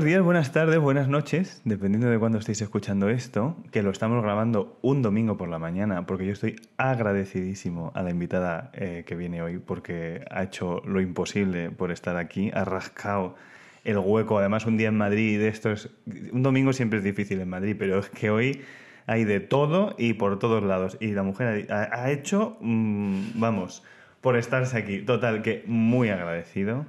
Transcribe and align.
Buenos 0.00 0.12
días, 0.12 0.24
buenas 0.24 0.52
tardes, 0.52 0.78
buenas 0.78 1.08
noches, 1.08 1.60
dependiendo 1.66 2.08
de 2.08 2.18
cuándo 2.18 2.38
estéis 2.38 2.62
escuchando 2.62 3.10
esto, 3.10 3.54
que 3.70 3.82
lo 3.82 3.90
estamos 3.90 4.22
grabando 4.22 4.78
un 4.80 5.02
domingo 5.02 5.36
por 5.36 5.50
la 5.50 5.58
mañana, 5.58 6.06
porque 6.06 6.24
yo 6.24 6.32
estoy 6.32 6.56
agradecidísimo 6.78 7.92
a 7.94 8.02
la 8.02 8.08
invitada 8.08 8.70
eh, 8.72 9.04
que 9.06 9.14
viene 9.14 9.42
hoy, 9.42 9.58
porque 9.58 10.24
ha 10.30 10.44
hecho 10.44 10.80
lo 10.86 11.02
imposible 11.02 11.70
por 11.70 11.90
estar 11.92 12.16
aquí, 12.16 12.50
ha 12.54 12.64
rascado 12.64 13.36
el 13.84 13.98
hueco, 13.98 14.38
además 14.38 14.64
un 14.64 14.78
día 14.78 14.88
en 14.88 14.96
Madrid, 14.96 15.38
esto 15.42 15.70
es, 15.70 15.90
un 16.32 16.42
domingo 16.42 16.72
siempre 16.72 17.00
es 17.00 17.04
difícil 17.04 17.38
en 17.38 17.50
Madrid, 17.50 17.76
pero 17.78 17.98
es 17.98 18.08
que 18.08 18.30
hoy 18.30 18.62
hay 19.06 19.24
de 19.24 19.40
todo 19.40 19.94
y 19.98 20.14
por 20.14 20.38
todos 20.38 20.62
lados, 20.62 20.96
y 20.98 21.08
la 21.08 21.24
mujer 21.24 21.70
ha, 21.70 22.04
ha 22.04 22.10
hecho, 22.10 22.56
mm, 22.62 23.38
vamos, 23.38 23.82
por 24.22 24.38
estarse 24.38 24.78
aquí, 24.78 25.00
total, 25.00 25.42
que 25.42 25.62
muy 25.66 26.08
agradecido. 26.08 26.86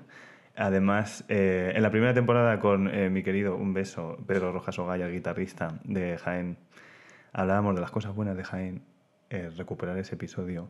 Además, 0.55 1.23
eh, 1.29 1.71
en 1.75 1.81
la 1.81 1.91
primera 1.91 2.13
temporada 2.13 2.59
con 2.59 2.93
eh, 2.93 3.09
mi 3.09 3.23
querido, 3.23 3.55
un 3.55 3.73
beso, 3.73 4.17
Pedro 4.27 4.51
Rojas 4.51 4.77
Ogaya, 4.79 5.05
el 5.05 5.13
guitarrista 5.13 5.79
de 5.85 6.17
Jaén, 6.17 6.57
hablábamos 7.31 7.75
de 7.75 7.81
las 7.81 7.91
cosas 7.91 8.13
buenas 8.13 8.35
de 8.35 8.43
Jaén, 8.43 8.81
eh, 9.29 9.49
recuperar 9.55 9.97
ese 9.97 10.15
episodio. 10.15 10.69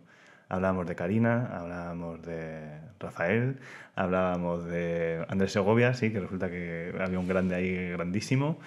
Hablábamos 0.49 0.85
de 0.85 0.95
Karina, 0.95 1.47
hablábamos 1.47 2.21
de 2.21 2.61
Rafael, 2.99 3.57
hablábamos 3.95 4.65
de 4.65 5.25
Andrés 5.29 5.53
Segovia, 5.53 5.93
sí, 5.93 6.11
que 6.11 6.19
resulta 6.19 6.49
que 6.49 6.93
había 6.99 7.19
un 7.19 7.27
grande 7.27 7.55
ahí 7.55 7.89
grandísimo. 7.91 8.59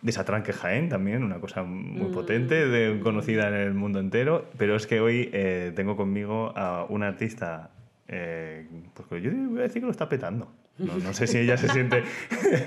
De 0.00 0.12
Satranque 0.12 0.52
Jaén 0.52 0.88
también, 0.88 1.22
una 1.22 1.38
cosa 1.38 1.62
muy 1.62 2.10
potente, 2.12 2.66
de, 2.66 3.00
conocida 3.00 3.48
en 3.48 3.54
el 3.54 3.74
mundo 3.74 4.00
entero. 4.00 4.46
Pero 4.56 4.76
es 4.76 4.86
que 4.86 5.00
hoy 5.00 5.30
tengo 5.74 5.96
conmigo 5.96 6.52
a 6.56 6.86
una 6.88 7.08
artista 7.08 7.70
eh, 8.08 8.66
pues 9.08 9.22
yo 9.22 9.30
voy 9.32 9.60
a 9.60 9.62
decir 9.62 9.82
que 9.82 9.86
lo 9.86 9.92
está 9.92 10.08
petando. 10.08 10.52
No, 10.78 10.94
no 10.98 11.14
sé 11.14 11.26
si 11.26 11.38
ella 11.38 11.56
se 11.56 11.70
siente 11.70 12.04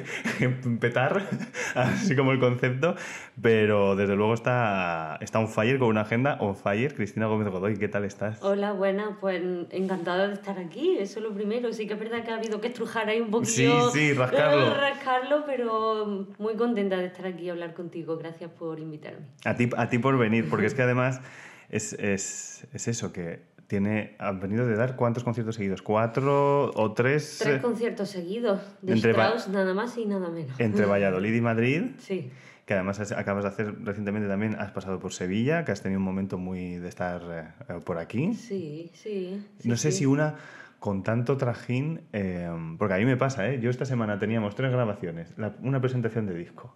petar, 0.82 1.28
así 1.76 2.16
como 2.16 2.32
el 2.32 2.40
concepto, 2.40 2.96
pero 3.40 3.96
desde 3.96 4.16
luego 4.16 4.34
está, 4.34 5.20
está 5.22 5.38
on 5.38 5.48
fire 5.48 5.78
con 5.78 5.90
una 5.90 6.02
agenda 6.02 6.38
on 6.40 6.56
fire. 6.56 6.96
Cristina 6.96 7.28
Gómez 7.28 7.50
Godoy, 7.50 7.78
¿qué 7.78 7.88
tal 7.88 8.06
estás? 8.06 8.42
Hola, 8.42 8.72
buena, 8.72 9.20
pues 9.22 9.44
encantada 9.70 10.28
de 10.28 10.34
estar 10.34 10.58
aquí, 10.58 10.98
eso 10.98 11.20
es 11.20 11.26
lo 11.26 11.36
primero. 11.36 11.72
Sí 11.72 11.86
que 11.86 11.94
es 11.94 12.00
verdad 12.00 12.24
que 12.24 12.32
ha 12.32 12.38
habido 12.38 12.60
que 12.60 12.70
estrujar 12.70 13.08
ahí 13.10 13.22
un 13.22 13.30
poquito. 13.30 13.92
Sí, 13.92 14.00
sí, 14.00 14.14
rascarlo. 14.14 14.74
rascarlo, 14.74 15.44
pero 15.46 16.28
muy 16.40 16.56
contenta 16.56 16.98
de 16.98 17.06
estar 17.06 17.28
aquí 17.28 17.44
y 17.44 17.50
hablar 17.50 17.76
contigo. 17.76 18.18
Gracias 18.18 18.50
por 18.50 18.80
invitarme. 18.80 19.28
A 19.46 19.56
ti, 19.56 19.70
a 19.78 19.88
ti 19.88 20.00
por 20.00 20.18
venir, 20.18 20.50
porque 20.50 20.66
es 20.66 20.74
que 20.74 20.82
además 20.82 21.22
es, 21.70 21.94
es, 21.94 22.68
es 22.74 22.88
eso, 22.88 23.14
que 23.14 23.42
tiene, 23.70 24.16
han 24.18 24.40
venido 24.40 24.66
de 24.66 24.76
dar 24.76 24.96
cuántos 24.96 25.24
conciertos 25.24 25.56
seguidos, 25.56 25.84
cuatro 25.84 26.72
o 26.74 26.92
tres. 26.94 27.38
Tres 27.40 27.62
conciertos 27.62 28.10
seguidos 28.10 28.60
de 28.82 28.94
entre 28.94 29.12
Strauss, 29.12 29.48
nada 29.48 29.76
más 29.76 29.96
y 29.96 30.08
nada 30.08 30.28
menos. 30.30 30.60
Entre 30.60 30.86
Valladolid 30.88 31.36
y 31.36 31.42
Madrid. 31.42 31.84
Sí. 32.00 32.32
Que 32.66 32.74
además 32.74 33.00
acabas 33.12 33.44
de 33.44 33.50
hacer 33.50 33.76
recientemente 33.84 34.28
también, 34.28 34.56
has 34.56 34.72
pasado 34.72 35.00
por 35.00 35.14
Sevilla, 35.14 35.66
que 35.66 35.72
has 35.72 35.82
tenido 35.82 36.00
un 36.00 36.06
momento 36.06 36.40
muy 36.40 36.78
de 36.78 36.90
estar 36.90 37.54
eh, 37.70 37.80
por 37.86 38.00
aquí. 38.00 38.34
Sí, 38.34 38.90
sí. 38.94 39.46
no 39.64 39.78
sé 39.78 39.92
sí. 39.92 40.00
si 40.00 40.06
una 40.08 40.36
con 40.80 41.04
tanto 41.04 41.38
trajín, 41.38 42.02
eh, 42.12 42.50
porque 42.80 42.96
a 42.96 42.98
mí 42.98 43.06
me 43.06 43.18
pasa, 43.18 43.50
¿eh? 43.50 43.60
Yo 43.60 43.70
esta 43.70 43.86
semana 43.86 44.18
teníamos 44.18 44.56
tres 44.56 44.72
grabaciones, 44.72 45.34
la, 45.38 45.56
una 45.62 45.80
presentación 45.80 46.26
de 46.26 46.34
disco, 46.34 46.76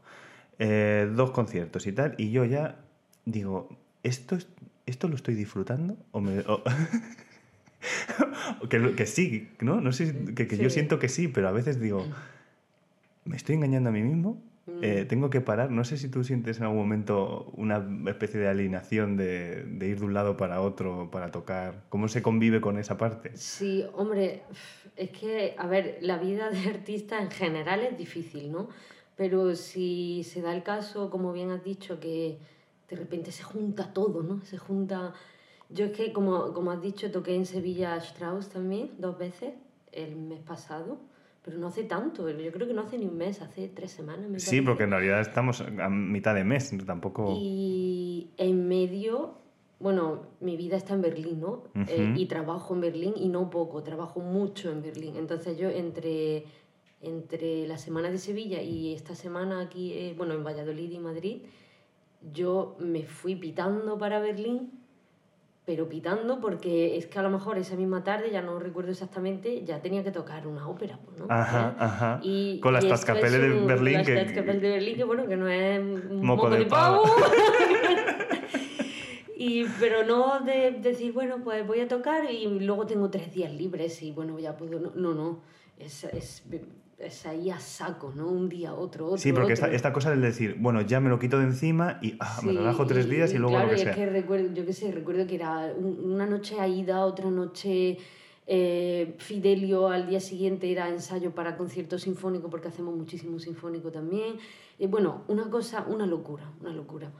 eh, 0.59 1.09
dos 1.11 1.31
conciertos 1.31 1.87
y 1.87 1.93
tal, 1.93 2.13
y 2.17 2.31
yo 2.31 2.43
ya 2.45 2.75
digo, 3.25 3.69
esto 4.03 4.35
es 4.35 4.47
¿esto 4.85 5.07
lo 5.07 5.15
estoy 5.15 5.35
disfrutando? 5.35 5.97
O 6.11 6.21
me, 6.21 6.39
o... 6.39 6.63
que, 8.69 8.95
que, 8.95 9.05
sí, 9.05 9.49
¿no? 9.61 9.81
No 9.81 9.91
sé, 9.91 10.13
que, 10.35 10.47
que 10.47 10.55
sí. 10.55 10.63
yo 10.63 10.69
siento 10.69 10.99
que 10.99 11.09
sí, 11.09 11.27
pero 11.27 11.47
a 11.47 11.51
veces 11.51 11.79
digo, 11.79 12.05
¿me 13.25 13.35
estoy 13.35 13.55
engañando 13.55 13.89
a 13.89 13.93
mí 13.93 14.01
mismo? 14.01 14.41
Eh, 14.81 15.05
tengo 15.07 15.29
que 15.29 15.41
parar. 15.41 15.71
No 15.71 15.83
sé 15.83 15.97
si 15.97 16.07
tú 16.07 16.23
sientes 16.23 16.57
en 16.57 16.63
algún 16.63 16.77
momento 16.77 17.51
una 17.57 17.85
especie 18.07 18.39
de 18.39 18.47
alienación 18.47 19.17
de, 19.17 19.63
de, 19.63 19.87
ir 19.89 19.99
de 19.99 20.05
un 20.05 20.13
lado 20.13 20.37
para 20.37 20.61
otro 20.61 21.09
para 21.11 21.31
tocar. 21.31 21.83
¿Cómo 21.89 22.07
se 22.07 22.21
convive 22.21 22.61
con 22.61 22.77
esa 22.77 22.97
parte? 22.97 23.35
Sí, 23.35 23.83
hombre, 23.93 24.43
es 24.95 25.09
que, 25.09 25.55
a 25.57 25.67
ver, 25.67 25.97
la 26.01 26.17
vida 26.17 26.49
de 26.49 26.69
artista 26.69 27.21
en 27.21 27.29
general 27.29 27.81
es 27.81 27.97
difícil, 27.97 28.53
¿no? 28.53 28.69
Pero 29.17 29.53
si 29.55 30.23
se 30.23 30.41
da 30.41 30.55
el 30.55 30.63
caso, 30.63 31.09
como 31.09 31.33
bien 31.33 31.51
has 31.51 31.63
dicho, 31.63 31.99
que 31.99 32.37
de 32.93 32.99
repente 32.99 33.31
se 33.31 33.43
junta 33.43 33.93
todo, 33.93 34.23
¿no? 34.23 34.43
Se 34.45 34.57
junta... 34.57 35.13
Yo 35.69 35.85
es 35.85 35.91
que, 35.93 36.13
como, 36.13 36.53
como 36.53 36.69
has 36.71 36.81
dicho, 36.81 37.09
toqué 37.11 37.33
en 37.35 37.45
Sevilla 37.45 37.97
Strauss 37.97 38.49
también, 38.49 38.91
dos 38.99 39.17
veces, 39.17 39.53
el 39.91 40.15
mes 40.15 40.41
pasado, 40.41 40.99
pero 41.43 41.57
no 41.57 41.67
hace 41.67 41.83
tanto, 41.83 42.29
yo 42.29 42.51
creo 42.51 42.67
que 42.67 42.73
no 42.73 42.83
hace 42.83 42.97
ni 42.97 43.05
un 43.05 43.17
mes, 43.17 43.41
hace 43.41 43.69
tres 43.69 43.91
semanas. 43.91 44.29
Me 44.29 44.39
sí, 44.39 44.61
porque 44.61 44.83
en 44.83 44.91
realidad 44.91 45.21
estamos 45.21 45.61
a 45.61 45.89
mitad 45.89 46.35
de 46.35 46.43
mes, 46.43 46.71
tampoco... 46.85 47.35
Y 47.35 48.29
en 48.37 48.67
medio, 48.67 49.35
bueno, 49.79 50.21
mi 50.39 50.55
vida 50.55 50.77
está 50.77 50.93
en 50.93 51.01
Berlín, 51.01 51.41
¿no? 51.41 51.63
Uh 51.73 51.79
-huh. 51.79 51.89
eh, 51.89 52.13
y 52.17 52.25
trabajo 52.27 52.75
en 52.75 52.81
Berlín 52.81 53.13
y 53.17 53.29
no 53.29 53.49
poco, 53.49 53.81
trabajo 53.81 54.19
mucho 54.19 54.71
en 54.71 54.83
Berlín. 54.83 55.15
Entonces 55.17 55.57
yo 55.57 55.69
entre, 55.69 56.45
entre 57.01 57.67
la 57.67 57.77
semana 57.77 58.11
de 58.11 58.19
Sevilla 58.19 58.61
y 58.61 58.93
esta 58.93 59.15
semana 59.15 59.61
aquí, 59.61 59.93
eh, 59.93 60.13
bueno, 60.15 60.35
en 60.35 60.43
Valladolid 60.43 60.91
y 60.91 60.99
Madrid, 60.99 61.37
yo 62.31 62.75
me 62.79 63.03
fui 63.03 63.35
pitando 63.35 63.97
para 63.97 64.19
Berlín, 64.19 64.71
pero 65.65 65.87
pitando 65.87 66.41
porque 66.41 66.97
es 66.97 67.07
que 67.07 67.19
a 67.19 67.21
lo 67.21 67.29
mejor 67.29 67.57
esa 67.57 67.75
misma 67.75 68.03
tarde, 68.03 68.31
ya 68.31 68.41
no 68.41 68.59
recuerdo 68.59 68.91
exactamente, 68.91 69.63
ya 69.63 69.81
tenía 69.81 70.03
que 70.03 70.11
tocar 70.11 70.45
una 70.45 70.67
ópera, 70.67 70.99
¿no? 71.17 71.25
Ajá, 71.29 71.69
¿Eh? 71.69 71.75
ajá. 71.79 72.19
Y, 72.21 72.59
Con 72.59 72.73
las 72.73 72.83
Staatskapelle 72.83 73.39
de 73.39 73.49
Berlín. 73.65 73.93
Las 73.93 74.05
que... 74.05 74.13
Staatskapelle 74.13 74.59
de 74.59 74.69
Berlín, 74.69 74.95
que 74.97 75.03
bueno, 75.03 75.25
que 75.25 75.37
no 75.37 75.47
es 75.47 75.79
un 75.79 76.17
moco, 76.21 76.43
moco 76.43 76.49
de, 76.49 76.59
de 76.59 76.65
pavo. 76.65 77.03
y, 79.37 79.63
pero 79.79 80.03
no 80.03 80.41
de 80.41 80.71
decir, 80.71 81.13
bueno, 81.13 81.37
pues 81.43 81.65
voy 81.65 81.79
a 81.79 81.87
tocar 81.87 82.29
y 82.29 82.59
luego 82.59 82.85
tengo 82.85 83.09
tres 83.09 83.33
días 83.33 83.53
libres 83.53 84.01
y 84.03 84.11
bueno, 84.11 84.37
ya 84.39 84.57
puedo... 84.57 84.79
No, 84.79 84.91
no, 84.95 85.13
no. 85.13 85.39
Es, 85.79 86.03
es, 86.03 86.43
es 86.99 87.25
ahí 87.25 87.49
a 87.49 87.59
saco, 87.59 88.13
¿no? 88.15 88.29
Un 88.29 88.49
día, 88.49 88.73
otro, 88.73 89.05
otro. 89.05 89.17
Sí, 89.17 89.31
porque 89.31 89.53
otro. 89.53 89.65
Esta, 89.65 89.71
esta 89.71 89.93
cosa 89.93 90.09
del 90.11 90.21
decir, 90.21 90.55
bueno, 90.59 90.81
ya 90.81 90.99
me 90.99 91.09
lo 91.09 91.19
quito 91.19 91.37
de 91.39 91.45
encima 91.45 91.99
y 92.01 92.15
ah, 92.19 92.37
sí, 92.39 92.47
me 92.47 92.53
relajo 92.53 92.85
tres 92.85 93.09
días 93.09 93.31
y, 93.31 93.35
y 93.35 93.39
luego 93.39 93.55
claro, 93.55 93.67
lo 93.67 93.69
que 93.71 93.75
es 93.77 93.83
sea. 93.83 93.93
que 93.95 94.05
recuerdo, 94.05 94.53
yo 94.53 94.65
qué 94.65 94.73
sé, 94.73 94.91
recuerdo 94.91 95.27
que 95.27 95.35
era 95.35 95.73
una 95.77 96.25
noche 96.25 96.59
Aida, 96.59 97.05
otra 97.05 97.29
noche 97.29 97.97
eh, 98.45 99.15
Fidelio, 99.19 99.87
al 99.89 100.07
día 100.07 100.19
siguiente 100.19 100.71
era 100.71 100.89
ensayo 100.89 101.31
para 101.31 101.55
concierto 101.55 101.97
sinfónico, 101.97 102.49
porque 102.49 102.67
hacemos 102.67 102.95
muchísimo 102.95 103.39
sinfónico 103.39 103.91
también. 103.91 104.35
Y 104.79 104.87
bueno, 104.87 105.23
una 105.27 105.49
cosa, 105.49 105.85
una 105.87 106.05
locura, 106.05 106.51
una 106.61 106.73
locura. 106.73 107.11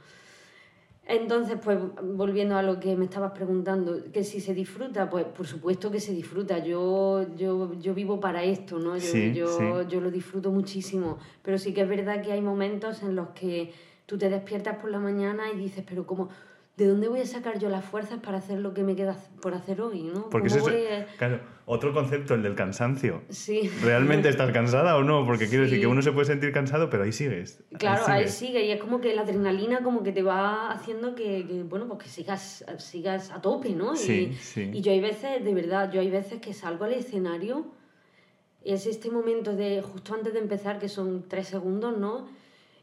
Entonces, 1.06 1.58
pues 1.62 1.78
volviendo 2.02 2.56
a 2.56 2.62
lo 2.62 2.80
que 2.80 2.96
me 2.96 3.04
estabas 3.04 3.32
preguntando, 3.32 4.10
que 4.10 4.24
si 4.24 4.40
se 4.40 4.54
disfruta, 4.54 5.10
pues 5.10 5.26
por 5.26 5.46
supuesto 5.46 5.90
que 5.90 6.00
se 6.00 6.12
disfruta. 6.12 6.58
Yo, 6.58 7.26
yo, 7.36 7.74
yo 7.78 7.92
vivo 7.94 8.20
para 8.20 8.42
esto, 8.42 8.78
¿no? 8.78 8.96
Yo, 8.96 9.02
Sí, 9.02 9.34
yo, 9.34 9.46
sí. 9.48 9.64
yo 9.90 10.00
lo 10.00 10.10
disfruto 10.10 10.50
muchísimo. 10.50 11.18
Pero 11.42 11.58
sí 11.58 11.74
que 11.74 11.82
es 11.82 11.88
verdad 11.88 12.22
que 12.22 12.32
hay 12.32 12.40
momentos 12.40 13.02
en 13.02 13.16
los 13.16 13.28
que 13.30 13.72
tú 14.06 14.16
te 14.16 14.30
despiertas 14.30 14.78
por 14.78 14.90
la 14.90 14.98
mañana 14.98 15.52
y 15.52 15.58
dices, 15.58 15.84
pero 15.86 16.06
¿cómo? 16.06 16.30
¿De 16.76 16.88
dónde 16.88 17.06
voy 17.06 17.20
a 17.20 17.26
sacar 17.26 17.60
yo 17.60 17.68
las 17.68 17.84
fuerzas 17.84 18.18
para 18.18 18.38
hacer 18.38 18.58
lo 18.58 18.74
que 18.74 18.82
me 18.82 18.96
queda 18.96 19.16
por 19.40 19.54
hacer 19.54 19.80
hoy, 19.80 20.02
no? 20.02 20.28
Porque 20.28 20.48
¿Cómo 20.48 20.60
ese 20.68 20.70
voy 20.76 20.80
es, 20.82 21.02
a- 21.04 21.16
claro, 21.18 21.40
otro 21.66 21.92
concepto, 21.94 22.34
el 22.34 22.42
del 22.42 22.56
cansancio. 22.56 23.22
Sí. 23.28 23.70
¿Realmente 23.82 24.28
estás 24.28 24.50
cansada 24.50 24.96
o 24.96 25.04
no? 25.04 25.24
Porque 25.24 25.46
quiero 25.48 25.62
decir 25.62 25.78
que 25.80 25.86
uno 25.86 26.02
se 26.02 26.10
puede 26.10 26.26
sentir 26.26 26.50
cansado, 26.50 26.90
pero 26.90 27.04
ahí 27.04 27.12
sigues. 27.12 27.62
Claro, 27.78 28.02
ahí 28.08 28.22
sigues. 28.22 28.34
sigue 28.34 28.66
y 28.66 28.72
es 28.72 28.80
como 28.80 29.00
que 29.00 29.14
la 29.14 29.22
adrenalina 29.22 29.84
como 29.84 30.02
que 30.02 30.10
te 30.10 30.24
va 30.24 30.72
haciendo 30.72 31.14
que, 31.14 31.46
que, 31.46 31.62
bueno, 31.62 31.86
pues 31.86 32.00
que 32.02 32.08
sigas, 32.08 32.64
sigas 32.78 33.30
a 33.30 33.40
tope, 33.40 33.70
¿no? 33.70 33.94
Sí, 33.94 34.30
y, 34.32 34.34
sí. 34.34 34.70
y 34.72 34.80
yo 34.80 34.90
hay 34.90 35.00
veces, 35.00 35.44
de 35.44 35.54
verdad, 35.54 35.92
yo 35.92 36.00
hay 36.00 36.10
veces 36.10 36.40
que 36.40 36.52
salgo 36.52 36.86
al 36.86 36.94
escenario, 36.94 37.66
es 38.64 38.86
este 38.86 39.12
momento 39.12 39.54
de 39.54 39.80
justo 39.80 40.12
antes 40.12 40.32
de 40.32 40.40
empezar, 40.40 40.80
que 40.80 40.88
son 40.88 41.26
tres 41.28 41.46
segundos, 41.46 41.96
¿no? 41.96 42.26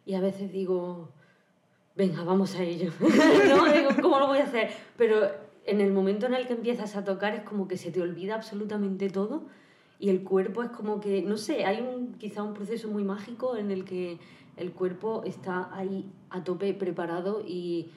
Y 0.06 0.14
a 0.14 0.22
veces 0.22 0.50
digo, 0.52 1.10
venga, 1.96 2.24
vamos 2.24 2.56
a 2.56 2.64
ello, 2.64 2.92
¿no? 3.00 3.74
Digo, 3.74 3.90
¿cómo 4.02 4.20
lo 4.20 4.28
voy 4.28 4.40
a 4.40 4.44
hacer? 4.44 4.70
Pero 4.98 5.30
en 5.66 5.82
el 5.82 5.92
momento 5.92 6.26
en 6.26 6.34
el 6.34 6.48
que 6.48 6.54
empiezas 6.54 6.96
a 6.96 7.04
tocar 7.04 7.34
es 7.36 7.42
como 7.42 7.68
que 7.68 7.78
se 7.78 7.92
te 7.92 8.02
olvida 8.02 8.36
absolutamente 8.36 9.10
todo 9.10 9.46
y 10.00 10.10
el 10.10 10.24
cuerpo 10.24 10.64
es 10.64 10.70
como 10.70 11.00
que, 11.00 11.22
no 11.22 11.38
sé, 11.38 11.66
hay 11.66 11.82
un, 11.82 12.14
quizá 12.14 12.42
un 12.44 12.54
proceso 12.54 12.88
muy 12.88 13.04
mágico 13.04 13.56
en 13.56 13.70
el 13.70 13.86
que, 13.86 14.18
el 14.58 14.72
cuerpo 14.74 15.24
está 15.26 15.70
ahí 15.76 16.12
a 16.30 16.44
tope 16.44 16.74
preparado 16.74 17.44
y 17.46 17.90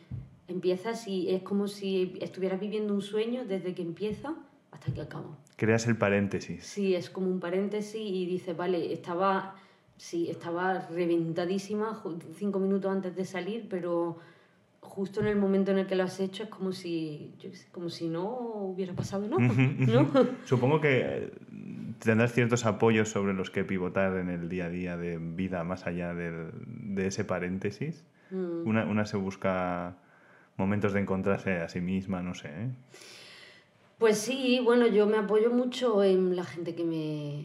empiezas 0.48 1.06
y 1.08 1.30
es 1.30 1.42
como 1.42 1.68
si 1.68 2.14
estuvieras 2.20 2.60
viviendo 2.60 2.94
un 2.94 3.02
sueño 3.02 3.44
desde 3.44 3.74
que 3.74 3.82
empieza 3.82 4.34
hasta 4.70 4.92
que 4.92 5.00
acaba. 5.00 5.38
Creas 5.56 5.86
el 5.86 5.96
paréntesis. 5.96 6.64
Sí, 6.64 6.94
es 6.94 7.10
como 7.10 7.28
un 7.28 7.40
paréntesis 7.40 8.00
y 8.00 8.26
dices, 8.26 8.56
vale, 8.56 8.92
estaba, 8.92 9.56
sí, 9.96 10.28
estaba 10.30 10.86
reventadísima 10.88 12.02
cinco 12.36 12.58
minutos 12.58 12.90
antes 12.90 13.16
de 13.16 13.24
salir, 13.24 13.66
pero 13.68 14.18
justo 14.80 15.20
en 15.20 15.26
el 15.26 15.36
momento 15.36 15.72
en 15.72 15.78
el 15.78 15.86
que 15.86 15.94
lo 15.94 16.04
has 16.04 16.20
hecho 16.20 16.44
es 16.44 16.48
como 16.48 16.72
si, 16.72 17.34
como 17.72 17.88
si 17.88 18.08
no 18.08 18.24
hubiera 18.24 18.92
pasado 18.92 19.26
nada. 19.26 19.42
¿no? 19.42 20.08
Supongo 20.44 20.80
que 20.80 21.00
eh, 21.02 21.32
tendrás 21.98 22.32
ciertos 22.32 22.64
apoyos 22.66 23.08
sobre 23.08 23.34
los 23.34 23.50
que 23.50 23.64
pivotar 23.64 24.16
en 24.16 24.28
el 24.28 24.48
día 24.48 24.66
a 24.66 24.68
día 24.68 24.96
de 24.96 25.18
vida 25.18 25.64
más 25.64 25.86
allá 25.86 26.14
de, 26.14 26.50
de 26.66 27.06
ese 27.06 27.24
paréntesis. 27.24 28.04
Mm. 28.30 28.68
Una, 28.68 28.84
una, 28.84 29.04
se 29.06 29.16
busca 29.16 29.96
momentos 30.56 30.92
de 30.92 31.00
encontrarse 31.00 31.56
a 31.60 31.68
sí 31.68 31.80
misma, 31.80 32.22
no 32.22 32.34
sé. 32.34 32.48
¿eh? 32.48 32.70
Pues 33.98 34.18
sí, 34.18 34.60
bueno, 34.62 34.86
yo 34.86 35.06
me 35.06 35.16
apoyo 35.16 35.50
mucho 35.50 36.02
en 36.04 36.36
la 36.36 36.44
gente 36.44 36.74
que 36.74 36.84
me, 36.84 37.44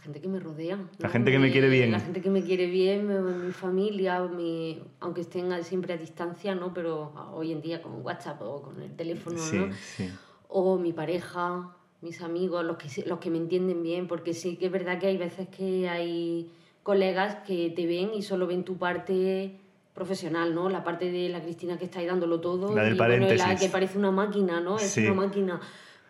gente 0.00 0.20
que 0.20 0.28
me 0.28 0.40
rodea. 0.40 0.78
La 0.98 1.08
gente 1.08 1.30
que 1.30 1.38
me 1.38 1.50
quiere 1.50 1.68
bien. 1.68 1.92
La 1.92 2.00
gente 2.00 2.20
que 2.20 2.30
me 2.30 2.42
quiere 2.42 2.66
bien, 2.66 3.46
mi, 3.46 3.52
familia, 3.52 4.22
mi, 4.22 4.82
aunque 5.00 5.20
estén 5.20 5.52
siempre 5.64 5.94
a 5.94 5.96
distancia, 5.96 6.54
¿no? 6.54 6.72
Pero 6.72 7.12
hoy 7.34 7.52
en 7.52 7.60
día 7.60 7.82
con 7.82 8.04
WhatsApp 8.04 8.40
o 8.42 8.62
con 8.62 8.82
el 8.82 8.94
teléfono, 8.96 9.36
¿no? 9.36 9.72
Sí. 9.74 10.10
O 10.48 10.78
mi 10.78 10.92
pareja, 10.92 11.76
mis 12.00 12.22
amigos, 12.22 12.64
los 12.64 12.76
que, 12.76 12.88
los 13.06 13.18
que 13.18 13.30
me 13.30 13.38
entienden 13.38 13.82
bien, 13.82 14.08
porque 14.08 14.34
sí 14.34 14.56
que 14.56 14.66
es 14.66 14.72
verdad 14.72 14.98
que 14.98 15.06
hay 15.06 15.16
veces 15.16 15.48
que 15.48 15.88
hay 15.88 16.50
colegas 16.82 17.36
que 17.46 17.70
te 17.70 17.86
ven 17.86 18.12
y 18.14 18.22
solo 18.22 18.46
ven 18.46 18.64
tu 18.64 18.76
parte 18.78 19.58
profesional, 19.94 20.54
¿no? 20.54 20.70
La 20.70 20.82
parte 20.82 21.10
de 21.10 21.28
la 21.28 21.42
Cristina 21.42 21.78
que 21.78 21.84
está 21.84 22.00
ahí 22.00 22.06
dándolo 22.06 22.40
todo. 22.40 22.74
La 22.74 22.84
del 22.84 22.94
y, 22.94 22.98
paréntesis. 22.98 23.38
la 23.38 23.56
que 23.56 23.68
parece 23.68 23.98
una 23.98 24.10
máquina, 24.10 24.60
¿no? 24.60 24.78
Es 24.78 24.96
una 24.96 25.14
máquina. 25.14 25.60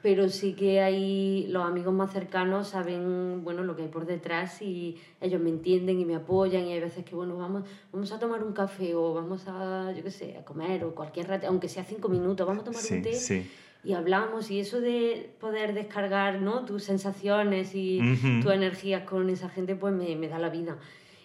Pero 0.02 0.28
sí 0.30 0.54
que 0.54 0.80
hay 0.80 1.46
los 1.48 1.64
amigos 1.64 1.92
más 1.92 2.12
cercanos 2.12 2.68
saben, 2.68 3.44
bueno, 3.44 3.64
lo 3.64 3.76
que 3.76 3.82
hay 3.82 3.88
por 3.88 4.06
detrás 4.06 4.62
y 4.62 4.96
ellos 5.20 5.40
me 5.40 5.50
entienden 5.50 6.00
y 6.00 6.04
me 6.06 6.16
apoyan 6.16 6.66
y 6.66 6.72
hay 6.72 6.80
veces 6.80 7.04
que, 7.04 7.14
bueno, 7.14 7.36
vamos, 7.36 7.64
vamos 7.92 8.10
a 8.12 8.18
tomar 8.18 8.42
un 8.42 8.52
café 8.52 8.94
o 8.94 9.12
vamos 9.12 9.46
a, 9.46 9.92
yo 9.92 10.02
qué 10.02 10.10
sé, 10.10 10.38
a 10.38 10.44
comer 10.44 10.84
o 10.84 10.94
cualquier 10.94 11.28
rato, 11.28 11.46
aunque 11.48 11.68
sea 11.68 11.84
cinco 11.84 12.08
minutos, 12.08 12.46
vamos 12.46 12.62
a 12.62 12.64
tomar 12.64 12.82
un 12.90 13.02
té 13.02 13.46
y 13.82 13.94
hablamos 13.94 14.50
y 14.50 14.60
eso 14.60 14.80
de 14.80 15.30
poder 15.40 15.72
descargar, 15.72 16.40
¿no? 16.40 16.64
Tus 16.64 16.84
sensaciones 16.84 17.74
y 17.74 18.00
tus 18.42 18.52
energías 18.52 19.04
con 19.04 19.30
esa 19.30 19.48
gente, 19.48 19.74
pues 19.74 19.94
me, 19.94 20.16
me 20.16 20.28
da 20.28 20.38
la 20.38 20.50
vida. 20.50 20.76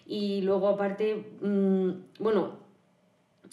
Y 0.06 0.40
luego 0.42 0.68
aparte, 0.68 1.32
mm, 1.40 1.90
bueno, 2.20 2.52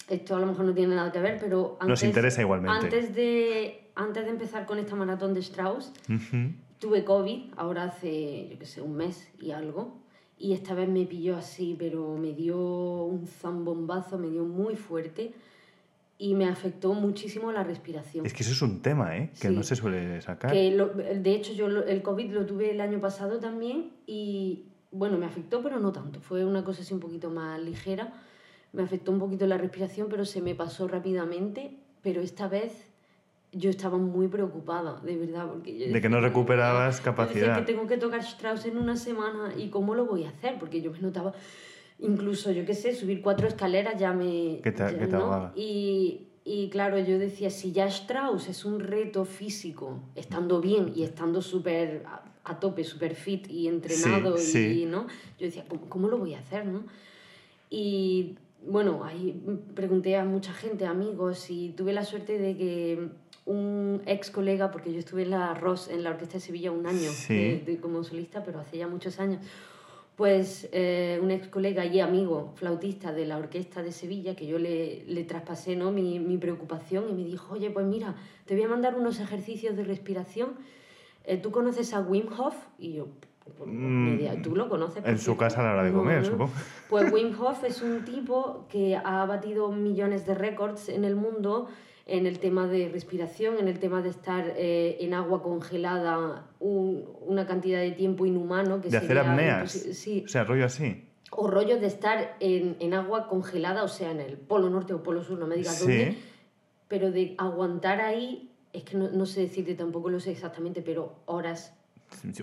esto 0.07 0.35
a 0.35 0.39
lo 0.39 0.45
mejor 0.45 0.65
no 0.65 0.73
tiene 0.73 0.95
nada 0.95 1.11
que 1.11 1.19
ver, 1.19 1.37
pero 1.39 1.77
antes, 1.79 1.89
Nos 1.89 2.03
interesa 2.03 2.41
igualmente. 2.41 2.85
Antes 2.85 3.15
de, 3.15 3.82
antes 3.95 4.23
de 4.25 4.31
empezar 4.31 4.65
con 4.65 4.79
esta 4.79 4.95
maratón 4.95 5.33
de 5.33 5.39
Strauss, 5.41 5.91
tuve 6.79 7.03
COVID, 7.03 7.53
ahora 7.57 7.85
hace, 7.85 8.49
yo 8.51 8.59
qué 8.59 8.65
sé, 8.65 8.81
un 8.81 8.95
mes 8.95 9.31
y 9.39 9.51
algo. 9.51 10.01
Y 10.37 10.53
esta 10.53 10.73
vez 10.73 10.89
me 10.89 11.05
pilló 11.05 11.37
así, 11.37 11.75
pero 11.77 12.17
me 12.17 12.33
dio 12.33 12.57
un 12.57 13.27
zambombazo, 13.27 14.17
me 14.17 14.29
dio 14.29 14.43
muy 14.43 14.75
fuerte 14.75 15.33
y 16.17 16.35
me 16.35 16.45
afectó 16.45 16.93
muchísimo 16.93 17.51
la 17.51 17.63
respiración. 17.63 18.25
Es 18.25 18.33
que 18.33 18.43
eso 18.43 18.51
es 18.51 18.61
un 18.61 18.81
tema, 18.81 19.17
¿eh? 19.17 19.31
Que 19.39 19.49
no 19.49 19.63
se 19.63 19.75
suele 19.75 20.21
sacar. 20.21 20.51
Que 20.51 20.71
de 20.71 21.35
hecho, 21.35 21.53
yo 21.53 21.67
el 21.67 22.01
COVID 22.01 22.31
lo 22.31 22.45
tuve 22.45 22.71
el 22.71 22.81
año 22.81 22.99
pasado 22.99 23.39
también 23.39 23.91
y, 24.05 24.65
bueno, 24.91 25.17
me 25.17 25.25
afectó, 25.25 25.61
pero 25.61 25.79
no 25.79 25.91
tanto. 25.91 26.19
Fue 26.19 26.43
una 26.45 26.63
cosa 26.63 26.81
así 26.81 26.93
un 26.93 26.99
poquito 26.99 27.29
más 27.29 27.61
ligera. 27.61 28.13
Me 28.73 28.83
afectó 28.83 29.11
un 29.11 29.19
poquito 29.19 29.47
la 29.47 29.57
respiración, 29.57 30.07
pero 30.09 30.25
se 30.25 30.41
me 30.41 30.55
pasó 30.55 30.87
rápidamente. 30.87 31.77
Pero 32.01 32.21
esta 32.21 32.47
vez 32.47 32.92
yo 33.53 33.69
estaba 33.69 33.97
muy 33.97 34.27
preocupada, 34.27 34.99
de 35.01 35.15
verdad. 35.17 35.47
Porque 35.47 35.89
de 35.89 36.01
que 36.01 36.09
no 36.09 36.19
recuperabas 36.19 37.01
capacidad. 37.01 37.57
que 37.57 37.71
tengo 37.71 37.87
que 37.87 37.97
tocar 37.97 38.21
Strauss 38.21 38.65
en 38.65 38.77
una 38.77 38.95
semana 38.95 39.53
y 39.57 39.69
cómo 39.69 39.95
lo 39.95 40.05
voy 40.05 40.25
a 40.25 40.29
hacer, 40.29 40.57
porque 40.59 40.81
yo 40.81 40.91
me 40.91 40.99
notaba, 40.99 41.33
incluso 41.99 42.51
yo 42.51 42.65
qué 42.65 42.73
sé, 42.73 42.95
subir 42.95 43.21
cuatro 43.21 43.47
escaleras 43.47 43.99
ya 43.99 44.13
me... 44.13 44.59
¿Qué 44.63 44.71
te, 44.71 44.83
y, 45.55 46.27
y 46.43 46.69
claro, 46.69 46.99
yo 46.99 47.19
decía, 47.19 47.49
si 47.49 47.71
ya 47.71 47.85
Strauss 47.85 48.49
es 48.49 48.65
un 48.65 48.79
reto 48.79 49.23
físico, 49.25 49.99
estando 50.15 50.59
bien 50.59 50.91
y 50.95 51.03
estando 51.03 51.41
súper 51.41 52.03
a 52.45 52.59
tope, 52.59 52.83
super 52.83 53.15
fit 53.15 53.49
y 53.49 53.67
entrenado 53.67 54.35
y, 54.37 54.85
¿no? 54.85 55.07
Yo 55.39 55.45
decía, 55.45 55.65
¿cómo, 55.87 56.09
lo 56.09 56.17
voy 56.17 56.33
a 56.33 56.39
hacer, 56.39 56.65
no? 56.65 56.83
Y 57.69 58.37
bueno, 58.67 59.03
ahí 59.03 59.41
pregunté 59.73 60.17
a 60.17 60.25
mucha 60.25 60.53
gente, 60.53 60.85
amigos, 60.85 61.49
y 61.49 61.69
tuve 61.69 61.93
la 61.93 62.03
suerte 62.03 62.37
de 62.37 62.57
que 62.57 63.09
un 63.45 64.01
ex 64.05 64.31
colega, 64.31 64.71
porque 64.71 64.93
yo 64.93 64.99
estuve 64.99 65.23
en 65.23 65.31
la 65.31 65.53
ROS, 65.53 65.89
en 65.89 66.03
la 66.03 66.11
Orquesta 66.11 66.35
de 66.35 66.39
Sevilla, 66.39 66.71
un 66.71 66.85
año 66.87 67.09
como 67.81 68.03
solista, 68.03 68.43
pero 68.43 68.59
hace 68.59 68.77
ya 68.77 68.87
muchos 68.87 69.19
años, 69.19 69.41
pues 70.15 70.69
eh, 70.71 71.19
un 71.21 71.31
ex 71.31 71.47
colega 71.47 71.85
y 71.85 71.99
amigo 71.99 72.53
flautista 72.55 73.11
de 73.11 73.25
la 73.25 73.37
Orquesta 73.37 73.81
de 73.81 73.91
Sevilla, 73.91 74.35
que 74.35 74.45
yo 74.45 74.59
le, 74.59 75.03
le 75.05 75.23
traspasé 75.23 75.75
¿no? 75.75 75.91
mi, 75.91 76.19
mi 76.19 76.37
preocupación 76.37 77.09
y 77.09 77.13
me 77.13 77.23
dijo, 77.23 77.55
oye, 77.55 77.69
pues 77.69 77.85
mira, 77.85 78.15
te 78.45 78.55
voy 78.55 78.63
a 78.63 78.67
mandar 78.67 78.95
unos 78.95 79.19
ejercicios 79.19 79.75
de 79.75 79.83
respiración 79.83 80.55
eh, 81.25 81.37
¿Tú 81.37 81.51
conoces 81.51 81.93
a 81.93 82.01
Wim 82.01 82.27
Hof? 82.37 82.55
Y 82.77 82.93
yo, 82.93 83.07
pues, 83.57 83.69
mm, 83.71 84.41
¿tú 84.41 84.55
lo 84.55 84.67
conoces? 84.67 85.03
En 85.05 85.17
su 85.17 85.37
casa 85.37 85.61
a 85.61 85.63
la 85.63 85.73
hora 85.73 85.83
de 85.83 85.93
comer, 85.93 86.25
supongo. 86.25 86.51
Pues 86.89 87.11
Wim 87.11 87.33
Hof 87.39 87.63
es 87.63 87.81
un 87.81 88.03
tipo 88.03 88.65
que 88.69 88.95
ha 88.95 89.25
batido 89.25 89.71
millones 89.71 90.25
de 90.25 90.35
récords 90.35 90.89
en 90.89 91.05
el 91.05 91.15
mundo 91.15 91.69
en 92.05 92.25
el 92.25 92.39
tema 92.39 92.67
de 92.67 92.89
respiración, 92.89 93.57
en 93.59 93.67
el 93.67 93.79
tema 93.79 94.01
de 94.01 94.09
estar 94.09 94.53
eh, 94.57 94.97
en 94.99 95.13
agua 95.13 95.41
congelada 95.41 96.47
una 96.59 97.47
cantidad 97.47 97.79
de 97.79 97.91
tiempo 97.91 98.25
inhumano. 98.25 98.81
Que 98.81 98.89
de 98.89 98.97
hacer 98.97 99.17
apneas. 99.17 99.71
Sí. 99.71 100.23
O 100.25 100.27
sea, 100.27 100.43
rollo 100.43 100.65
así. 100.65 101.05
O 101.31 101.47
rollo 101.47 101.79
de 101.79 101.87
estar 101.87 102.35
en, 102.39 102.75
en, 102.79 102.93
agua 102.93 103.27
congelada, 103.27 103.83
o 103.83 103.87
sea, 103.87 104.11
en 104.11 104.19
el 104.19 104.37
polo 104.37 104.69
norte 104.69 104.93
o 104.93 105.01
polo 105.01 105.23
sur, 105.23 105.39
no 105.39 105.47
me 105.47 105.55
digas 105.55 105.79
dónde, 105.79 106.17
pero 106.87 107.11
de 107.11 107.33
aguantar 107.37 108.01
ahí 108.01 108.51
es 108.71 108.83
que 108.83 108.97
no, 108.97 109.09
no, 109.09 109.25
sé 109.25 109.41
decirte 109.41 109.73
tampoco 109.73 110.09
lo 110.09 110.19
sé 110.19 110.31
exactamente, 110.31 110.81
pero 110.81 111.15
horas. 111.25 111.73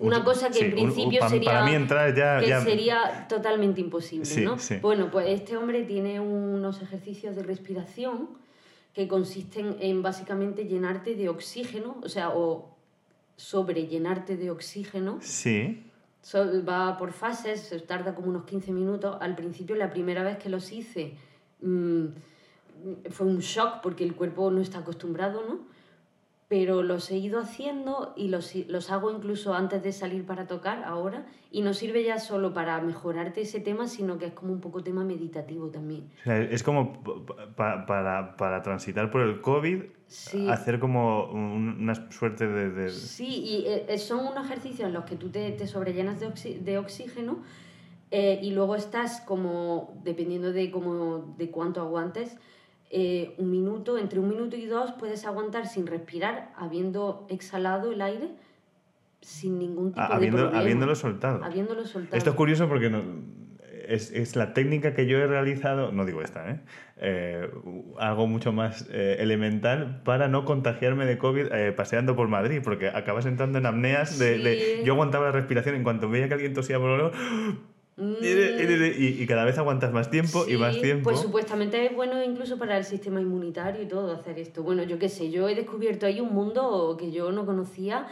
Una 0.01 0.25
cosa 0.25 0.51
que 0.51 0.65
en 0.65 0.73
principio 0.73 1.29
sería, 1.29 1.53
para 1.53 1.65
mí 1.65 1.75
entrar 1.75 2.13
ya, 2.17 2.41
que 2.41 2.69
sería 2.69 3.27
totalmente 3.29 3.81
imposible, 3.81 4.29
¿no? 4.43 4.57
Bueno, 4.81 5.11
pues 5.13 5.29
este 5.29 5.57
hombre 5.57 5.85
tiene 5.85 6.19
unos 6.19 6.83
ejercicios 6.83 7.37
de 7.37 7.45
respiración 7.45 8.40
que 8.95 9.07
consisten 9.09 9.77
en 9.81 10.03
básicamente 10.03 10.67
llenarte 10.67 11.15
de 11.15 11.29
oxígeno, 11.29 11.99
o 12.03 12.09
sea, 12.09 12.31
o 12.31 12.77
sobrellenarte 13.37 14.37
de 14.37 14.51
oxígeno. 14.51 15.19
Sí. 15.21 15.85
va 16.69 16.99
por 16.99 17.13
fases, 17.13 17.75
tarda 17.87 18.15
como 18.15 18.29
unos 18.29 18.45
15 18.45 18.73
minutos. 18.73 19.17
Al 19.21 19.35
principio, 19.37 19.75
la 19.77 19.91
primera 19.91 20.23
vez 20.23 20.39
que 20.39 20.51
los 20.51 20.71
hice, 20.73 21.15
mm, 21.63 22.07
fue 23.11 23.27
un 23.27 23.39
shock 23.39 23.81
porque 23.83 24.05
el 24.05 24.15
cuerpo 24.15 24.51
no 24.51 24.61
está 24.61 24.79
acostumbrado, 24.79 25.43
¿no? 25.49 25.61
Pero 26.51 26.83
los 26.83 27.09
he 27.13 27.17
ido 27.17 27.39
haciendo 27.39 28.13
y 28.17 28.27
los, 28.27 28.57
los, 28.67 28.91
hago 28.91 29.13
incluso 29.13 29.55
antes 29.55 29.85
de 29.85 29.93
salir 29.93 30.27
para 30.27 30.49
tocar 30.49 30.83
ahora 30.83 31.25
y 31.53 31.63
no 31.63 31.75
sirve 31.75 32.03
ya 32.03 32.19
solo 32.19 32.53
para 32.53 32.81
mejorarte 32.81 33.43
ese 33.43 33.61
tema, 33.61 33.87
sino 33.87 34.19
que 34.19 34.27
es 34.27 34.33
como 34.33 34.53
un 34.53 34.61
poco 34.61 34.83
tema 34.83 35.05
meditativo 35.05 35.69
también. 35.69 36.11
es 36.27 36.65
como 36.65 37.05
para, 37.55 38.35
para, 38.37 38.63
transitar 38.63 39.13
por 39.13 39.21
el 39.21 39.41
COVID, 39.41 39.83
hacer 40.49 40.81
como 40.81 41.31
una 41.31 42.11
suerte 42.11 42.49
de, 42.49 42.91
Sí, 42.91 43.29
y 43.29 43.67
eh, 43.69 43.97
son 43.99 44.27
unos 44.27 44.47
ejercicios 44.47 44.89
en 44.89 44.93
los 44.93 45.05
que 45.05 45.15
tú 45.15 45.29
te, 45.29 45.53
te 45.53 45.69
sobrellenas 45.69 46.19
de, 46.19 46.59
de 46.59 46.79
oxígeno 46.79 47.45
eh, 48.11 48.41
y 48.43 48.51
luego 48.51 48.75
estás 48.75 49.21
como, 49.21 50.01
dependiendo 50.03 50.53
de, 50.53 50.73
como, 50.73 51.33
de 51.39 51.49
cuánto 51.53 51.81
aguantes, 51.81 52.37
eh, 52.93 53.35
un 53.39 53.53
minuto, 53.53 53.99
entre 53.99 54.19
un 54.19 54.29
minuto 54.29 54.57
y 54.57 54.67
dos 54.67 54.91
puedes 54.99 55.25
aguantar 55.25 55.69
sin 55.69 55.87
respirar, 55.87 56.53
habiendo 56.57 57.25
exhalado 57.31 57.93
el 57.93 58.03
aire 58.03 58.31
sin 59.21 59.61
ningún 59.61 59.93
tipo 59.93 60.19
de 60.19 60.29
problema. 60.29 60.59
Habiéndolo 60.59 60.95
soltado. 60.97 61.45
Habiéndolo 61.45 61.85
soltado. 61.85 62.17
Esto 62.17 62.31
es 62.31 62.37
curioso 62.37 62.69
porque 62.69 62.91
es, 63.87 64.11
es, 64.11 64.35
la 64.35 64.55
técnica 64.55 64.93
que 64.93 65.07
yo 65.07 65.19
he 65.19 65.27
realizado, 65.29 65.93
no 65.93 66.05
digo 66.05 66.21
esta, 66.23 66.51
¿eh? 66.51 66.61
eh 66.97 67.51
algo 67.99 68.27
mucho 68.27 68.53
más 68.53 68.89
eh, 68.91 69.19
elemental 69.21 70.03
para 70.05 70.27
no 70.27 70.45
contagiarme 70.45 71.07
de 71.07 71.17
COVID 71.17 71.47
paseando 71.77 72.17
por 72.17 72.27
Madrid, 72.27 72.61
porque 72.65 72.89
acabas 72.89 73.25
entrando 73.25 73.59
en 73.59 73.67
apneas 73.67 74.19
de, 74.19 74.83
Yo 74.85 74.95
aguantaba 74.95 75.27
la 75.27 75.33
respiración 75.33 75.77
en 75.77 75.85
cuanto 75.85 76.09
veía 76.09 76.27
que 76.27 76.35
alguien 76.35 76.55
tosía 76.55 76.81
por 76.81 76.99
lo 76.99 77.13
y, 78.01 79.27
cada 79.27 79.45
vez 79.45 79.59
aguantas 79.59 79.93
más 79.93 80.11
tiempo 80.11 80.47
y 80.49 80.57
más 80.57 80.81
tiempo. 80.81 81.05
Pues 81.05 81.21
supuestamente 81.21 81.87
es 81.87 81.95
bueno 81.95 82.23
incluso 82.23 82.59
para 82.59 82.77
el 82.79 82.85
sistema 82.85 83.21
inmunitario 83.21 83.83
y 83.83 83.87
todo 83.87 84.13
hacer 84.13 84.39
esto. 84.39 84.63
Bueno, 84.63 84.83
yo 84.83 84.99
qué 84.99 85.09
sé, 85.09 85.31
yo 85.31 85.49
he 85.49 85.55
descubierto 85.55 86.07
ahí 86.07 86.21
un 86.21 86.33
mundo 86.33 86.97
que 86.99 87.13
yo 87.13 87.31
no 87.33 87.47
conocía 87.47 88.07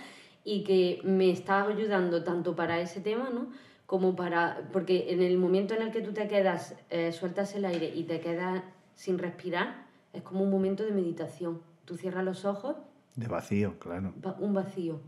y 0.45 0.65
que 0.65 1.01
me 1.05 1.31
está 1.31 1.63
ayudando 1.67 2.23
tanto 2.23 2.55
para 2.55 2.81
ese 2.81 3.01
tema, 3.01 3.31
¿no? 3.31 3.49
como 3.89 4.15
para, 4.15 4.69
porque 4.71 5.15
en 5.15 5.23
el 5.23 5.39
momento 5.39 5.73
en 5.73 5.81
el 5.81 5.91
que 5.91 6.03
tú 6.03 6.13
te 6.13 6.29
quedas, 6.29 6.75
eh, 6.91 7.11
sueltas 7.11 7.55
el 7.55 7.65
aire 7.65 7.91
y 7.95 8.05
te 8.05 8.21
quedas 8.21 8.63
sin 8.95 9.19
respirar, 9.19 9.87
es 10.13 10.21
como 10.21 10.43
un 10.43 10.51
momento 10.51 10.85
de 10.85 10.93
meditación. 10.93 11.63
Tú 11.87 11.97
cierras 11.97 12.23
los 12.23 12.45
ojos. 12.45 12.77
De 13.17 13.29
vacío, 13.29 13.79
claro. 13.79 14.13
Un 14.41 14.53
vacío. 14.53 15.01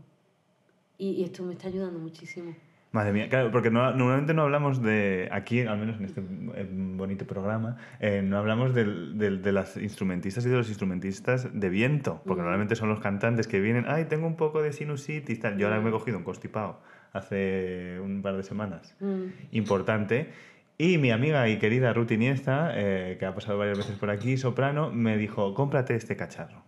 Y, 0.97 1.23
esto 1.23 1.43
me 1.43 1.53
está 1.53 1.67
ayudando 1.67 1.99
muchísimo. 1.99 2.55
Madre 2.91 3.13
mía, 3.13 3.29
claro, 3.29 3.51
porque 3.51 3.71
normalmente 3.71 4.33
no 4.33 4.41
hablamos 4.41 4.81
de, 4.83 5.29
aquí, 5.31 5.61
al 5.61 5.77
menos 5.77 5.97
en 5.97 6.05
este 6.05 6.21
bonito 6.21 7.25
programa, 7.25 7.77
eh, 8.01 8.21
no 8.21 8.37
hablamos 8.37 8.73
de, 8.73 8.83
de, 9.13 9.51
las 9.53 9.77
instrumentistas 9.77 10.45
y 10.45 10.49
de 10.49 10.57
los 10.57 10.67
instrumentistas 10.67 11.47
de 11.57 11.69
viento, 11.69 12.21
porque 12.25 12.41
mm. 12.41 12.43
normalmente 12.43 12.75
son 12.75 12.89
los 12.89 12.99
cantantes 12.99 13.47
que 13.47 13.61
vienen, 13.61 13.85
ay, 13.87 14.05
tengo 14.05 14.27
un 14.27 14.35
poco 14.35 14.61
de 14.61 14.73
sinusitis, 14.73 15.39
tal. 15.39 15.57
yo 15.57 15.67
ahora 15.67 15.79
me 15.79 15.87
he 15.87 15.89
mm. 15.89 15.93
cogido 15.93 16.17
un 16.17 16.25
constipado 16.25 16.81
hace 17.13 17.97
un 18.01 18.21
par 18.21 18.35
de 18.35 18.43
semanas, 18.43 18.93
mm. 18.99 19.53
importante. 19.53 20.29
Y 20.77 20.97
mi 20.97 21.11
amiga 21.11 21.47
y 21.47 21.59
querida 21.59 21.93
Ruth 21.93 22.11
Iniesta, 22.11 22.71
eh, 22.73 23.15
que 23.17 23.25
ha 23.25 23.33
pasado 23.33 23.57
varias 23.57 23.77
veces 23.77 23.95
por 23.95 24.09
aquí, 24.09 24.35
soprano, 24.35 24.91
me 24.91 25.15
dijo, 25.15 25.53
cómprate 25.53 25.95
este 25.95 26.17
cacharro. 26.17 26.61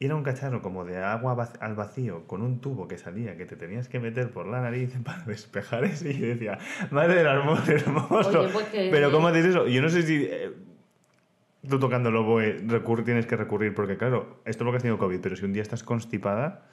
Era 0.00 0.14
un 0.14 0.22
cacharro 0.22 0.60
como 0.60 0.84
de 0.84 0.98
agua 0.98 1.50
al 1.60 1.74
vacío, 1.74 2.26
con 2.26 2.42
un 2.42 2.60
tubo 2.60 2.88
que 2.88 2.98
salía, 2.98 3.36
que 3.36 3.46
te 3.46 3.56
tenías 3.56 3.88
que 3.88 4.00
meter 4.00 4.30
por 4.30 4.46
la 4.46 4.60
nariz 4.60 4.92
para 5.04 5.22
despejar 5.24 5.84
eso. 5.84 6.08
Y 6.08 6.18
decía, 6.18 6.58
madre 6.90 7.16
del 7.16 7.26
hermoso, 7.26 7.72
hermoso. 7.72 8.48
Pues 8.52 8.66
Pero 8.72 9.10
¿cómo 9.12 9.28
haces 9.28 9.46
eso? 9.46 9.66
Yo 9.66 9.82
no 9.82 9.88
sé 9.88 10.02
si... 10.02 10.26
Eh, 10.28 10.52
tú 11.68 11.78
tocando 11.78 12.10
el 12.10 12.16
oboe 12.16 12.60
tienes 13.04 13.26
que 13.26 13.36
recurrir, 13.36 13.74
porque 13.74 13.96
claro, 13.96 14.40
esto 14.44 14.62
es 14.62 14.66
lo 14.66 14.70
que 14.70 14.76
has 14.76 14.82
tenido 14.82 14.98
COVID, 14.98 15.20
pero 15.20 15.36
si 15.36 15.44
un 15.44 15.52
día 15.52 15.62
estás 15.62 15.82
constipada, 15.82 16.66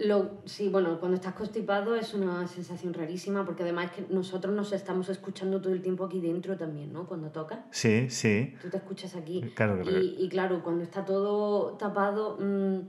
lo, 0.00 0.42
sí, 0.44 0.68
bueno, 0.68 0.98
cuando 0.98 1.16
estás 1.16 1.34
constipado 1.34 1.94
es 1.94 2.14
una 2.14 2.46
sensación 2.46 2.94
rarísima 2.94 3.44
porque 3.44 3.62
además 3.62 3.90
que 3.92 4.04
nosotros 4.08 4.54
nos 4.54 4.72
estamos 4.72 5.08
escuchando 5.08 5.60
todo 5.60 5.72
el 5.72 5.82
tiempo 5.82 6.04
aquí 6.04 6.20
dentro 6.20 6.56
también, 6.56 6.92
¿no? 6.92 7.06
Cuando 7.06 7.30
toca. 7.30 7.66
Sí, 7.70 8.08
sí. 8.10 8.54
Tú 8.60 8.68
te 8.68 8.78
escuchas 8.78 9.14
aquí. 9.16 9.42
Claro, 9.54 9.82
Y, 9.88 10.16
y 10.18 10.28
claro, 10.28 10.62
cuando 10.62 10.82
está 10.82 11.04
todo 11.04 11.74
tapado... 11.76 12.38
Mm, 12.40 12.80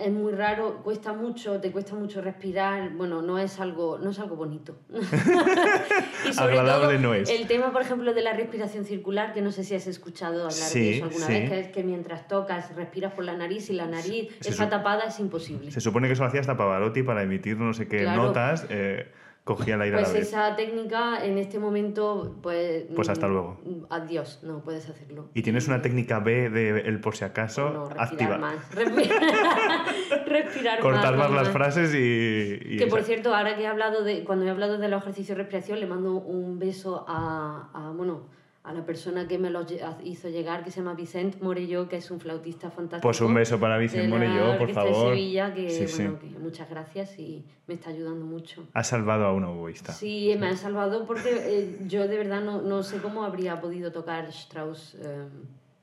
es 0.00 0.12
muy 0.12 0.32
raro, 0.32 0.80
cuesta 0.82 1.12
mucho, 1.12 1.60
te 1.60 1.70
cuesta 1.70 1.94
mucho 1.94 2.20
respirar, 2.20 2.90
bueno, 2.90 3.22
no 3.22 3.38
es 3.38 3.60
algo, 3.60 3.98
no 3.98 4.10
es 4.10 4.18
algo 4.18 4.36
bonito. 4.36 4.78
y 6.28 6.32
sobre 6.32 6.58
Agradable 6.58 6.98
no 6.98 7.14
es. 7.14 7.28
El 7.28 7.46
tema, 7.46 7.72
por 7.72 7.82
ejemplo, 7.82 8.14
de 8.14 8.22
la 8.22 8.32
respiración 8.32 8.84
circular, 8.84 9.32
que 9.32 9.42
no 9.42 9.52
sé 9.52 9.64
si 9.64 9.74
has 9.74 9.86
escuchado 9.86 10.46
hablar 10.46 10.70
de 10.70 10.96
eso 10.96 11.04
alguna 11.04 11.26
vez, 11.28 11.50
que 11.50 11.60
es 11.60 11.68
que 11.68 11.82
mientras 11.84 12.28
tocas 12.28 12.74
respiras 12.74 13.12
por 13.12 13.24
la 13.24 13.36
nariz 13.36 13.70
y 13.70 13.74
la 13.74 13.86
nariz 13.86 14.28
está 14.44 14.68
tapada, 14.68 15.04
es 15.04 15.20
imposible. 15.20 15.70
Se 15.70 15.80
supone 15.80 16.06
que 16.06 16.14
eso 16.14 16.22
lo 16.22 16.28
hacía 16.28 16.40
hasta 16.40 16.56
Pavarotti 16.56 17.02
para 17.02 17.22
emitir 17.22 17.56
no 17.56 17.74
sé 17.74 17.88
qué 17.88 18.02
notas. 18.04 18.66
Eh, 18.70 19.10
cogía 19.44 19.74
el 19.74 19.82
aire 19.82 19.96
pues 19.96 20.08
a 20.08 20.12
la 20.12 20.18
vez. 20.18 20.28
esa 20.28 20.56
técnica 20.56 21.24
en 21.24 21.38
este 21.38 21.58
momento, 21.58 22.36
pues... 22.42 22.84
Pues 22.94 23.08
hasta 23.08 23.26
mm, 23.26 23.30
luego. 23.30 23.60
Adiós, 23.90 24.40
no 24.42 24.62
puedes 24.62 24.88
hacerlo. 24.88 25.28
¿Y 25.34 25.42
tienes 25.42 25.66
una 25.68 25.82
técnica 25.82 26.20
B 26.20 26.50
de 26.50 26.80
el 26.80 27.00
por 27.00 27.16
si 27.16 27.24
acaso? 27.24 27.70
No, 27.70 27.88
respirar 27.88 28.38
más. 28.38 28.70
Respirar, 28.74 30.26
respirar 30.26 30.80
Cortar 30.80 31.16
más, 31.16 31.30
las 31.30 31.48
frases 31.48 31.94
y... 31.94 32.76
que 32.76 32.86
por 32.88 33.02
cierto, 33.02 33.34
ahora 33.34 33.56
que 33.56 33.62
he 33.62 33.66
hablado 33.66 34.04
de... 34.04 34.24
Cuando 34.24 34.44
he 34.46 34.50
hablado 34.50 34.78
de 34.78 34.88
los 34.88 35.02
ejercicios 35.02 35.36
de 35.36 35.42
respiración, 35.44 35.80
le 35.80 35.86
mando 35.86 36.14
un 36.14 36.58
beso 36.58 37.04
a, 37.08 37.70
a 37.74 37.90
bueno 37.90 38.39
a 38.62 38.74
la 38.74 38.84
persona 38.84 39.26
que 39.26 39.38
me 39.38 39.48
lo 39.48 39.64
hizo 40.04 40.28
llegar, 40.28 40.64
que 40.64 40.70
se 40.70 40.80
llama 40.80 40.94
Vicente 40.94 41.38
Morello, 41.40 41.88
que 41.88 41.96
es 41.96 42.10
un 42.10 42.20
flautista 42.20 42.70
fantástico. 42.70 43.08
Pues 43.08 43.20
un 43.22 43.32
beso 43.32 43.58
para 43.58 43.78
Vicente 43.78 44.08
Morello, 44.08 44.58
por 44.58 44.70
favor. 44.70 45.10
De 45.10 45.16
Sevilla, 45.16 45.54
que, 45.54 45.88
bueno, 45.96 46.18
Que 46.18 46.38
muchas 46.38 46.68
gracias 46.68 47.18
y 47.18 47.44
me 47.66 47.74
está 47.74 47.88
ayudando 47.88 48.26
mucho. 48.26 48.64
Ha 48.74 48.84
salvado 48.84 49.24
a 49.24 49.32
un 49.32 49.44
oboísta. 49.44 49.92
Sí, 49.92 50.34
me 50.38 50.48
ha 50.48 50.56
salvado 50.56 51.06
porque 51.06 51.30
eh, 51.32 51.78
yo 51.86 52.06
de 52.06 52.18
verdad 52.18 52.42
no, 52.42 52.60
no, 52.60 52.82
sé 52.82 52.98
cómo 52.98 53.24
habría 53.24 53.60
podido 53.62 53.92
tocar 53.92 54.26
Strauss 54.28 54.94
eh, 55.00 55.26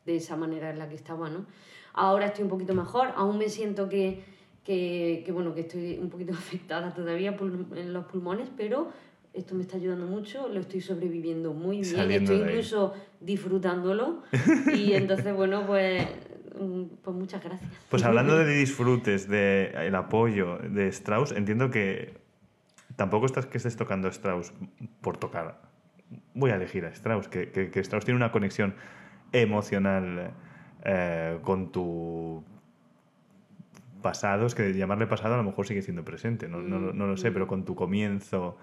de 0.06 0.16
esa 0.16 0.36
manera 0.36 0.70
en 0.70 0.78
la 0.78 0.88
que 0.88 0.96
estaba, 0.96 1.30
¿no? 1.30 1.48
Ahora 1.94 2.28
estoy 2.28 2.44
un 2.44 2.50
poquito 2.50 2.76
mejor, 2.76 3.12
aún 3.16 3.40
me 3.40 3.50
siento 3.50 3.90
que, 3.90 4.24
que, 4.64 5.24
que 5.26 5.32
bueno, 5.32 5.56
que 5.56 5.62
estoy 5.62 5.98
un 5.98 6.12
poquito 6.12 6.34
afectada 6.38 6.94
todavía 6.94 7.36
en 7.76 7.92
los 7.92 8.06
pulmones, 8.06 8.50
pero 8.56 8.92
esto 9.38 9.56
me 9.56 9.62
está 9.62 9.78
ayudando 9.78 10.06
mucho, 10.08 10.48
lo 10.50 10.60
estoy 10.60 10.82
sobreviviendo 10.82 11.54
muy 11.54 11.82
bien, 11.82 12.12
estoy 12.12 12.38
incluso 12.38 12.94
disfrutándolo 13.20 14.24
y 14.74 14.94
entonces, 14.94 15.34
bueno, 15.34 15.66
pues, 15.66 16.08
mm, 16.60 16.84
pues 17.04 17.16
muchas 17.16 17.44
gracias. 17.44 17.70
Pues 17.90 18.04
hablando 18.04 18.36
de 18.38 18.58
disfrutes, 18.58 19.30
de 19.30 19.72
el 19.86 19.96
apoyo 19.96 20.58
de 20.58 20.88
Strauss, 20.88 21.32
entiendo 21.32 21.70
que 21.70 22.18
tampoco 22.96 23.28
estás 23.28 23.46
que 23.46 23.58
estés 23.58 23.76
tocando 23.76 24.08
Strauss 24.08 24.54
por 25.02 25.18
tocar. 25.18 25.62
Voy 26.34 26.52
a 26.52 26.56
elegir 26.56 26.86
a 26.86 26.90
Strauss, 26.90 27.28
que, 27.28 27.52
que, 27.52 27.80
Strauss 27.80 28.06
tiene 28.06 28.18
una 28.18 28.32
conexión 28.32 28.74
emocional 29.34 30.32
eh, 30.84 31.38
con 31.44 31.72
tu 31.72 32.44
pasado, 34.02 34.46
es 34.48 34.56
que 34.56 34.74
llamarle 34.74 35.06
pasado 35.06 35.36
a 35.36 35.38
lo 35.38 35.44
mejor 35.44 35.68
sigue 35.68 35.82
siendo 35.82 36.04
presente, 36.04 36.48
no, 36.48 36.62
no, 36.62 36.80
no 36.94 37.08
lo 37.08 37.18
sé, 37.18 37.30
mm. 37.30 37.34
pero 37.34 37.48
con 37.48 37.66
tu 37.66 37.76
comienzo 37.76 38.58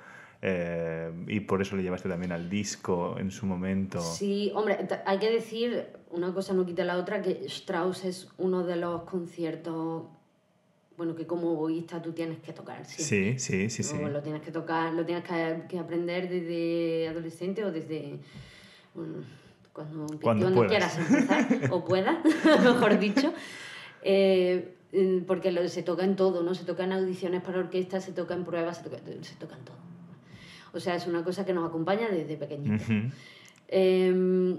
eh, 0.46 1.10
y 1.26 1.40
por 1.40 1.62
eso 1.62 1.74
le 1.74 1.82
llevaste 1.82 2.06
también 2.06 2.30
al 2.30 2.50
disco 2.50 3.16
en 3.18 3.30
su 3.30 3.46
momento. 3.46 3.98
Sí, 4.02 4.52
hombre, 4.54 4.86
hay 5.06 5.18
que 5.18 5.30
decir, 5.30 5.86
una 6.10 6.34
cosa 6.34 6.52
no 6.52 6.66
quita 6.66 6.84
la 6.84 6.98
otra, 6.98 7.22
que 7.22 7.46
Strauss 7.46 8.04
es 8.04 8.28
uno 8.36 8.62
de 8.62 8.76
los 8.76 9.04
conciertos, 9.04 10.04
bueno, 10.98 11.14
que 11.14 11.26
como 11.26 11.52
oboísta 11.52 12.02
tú 12.02 12.12
tienes 12.12 12.40
que 12.40 12.52
tocar. 12.52 12.84
Sí, 12.84 13.38
sí, 13.38 13.70
sí, 13.70 13.82
sí. 13.82 13.96
Lo 13.98 14.22
tienes 14.22 14.42
que 14.42 14.50
tocar, 14.50 14.92
lo 14.92 15.06
tienes 15.06 15.24
que, 15.24 15.78
aprender 15.78 16.28
desde 16.28 17.08
adolescente 17.08 17.64
o 17.64 17.72
desde... 17.72 18.18
cuando, 19.72 20.68
quieras 20.68 20.98
empezar, 20.98 21.70
o 21.70 21.86
puedas, 21.86 22.18
mejor 22.62 22.98
dicho. 22.98 23.32
Eh, 24.02 24.74
porque 25.26 25.68
se 25.70 25.82
toca 25.82 26.04
en 26.04 26.16
todo, 26.16 26.42
¿no? 26.42 26.54
Se 26.54 26.64
toca 26.64 26.84
en 26.84 26.92
audiciones 26.92 27.42
para 27.42 27.60
orquesta, 27.60 28.02
se 28.02 28.12
toca 28.12 28.34
en 28.34 28.44
pruebas, 28.44 28.76
se 28.76 28.84
toca, 28.84 28.98
se 28.98 29.36
toca 29.36 29.56
en 29.56 29.64
todo. 29.64 29.93
O 30.74 30.80
sea, 30.80 30.96
es 30.96 31.06
una 31.06 31.22
cosa 31.22 31.44
que 31.44 31.54
nos 31.54 31.68
acompaña 31.68 32.08
desde 32.08 32.36
pequeñitos. 32.36 32.88
Em, 33.68 34.58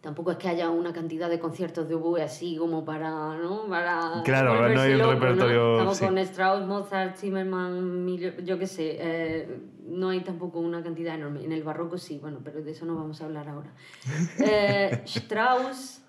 tampoco 0.00 0.30
es 0.30 0.38
que 0.38 0.48
haya 0.48 0.70
una 0.70 0.92
cantidad 0.92 1.28
de 1.28 1.38
conciertos 1.38 1.88
de 1.88 1.94
oboe 1.94 2.22
así 2.22 2.56
como 2.56 2.84
para, 2.84 3.36
¿no? 3.36 3.66
Para 3.68 4.22
claro, 4.24 4.68
no 4.68 4.80
hay 4.80 4.94
un 4.94 5.10
repertorio... 5.10 5.72
Estamos 5.74 6.00
con 6.00 6.18
Strauss, 6.18 6.66
Mozart, 6.66 7.16
Zimmerman, 7.16 8.06
yo 8.44 8.58
qué 8.58 8.66
sé, 8.66 8.96
eh, 8.98 9.60
no 9.86 10.08
hay 10.08 10.20
tampoco 10.20 10.58
una 10.58 10.82
cantidad 10.82 11.14
enorme. 11.14 11.44
En 11.44 11.52
el 11.52 11.62
barroco 11.62 11.98
sí, 11.98 12.18
bueno, 12.18 12.40
pero 12.42 12.62
de 12.62 12.70
eso 12.70 12.86
no 12.86 12.94
vamos 12.94 13.20
a 13.20 13.26
hablar 13.26 13.48
ahora. 13.48 13.72
Eh, 14.38 15.02
Strauss, 15.04 16.02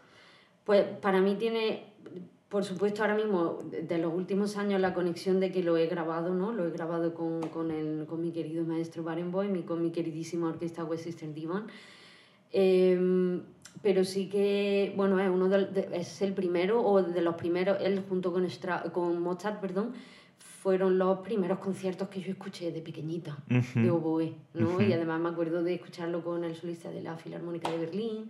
pues 0.63 0.84
para 1.01 1.19
mí 1.22 1.36
tiene 1.36 1.93
por 2.49 2.63
supuesto, 2.63 3.01
ahora 3.01 3.15
mismo, 3.15 3.59
de 3.63 3.97
los 3.97 4.13
últimos 4.13 4.57
años, 4.57 4.79
la 4.79 4.93
conexión 4.93 5.39
de 5.39 5.51
que 5.51 5.63
lo 5.63 5.75
he 5.77 5.87
grabado, 5.87 6.33
¿no? 6.33 6.53
Lo 6.53 6.65
he 6.65 6.71
grabado 6.71 7.13
con, 7.13 7.41
con, 7.49 7.71
el, 7.71 8.05
con 8.07 8.21
mi 8.21 8.31
querido 8.31 8.63
maestro 8.63 9.03
Barenboim 9.03 9.55
y 9.55 9.63
con 9.63 9.81
mi 9.81 9.91
queridísima 9.91 10.47
orquesta 10.47 10.85
Westminster 10.85 11.33
Divan. 11.33 11.67
Eh, 12.51 13.41
pero 13.81 14.03
sí 14.03 14.27
que, 14.29 14.93
bueno, 14.95 15.19
es, 15.19 15.29
uno 15.29 15.49
de, 15.49 15.89
es 15.93 16.21
el 16.21 16.33
primero, 16.33 16.81
o 16.81 17.01
de 17.03 17.21
los 17.21 17.35
primeros, 17.35 17.77
él 17.81 18.03
junto 18.07 18.31
con, 18.31 18.47
con 18.91 19.21
Mozart, 19.21 19.59
perdón, 19.59 19.93
fueron 20.37 20.97
los 20.97 21.19
primeros 21.19 21.59
conciertos 21.59 22.09
que 22.09 22.21
yo 22.21 22.31
escuché 22.31 22.71
de 22.71 22.81
pequeñita, 22.81 23.37
de 23.47 23.91
oboe, 23.91 24.33
¿no? 24.53 24.81
Y 24.81 24.91
además 24.91 25.21
me 25.21 25.29
acuerdo 25.29 25.63
de 25.63 25.75
escucharlo 25.75 26.23
con 26.23 26.43
el 26.43 26.55
solista 26.55 26.89
de 26.89 27.01
la 27.01 27.15
Filarmónica 27.17 27.69
de 27.69 27.77
Berlín. 27.77 28.29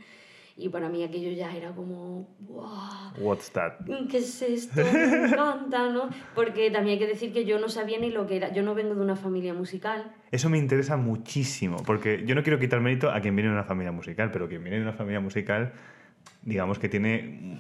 Y 0.60 0.70
para 0.70 0.90
mí 0.90 1.04
aquello 1.04 1.32
ya 1.32 1.56
era 1.56 1.72
como, 1.72 2.36
wow. 2.40 3.14
What's 3.20 3.52
that? 3.52 3.74
¿Qué 4.10 4.18
es 4.18 4.42
esto? 4.42 4.82
Me 4.94 5.28
encanta, 5.28 5.92
¿no? 5.92 6.10
Porque 6.34 6.72
también 6.72 6.94
hay 6.94 7.00
que 7.00 7.06
decir 7.06 7.32
que 7.32 7.46
yo 7.46 7.60
no 7.60 7.70
sabía 7.70 8.00
ni 8.00 8.10
lo 8.10 8.26
que 8.26 8.38
era. 8.38 8.52
Yo 8.52 8.64
no 8.64 8.74
vengo 8.74 8.96
de 8.96 9.02
una 9.02 9.16
familia 9.16 9.54
musical. 9.54 10.12
Eso 10.32 10.50
me 10.50 10.58
interesa 10.58 10.98
muchísimo, 10.98 11.78
porque 11.86 12.24
yo 12.26 12.34
no 12.34 12.42
quiero 12.42 12.58
quitar 12.58 12.82
mérito 12.82 13.12
a 13.12 13.22
quien 13.22 13.36
viene 13.36 13.50
de 13.50 13.56
una 13.56 13.66
familia 13.66 13.92
musical, 13.92 14.32
pero 14.32 14.50
quien 14.50 14.64
viene 14.64 14.78
de 14.78 14.84
una 14.84 14.94
familia 14.94 15.20
musical, 15.20 15.74
digamos 16.42 16.80
que 16.80 16.90
tiene 16.90 17.60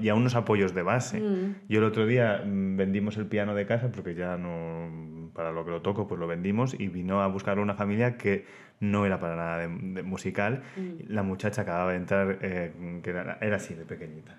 ya 0.00 0.14
unos 0.14 0.34
apoyos 0.34 0.74
de 0.74 0.82
base. 0.82 1.20
Mm. 1.20 1.54
Yo 1.68 1.78
el 1.80 1.84
otro 1.84 2.06
día 2.06 2.42
mm, 2.44 2.76
vendimos 2.76 3.18
el 3.18 3.26
piano 3.26 3.54
de 3.54 3.66
casa 3.66 3.90
porque 3.92 4.14
ya 4.14 4.36
no, 4.36 5.19
para 5.40 5.52
lo 5.52 5.64
que 5.64 5.70
lo 5.70 5.80
toco, 5.80 6.06
pues 6.06 6.20
lo 6.20 6.26
vendimos 6.26 6.78
y 6.78 6.88
vino 6.88 7.22
a 7.22 7.26
buscar 7.26 7.58
una 7.60 7.72
familia 7.72 8.18
que 8.18 8.44
no 8.78 9.06
era 9.06 9.18
para 9.20 9.36
nada 9.36 9.56
de, 9.56 9.68
musical. 10.02 10.62
Mm. 10.76 11.10
La 11.10 11.22
muchacha 11.22 11.62
acababa 11.62 11.92
de 11.92 11.96
entrar, 11.96 12.38
eh, 12.42 12.72
que 13.02 13.08
era, 13.08 13.38
así 13.54 13.72
de 13.72 13.86
pequeñita, 13.86 14.36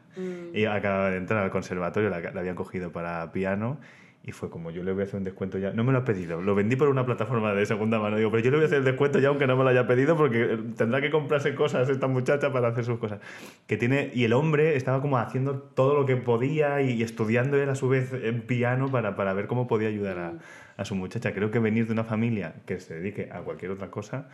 y 0.54 0.66
acababa 0.66 1.10
de 1.10 1.18
entrar 1.18 1.44
al 1.44 1.50
conservatorio, 1.50 2.12
la, 2.12 2.20
la 2.20 2.40
habían 2.40 2.54
cogido 2.54 2.92
para 2.92 3.32
piano 3.32 3.80
y 4.24 4.34
fue 4.34 4.52
como, 4.52 4.70
yo 4.70 4.84
le 4.84 4.92
voy 4.92 5.02
a 5.02 5.06
hacer 5.06 5.18
un 5.18 5.24
descuento 5.24 5.58
ya. 5.58 5.72
No 5.72 5.84
me 5.84 5.92
lo 5.92 6.00
ha 6.00 6.06
pedido, 6.06 6.42
lo 6.42 6.54
vendí 6.54 6.76
por 6.76 6.90
una 6.90 7.06
plataforma 7.06 7.56
de 7.56 7.66
segunda 7.66 7.98
mano. 7.98 8.18
Digo, 8.18 8.30
pero 8.30 8.44
yo 8.44 8.52
le 8.52 8.58
voy 8.58 8.64
a 8.66 8.68
hacer 8.68 8.78
el 8.80 8.86
descuento 8.86 9.18
ya 9.18 9.30
aunque 9.30 9.48
no 9.48 9.58
me 9.58 9.64
lo 9.64 9.70
haya 9.70 9.88
pedido 9.88 10.16
porque 10.16 10.60
tendrá 10.78 11.02
que 11.02 11.10
comprarse 11.10 11.56
cosas 11.56 11.90
esta 11.90 12.06
muchacha 12.06 12.54
para 12.54 12.68
hacer 12.68 12.86
sus 12.86 13.00
cosas. 13.00 13.20
Que 13.66 13.78
tiene, 13.78 14.12
y 14.14 14.24
el 14.26 14.34
hombre 14.34 14.76
estaba 14.76 15.02
como 15.02 15.18
haciendo 15.18 15.58
todo 15.58 15.96
lo 15.96 16.06
que 16.06 16.18
podía 16.18 16.82
y, 16.82 17.02
estudiando 17.02 17.58
él 17.58 17.70
a 17.70 17.76
su 17.76 17.90
vez 17.90 18.14
en 18.14 18.42
piano 18.42 18.92
para, 18.92 19.16
para 19.16 19.34
ver 19.34 19.48
cómo 19.48 19.68
podía 19.68 19.88
ayudar 19.88 20.20
a, 20.20 20.34
a 20.82 20.86
su 20.86 20.96
muchacha. 20.96 21.34
Creo 21.34 21.52
que 21.52 21.60
venir 21.60 21.88
de 21.88 21.94
una 21.94 22.04
familia 22.04 22.56
que 22.66 22.80
se 22.80 22.96
dedique 22.96 23.30
a 23.32 23.42
cualquier 23.42 23.72
otra 23.72 23.90
cosa 23.90 24.28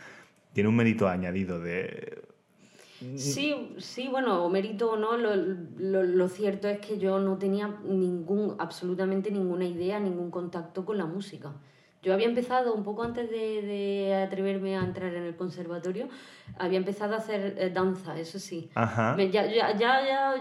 tiene 0.54 0.70
un 0.70 0.76
mérito 0.76 1.08
añadido 1.08 1.60
de... 1.60 2.24
Sí, 3.16 3.76
sí, 3.78 4.08
bueno, 4.08 4.44
o 4.44 4.50
mérito 4.50 4.92
o 4.94 4.98
no, 4.98 5.18
lo, 5.18 5.36
lo, 5.36 6.02
lo, 6.02 6.28
cierto 6.30 6.68
es 6.68 6.80
que 6.80 6.98
yo 6.98 7.20
no 7.20 7.38
tenía 7.38 7.76
ningún, 7.84 8.56
absolutamente 8.58 9.30
ninguna 9.30 9.66
idea, 9.66 10.00
ningún 10.00 10.32
contacto 10.32 10.84
con 10.84 10.98
la 10.98 11.06
música. 11.06 11.52
Yo 12.02 12.14
había 12.14 12.26
empezado 12.26 12.74
un 12.74 12.84
poco 12.84 13.04
antes 13.04 13.30
de, 13.30 13.62
de 13.62 14.16
atreverme 14.16 14.78
a 14.78 14.84
entrar 14.84 15.14
en 15.14 15.24
el 15.24 15.36
conservatorio, 15.36 16.08
había 16.58 16.78
empezado 16.80 17.14
a 17.14 17.18
hacer 17.18 17.56
eh, 17.60 17.70
danza, 17.70 18.18
eso 18.18 18.40
sí. 18.40 18.70
Ajá. 18.74 19.14
Me, 19.16 19.30
ya, 19.30 19.46
ya, 19.46 19.78
ya, 19.78 20.36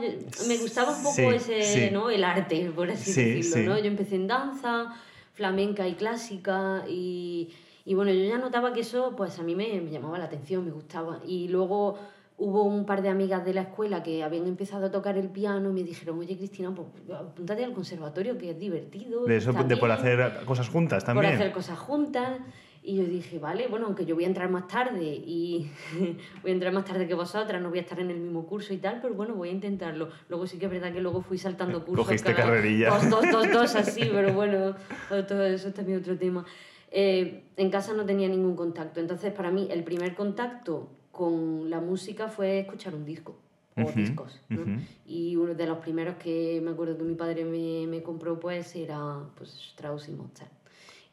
me 0.49 0.57
gustaba 0.57 0.97
un 0.97 1.03
poco 1.03 1.15
Sí, 1.15 1.23
ese, 1.35 1.63
sí. 1.63 1.91
¿no? 1.93 2.09
El 2.09 2.25
arte, 2.25 2.71
por 2.75 2.91
así 2.91 3.13
Sí, 3.13 3.35
decirlo. 3.35 3.75
¿no? 3.75 3.79
Yo 3.81 3.87
empecé 3.87 4.15
en 4.15 4.29
danza, 4.29 4.95
flamenca 5.37 5.87
y 5.87 5.95
clásica 5.95 6.83
y, 6.89 7.51
y 7.85 7.95
bueno, 7.95 8.11
yo 8.11 8.25
ya 8.25 8.39
notaba 8.39 8.73
que 8.73 8.81
eso 8.81 9.15
pues 9.17 9.39
a 9.39 9.43
mí 9.43 9.55
me, 9.55 9.81
me 9.81 9.91
llamaba 9.91 10.19
la 10.19 10.25
atención, 10.25 10.65
me 10.65 10.73
gustaba. 10.73 11.21
Y 11.25 11.49
luego 11.49 11.99
hubo 12.39 12.65
un 12.65 12.85
par 12.85 13.03
de 13.03 13.11
amigas 13.11 13.45
de 13.45 13.55
la 13.55 13.63
escuela 13.63 14.03
que 14.03 14.25
habían 14.25 14.47
empezado 14.47 14.87
a 14.87 14.91
tocar 14.91 15.17
el 15.17 15.29
piano 15.29 15.71
y 15.71 15.73
me 15.73 15.83
dijeron, 15.83 16.19
oye 16.19 16.37
Cristina, 16.37 16.75
pues 16.75 16.89
apúntate 17.19 17.65
al 17.65 17.73
conservatorio, 17.73 18.37
que 18.39 18.51
es 18.51 18.59
divertido. 18.59 19.25
De 19.25 19.37
eso, 19.37 19.53
de 19.53 19.77
por 19.77 19.89
bien" 19.89 19.99
hacer 20.01 20.45
cosas 20.45 20.69
juntas 20.69 21.05
por 21.05 21.15
también. 21.15 21.35
hacer 21.35 21.53
cosas 21.53 21.79
juntas. 21.79 22.39
Y 22.89 22.95
yo 22.95 23.05
dije, 23.05 23.41
vale, 23.41 23.67
bueno, 23.67 23.87
aunque 23.87 24.07
yo 24.07 24.15
voy 24.15 24.23
a 24.23 24.29
entrar 24.29 24.49
más 24.49 24.69
tarde 24.69 25.03
y 25.03 25.69
voy 26.43 26.53
a 26.53 26.55
entrar 26.55 26.73
más 26.73 26.85
tarde 26.85 27.09
que 27.09 27.15
vosotras, 27.15 27.61
no 27.61 27.69
voy 27.69 27.79
a 27.79 27.83
estar 27.83 27.99
en 27.99 28.13
el 28.13 28.19
mismo 28.21 28.47
curso 28.47 28.73
y 28.73 28.77
tal, 28.77 29.01
pero 29.03 29.13
bueno, 29.15 29.35
voy 29.35 29.49
a 29.49 29.53
intentarlo. 29.53 30.09
Luego 30.29 30.47
sí 30.47 30.57
que 30.57 30.67
es 30.67 30.71
verdad 30.71 30.93
que 30.93 31.01
luego 31.01 31.21
fui 31.21 31.37
saltando 31.37 31.85
cursos. 31.85 32.07
Cogiste 32.07 32.33
cada- 32.33 32.45
carrerilla. 32.45 32.91
Dos, 32.91 33.11
dos, 33.11 33.25
dos, 33.33 33.51
dos, 33.53 33.75
así, 33.75 34.09
pero 34.13 34.33
bueno, 34.35 34.77
todo 35.27 35.45
eso 35.45 35.67
es 35.67 35.75
también 35.75 35.99
otro 35.99 36.17
tema. 36.17 36.45
Eh, 36.93 37.43
en 37.57 37.71
casa 37.71 37.93
no 37.93 38.07
tenía 38.07 38.29
ningún 38.29 38.55
contacto, 38.55 39.01
entonces 39.01 39.33
para 39.33 39.51
mí 39.51 39.67
el 39.69 39.83
primer 39.83 40.15
contacto 40.15 40.89
con 41.11 41.69
la 41.69 41.81
música 41.81 42.29
fue 42.29 42.61
escuchar 42.61 42.95
un 42.95 43.05
disco 43.05 43.35
o 43.77 43.83
Ujú, 43.83 43.93
discos. 43.99 44.41
¿no? 44.49 44.63
ujú. 44.63 44.71
Y 45.07 45.35
uno 45.35 45.55
de 45.55 45.67
los 45.67 45.79
primeros 45.79 46.15
que 46.19 46.61
me 46.63 46.71
acuerdo 46.71 46.97
que 46.97 47.03
mi 47.03 47.17
padre 47.17 47.45
me, 47.45 47.89
me 47.89 48.01
compró 48.05 48.39
pues 48.39 48.77
era 48.77 49.25
pues, 49.37 49.53
Strauss 49.73 50.09
y 50.09 50.13
Mozart. 50.13 50.53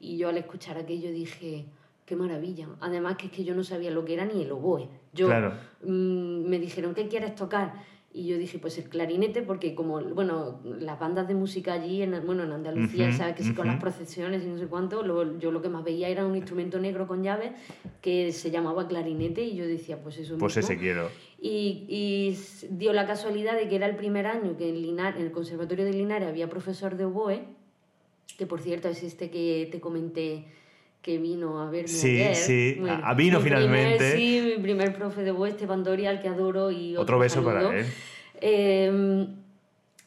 Y 0.03 0.17
yo 0.17 0.27
al 0.27 0.37
escuchar 0.37 0.77
aquello 0.77 1.11
dije, 1.11 1.65
qué 2.05 2.15
maravilla. 2.17 2.67
Además 2.81 3.15
que 3.15 3.27
es 3.27 3.31
que 3.31 3.45
yo 3.45 3.55
no 3.55 3.63
sabía 3.63 3.89
lo 3.89 4.03
que 4.03 4.13
era 4.15 4.25
ni 4.25 4.41
el 4.43 4.51
oboe. 4.51 4.89
Yo, 5.13 5.27
Claro. 5.27 5.53
mm, 5.81 6.43
me 6.49 6.59
dijeron, 6.59 6.93
¿qué 6.93 7.07
quieres 7.07 7.35
tocar? 7.35 7.73
Y 8.15 8.27
yo 8.27 8.37
dije, 8.37 8.59
pues 8.59 8.77
el 8.77 8.89
clarinete, 8.89 9.41
porque 9.41 9.73
como, 9.73 9.99
bueno, 10.01 10.59
las 10.65 10.99
bandas 10.99 11.27
de 11.27 11.33
música 11.35 11.73
allí, 11.73 12.01
en, 12.03 12.21
bueno, 12.25 12.43
en 12.43 12.51
Andalucía, 12.51 13.07
Ujú, 13.07 13.17
¿sabes? 13.17 13.35
Que 13.35 13.43
sí, 13.43 13.53
con 13.53 13.65
las 13.65 13.79
procesiones 13.79 14.43
y 14.43 14.47
no 14.47 14.57
sé 14.59 14.67
cuánto, 14.67 15.01
lo- 15.03 15.39
yo 15.39 15.51
lo 15.51 15.61
que 15.63 15.69
más 15.69 15.83
veía 15.83 16.09
era 16.09 16.23
un 16.25 16.35
instrumento 16.35 16.79
negro 16.79 17.07
con 17.07 17.23
llaves 17.23 17.51
que 18.01 18.31
se 18.33 18.51
llamaba 18.51 18.87
clarinete 18.87 19.41
y 19.43 19.55
yo 19.55 19.65
decía, 19.65 20.03
pues 20.03 20.17
eso 20.19 20.37
Pues 20.37 20.57
mismo. 20.57 20.69
ese 20.73 20.79
quiero. 20.79 21.09
Y, 21.41 21.85
y 21.89 22.37
dio 22.69 22.93
la 22.93 23.07
casualidad 23.07 23.55
de 23.57 23.67
que 23.69 23.77
era 23.77 23.87
el 23.87 23.95
primer 23.95 24.27
año 24.27 24.57
que 24.57 24.69
en, 24.69 24.81
Linar, 24.81 25.15
en 25.17 25.23
el 25.23 25.31
Conservatorio 25.31 25.83
de 25.85 25.93
Linares 25.93 26.27
había 26.27 26.49
profesor 26.49 26.97
de 26.97 27.05
oboe, 27.05 27.45
que 28.37 28.45
por 28.45 28.59
cierto 28.61 28.89
es 28.89 29.03
este 29.03 29.29
que 29.29 29.67
te 29.71 29.79
comenté 29.79 30.45
que 31.01 31.17
vino 31.17 31.61
a 31.61 31.69
verme 31.69 31.87
Sí, 31.89 32.21
ayer. 32.21 32.35
sí, 32.35 32.77
a- 32.89 33.13
vino 33.13 33.39
mi 33.39 33.43
primer- 33.43 33.59
finalmente. 33.63 34.15
sí, 34.17 34.41
mi 34.55 34.61
primer 34.63 34.93
profe 34.95 35.23
de 35.23 35.31
oboe, 35.31 35.49
Esteban 35.49 35.83
Doria, 35.83 36.09
al 36.09 36.21
que 36.21 36.29
adoro 36.29 36.71
y 36.71 36.95
Otro 36.95 37.19
beso 37.19 37.43
saludo. 37.43 37.53
para 37.67 37.79
él. 37.79 37.85
Eh, 38.39 39.27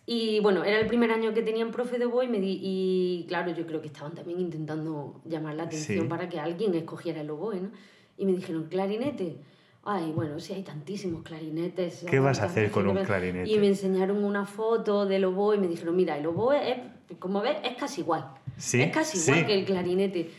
y 0.07 0.41
bueno, 0.41 0.63
era 0.65 0.79
el 0.81 0.87
primer 0.87 1.11
año 1.11 1.35
que 1.35 1.43
tenían 1.43 1.71
profe 1.71 1.99
de 1.99 2.07
oboe 2.07 2.25
y, 2.25 2.29
me 2.29 2.39
di- 2.41 2.61
y 2.63 3.25
claro, 3.29 3.53
yo 3.53 3.67
creo 3.67 3.81
que 3.81 3.89
estaban 3.89 4.15
también 4.15 4.41
intentando 4.41 5.21
llamar 5.25 5.55
la 5.57 5.65
atención 5.65 6.05
Sí. 6.05 6.09
para 6.09 6.29
que 6.29 6.39
alguien 6.39 6.75
escogiera 6.75 7.21
el 7.21 7.31
oboe, 7.31 7.61
¿no? 7.61 7.71
Y 8.17 8.25
me 8.25 8.33
dijeron, 8.33 8.67
clarinete. 8.71 9.37
Ay, 9.85 10.13
bueno, 10.15 10.41
sí, 10.41 10.53
hay 10.53 10.63
tantísimos 10.63 11.23
clarinetes. 11.23 12.05
¿Qué 12.09 12.19
vas 12.21 12.41
a 12.41 12.47
hacer 12.47 12.71
con 12.71 12.89
un 12.89 12.95
me- 12.95 13.03
clarinete? 13.05 13.51
Y 13.51 13.59
me 13.59 13.69
enseñaron 13.69 14.25
una 14.25 14.45
foto 14.47 15.07
del 15.07 15.25
oboe 15.27 15.57
y 15.57 15.59
me 15.59 15.69
dijeron, 15.69 15.95
mira, 15.95 16.17
el 16.19 16.27
oboe 16.27 16.71
es, 16.73 16.79
como 17.19 17.41
ves, 17.41 17.57
es 17.63 17.77
casi 17.77 18.01
igual. 18.03 18.27
Sí, 18.57 18.83
Es 18.83 18.93
casi 18.93 19.19
igual 19.19 19.41
sí. 19.41 19.47
que 19.47 19.55
el 19.59 19.65
clarinete. 19.65 20.31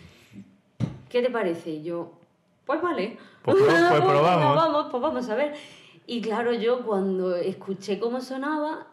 ¿Qué 1.09 1.21
te 1.21 1.29
parece? 1.29 1.69
Y 1.71 1.83
yo, 1.83 2.13
pues 2.65 2.81
vale. 2.81 3.17
Pues 3.43 3.57
pues 3.59 3.67
Venga, 3.73 3.95
probamos. 4.05 4.55
vamos, 4.55 4.87
pues 4.91 5.01
vamos 5.03 5.29
a 5.29 5.35
ver. 5.35 5.53
Y 6.05 6.21
claro, 6.21 6.53
yo 6.53 6.85
cuando 6.85 7.35
escuché 7.35 7.99
cómo 7.99 8.19
sonaba, 8.21 8.87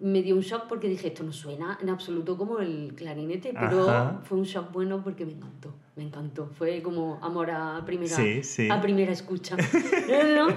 me 0.00 0.22
dio 0.22 0.34
un 0.34 0.40
shock 0.40 0.64
porque 0.66 0.88
dije, 0.88 1.08
esto 1.08 1.22
no 1.24 1.32
suena 1.32 1.78
en 1.82 1.90
absoluto 1.90 2.36
como 2.38 2.58
el 2.60 2.94
clarinete, 2.96 3.52
pero 3.52 3.82
Ajá. 3.88 4.20
fue 4.24 4.38
un 4.38 4.44
shock 4.44 4.72
bueno 4.72 5.02
porque 5.04 5.26
me 5.26 5.32
encantó, 5.32 5.74
me 5.96 6.04
encantó. 6.04 6.46
Fue 6.58 6.82
como 6.82 7.18
amor 7.22 7.50
a 7.50 7.82
primera, 7.84 8.14
Sí, 8.16 8.42
sí. 8.42 8.68
A 8.70 8.80
primera 8.80 9.12
escucha. 9.12 9.56
¿no? 10.36 10.48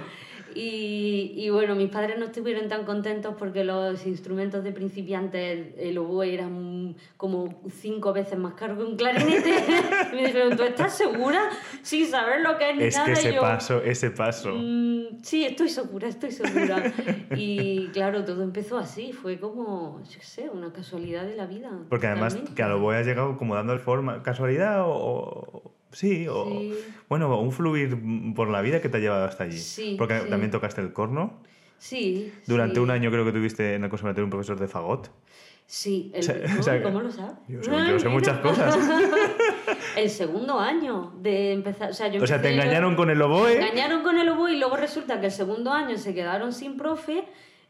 Y, 0.55 1.33
y 1.35 1.49
bueno, 1.49 1.75
mis 1.75 1.89
padres 1.89 2.17
no 2.17 2.25
estuvieron 2.25 2.67
tan 2.69 2.85
contentos 2.85 3.35
porque 3.37 3.63
los 3.63 4.05
instrumentos 4.05 4.63
de 4.63 4.71
principiantes, 4.71 5.73
el 5.77 5.97
oboe 5.97 6.33
eran 6.33 6.95
como 7.17 7.61
cinco 7.71 8.13
veces 8.13 8.37
más 8.39 8.53
caro 8.53 8.77
que 8.77 8.83
un 8.83 8.95
clarinete. 8.95 9.49
y 10.13 10.15
me 10.15 10.27
dijeron, 10.27 10.55
¿tú 10.55 10.63
estás 10.63 10.95
segura? 10.97 11.49
Sin 11.81 12.07
saber 12.07 12.41
lo 12.41 12.57
que 12.57 12.69
es 12.71 12.75
ni 12.77 12.83
Es 12.85 12.95
nada. 12.95 13.05
que 13.07 13.11
ese 13.13 13.33
yo, 13.33 13.41
paso, 13.41 13.81
ese 13.83 14.11
paso. 14.11 14.53
Mm, 14.55 15.21
sí, 15.23 15.45
estoy 15.45 15.69
segura, 15.69 16.07
estoy 16.07 16.31
segura. 16.31 16.83
y 17.35 17.87
claro, 17.87 18.23
todo 18.23 18.43
empezó 18.43 18.77
así, 18.77 19.11
fue 19.11 19.39
como, 19.39 20.01
yo 20.09 20.19
qué 20.19 20.25
sé, 20.25 20.49
una 20.49 20.71
casualidad 20.71 21.25
de 21.25 21.35
la 21.35 21.45
vida. 21.45 21.69
Porque 21.89 22.07
además 22.07 22.37
que 22.55 22.63
a 22.63 22.67
lo 22.69 22.79
voy 22.79 22.95
has 22.95 23.05
llegado 23.05 23.37
como 23.37 23.55
dando 23.55 23.73
forma. 23.79 24.21
¿Casualidad 24.23 24.83
o- 24.85 25.72
sí? 25.93 26.27
O, 26.27 26.45
Sí. 26.59 26.73
Bueno, 27.09 27.39
un 27.39 27.51
fluir 27.51 27.97
por 28.35 28.49
la 28.49 28.61
vida 28.61 28.81
que 28.81 28.89
te 28.89 28.97
ha 28.97 28.99
llevado 28.99 29.25
hasta 29.25 29.45
allí. 29.45 29.57
Sí, 29.57 29.95
Porque 29.97 30.19
sí. 30.21 30.29
también 30.29 30.51
tocaste 30.51 30.81
el 30.81 30.91
corno. 30.93 31.39
Sí. 31.77 32.33
Durante 32.47 32.79
un 32.79 32.91
año 32.91 33.11
creo 33.11 33.25
que 33.25 33.31
tuviste 33.31 33.75
en 33.75 33.83
el 33.83 33.89
conservatorio 33.89 34.25
un 34.25 34.29
profesor 34.31 34.59
de 34.59 34.67
fagot. 34.67 35.11
Sí, 35.65 36.11
el, 36.13 36.19
O 36.19 36.23
sea, 36.23 36.35
¿no? 36.35 36.59
o 36.59 36.63
sea, 36.63 36.83
¿cómo 36.83 37.01
lo 37.01 37.11
sabes? 37.11 37.35
Yo 37.47 37.63
sé, 37.63 37.71
yo 37.71 37.99
sé 37.99 38.09
muchas 38.09 38.39
cosas. 38.39 38.77
El 39.97 40.09
segundo 40.09 40.59
año 40.59 41.13
de 41.21 41.53
empezar, 41.53 41.91
o 41.91 41.93
sea, 41.93 42.07
yo 42.09 42.21
O 42.21 42.27
sea, 42.27 42.41
te 42.41 42.51
engañaron 42.53 42.95
con 42.95 43.09
el 43.09 43.17
Me 43.17 43.23
oboe. 43.23 43.55
engañaron 43.55 44.03
con 44.03 44.17
el 44.17 44.27
oboe 44.29 44.53
y 44.53 44.59
luego 44.59 44.75
resulta 44.75 45.19
que 45.19 45.27
el 45.27 45.31
segundo 45.31 45.71
año 45.71 45.97
se 45.97 46.13
quedaron 46.13 46.51
sin 46.53 46.77
profe 46.77 47.25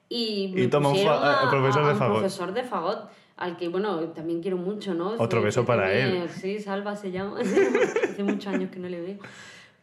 y, 0.09 0.51
me 0.53 0.61
Y 0.63 0.67
toma 0.67 0.89
un 0.89 1.07
a, 1.07 1.41
a 1.41 1.49
profesor 1.49 1.83
a 1.83 1.87
de 1.87 1.93
un 1.93 1.99
profesor 1.99 2.53
de 2.53 2.63
fagot 2.63 3.09
al 3.43 3.57
que, 3.57 3.67
bueno, 3.67 3.99
también 4.09 4.41
quiero 4.41 4.57
mucho, 4.57 4.93
¿no? 4.93 5.11
Otro 5.19 5.41
beso 5.41 5.63
fue 5.65 5.75
para 5.75 5.89
también- 5.89 6.23
él. 6.23 6.29
Sí, 6.29 6.59
Salva 6.59 6.95
se 6.95 7.11
llama. 7.11 7.39
Hace 8.03 8.23
muchos 8.23 8.47
años 8.47 8.69
que 8.71 8.79
no 8.79 8.87
le 8.89 9.01
veo. 9.01 9.17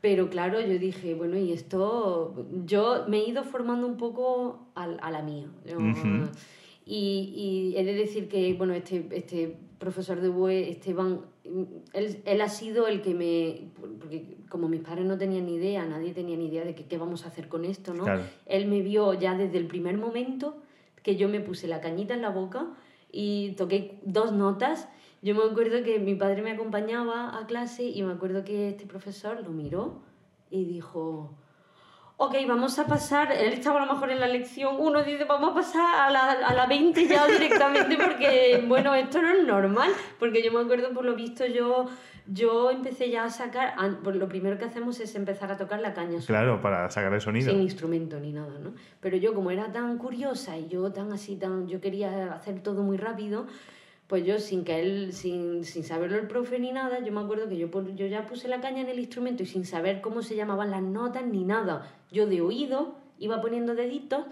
Pero 0.01 0.31
claro, 0.31 0.61
yo 0.61 0.79
dije, 0.79 1.15
bueno, 1.15 1.37
y 1.37 1.53
esto, 1.53 2.47
yo 2.65 3.05
me 3.09 3.19
he 3.19 3.29
ido 3.29 3.45
formando 3.45 3.87
un 3.87 3.97
poco 3.99 4.69
al- 4.75 4.99
a, 5.03 5.11
la 5.11 5.21
mía. 5.23 5.47
Yo- 5.67 5.77
Ujú. 5.77 6.31
y, 6.87 7.33
y 7.75 7.77
he 7.77 7.85
de 7.85 7.95
decir 7.95 8.29
que, 8.29 8.55
bueno, 8.55 8.73
este, 8.73 9.07
este 9.13 9.57
profesor 9.79 10.21
de 10.21 10.29
BUE, 10.31 10.71
Esteban, 10.71 11.21
él, 11.93 12.23
él 12.25 12.41
ha 12.41 12.49
sido 12.49 12.87
el 12.87 13.03
que 13.03 13.15
me... 13.15 13.69
Porque 13.99 14.37
como 14.49 14.69
mis 14.69 14.81
padres 14.81 15.05
no 15.05 15.19
tenían 15.19 15.45
ni 15.47 15.57
idea, 15.57 15.85
nadie 15.85 16.13
tenía 16.13 16.37
ni 16.37 16.47
idea 16.47 16.65
de 16.65 16.75
que, 16.75 16.85
qué 16.87 16.97
vamos 16.99 17.25
a 17.25 17.29
hacer 17.29 17.49
con 17.49 17.65
esto, 17.67 17.93
¿no? 17.93 18.05
Claro. 18.05 18.23
Él 18.47 18.67
me 18.69 18.81
vio 18.81 19.13
ya 19.15 19.37
desde 19.37 19.59
el 19.59 19.67
primer 19.67 19.97
momento 19.99 20.57
que 21.03 21.17
yo 21.17 21.29
me 21.29 21.41
puse 21.41 21.67
la 21.69 21.81
cañita 21.81 22.15
en 22.15 22.23
la 22.23 22.31
boca 22.31 22.69
y 23.13 23.53
toqué 23.53 24.01
dos 24.05 24.33
notas. 24.33 24.89
Yo 25.23 25.35
me 25.35 25.45
acuerdo 25.45 25.83
que 25.85 25.99
mi 25.99 26.15
padre 26.15 26.43
me 26.43 26.53
acompañaba 26.53 27.39
a 27.39 27.47
clase 27.47 27.85
y 27.85 28.03
me 28.03 28.13
acuerdo 28.13 28.45
que 28.45 28.69
este 28.71 28.87
profesor 28.87 29.43
lo 29.43 29.51
miró 29.51 30.03
y 30.51 30.65
dijo, 30.65 31.37
ok, 32.23 32.35
vamos 32.47 32.79
a 32.79 32.85
pasar, 32.87 33.33
él 33.33 33.55
estaba 33.55 33.83
a 33.83 33.87
lo 33.87 33.93
mejor 33.95 34.11
en 34.11 34.21
la 34.21 34.27
lección 34.29 34.77
uno, 34.79 35.03
dice, 35.03 35.25
vamos 35.25 35.53
a 35.53 35.55
pasar 35.55 36.07
a 36.07 36.11
la, 36.11 36.33
a 36.33 36.53
la 36.55 36.67
20 36.67 37.07
ya 37.07 37.27
directamente 37.27 37.97
porque, 37.97 38.63
bueno, 38.69 38.95
esto 38.95 39.23
no 39.23 39.31
es 39.31 39.47
normal, 39.47 39.91
porque 40.19 40.43
yo 40.43 40.53
me 40.53 40.61
acuerdo, 40.61 40.91
por 40.93 41.07
lo 41.07 41.15
visto, 41.15 41.47
yo, 41.47 41.87
yo 42.27 42.71
empecé 42.71 43.09
ya 43.09 43.25
a 43.25 43.31
sacar, 43.31 43.73
pues 44.05 44.17
lo 44.17 44.29
primero 44.29 44.59
que 44.59 44.67
hacemos 44.67 45.01
es 45.01 45.15
empezar 45.15 45.51
a 45.51 45.57
tocar 45.57 45.81
la 45.81 45.95
caña 45.95 46.19
Claro, 46.27 46.61
para 46.61 46.91
sacar 46.91 47.15
el 47.15 47.23
sonido. 47.23 47.51
sin 47.53 47.63
instrumento 47.63 48.21
ni 48.21 48.33
nada, 48.33 48.59
¿no? 48.63 48.75
Pero 49.01 49.17
yo 49.17 49.33
como 49.33 49.51
era 49.51 49.73
tan 49.73 49.97
curiosa 49.97 50.59
y 50.59 50.69
yo 50.69 50.93
tan 50.93 51.15
así, 51.15 51.37
tan, 51.37 51.69
yo 51.69 51.81
quería 51.81 52.35
hacer 52.35 52.61
todo 52.63 52.83
muy 52.83 52.99
rápido, 52.99 53.47
pues 54.11 54.27
yo 54.27 54.41
sin 54.41 54.65
que 54.65 54.81
él, 54.81 55.13
sin, 55.13 55.65
sin 55.65 55.85
saberlo 55.85 56.19
el 56.19 56.27
profe 56.27 56.59
ni 56.59 56.73
nada, 56.73 56.99
yo 56.99 57.13
me 57.13 57.21
acuerdo 57.21 57.49
que 57.49 57.57
yo, 57.57 57.69
yo 57.95 58.07
ya 58.09 58.27
puse 58.27 58.49
la 58.49 58.61
caña 58.61 58.81
en 58.81 58.89
el 58.89 58.99
instrumento 58.99 59.45
y 59.45 59.47
sin 59.47 59.65
saber 59.65 60.01
cómo 60.01 60.21
se 60.23 60.35
llamaban 60.35 60.73
las 60.73 60.83
notas 60.83 61.25
ni 61.25 61.45
nada, 61.45 61.89
yo 62.11 62.27
de 62.27 62.41
oído 62.41 62.97
iba 63.21 63.41
poniendo 63.41 63.77
deditos 63.77 64.25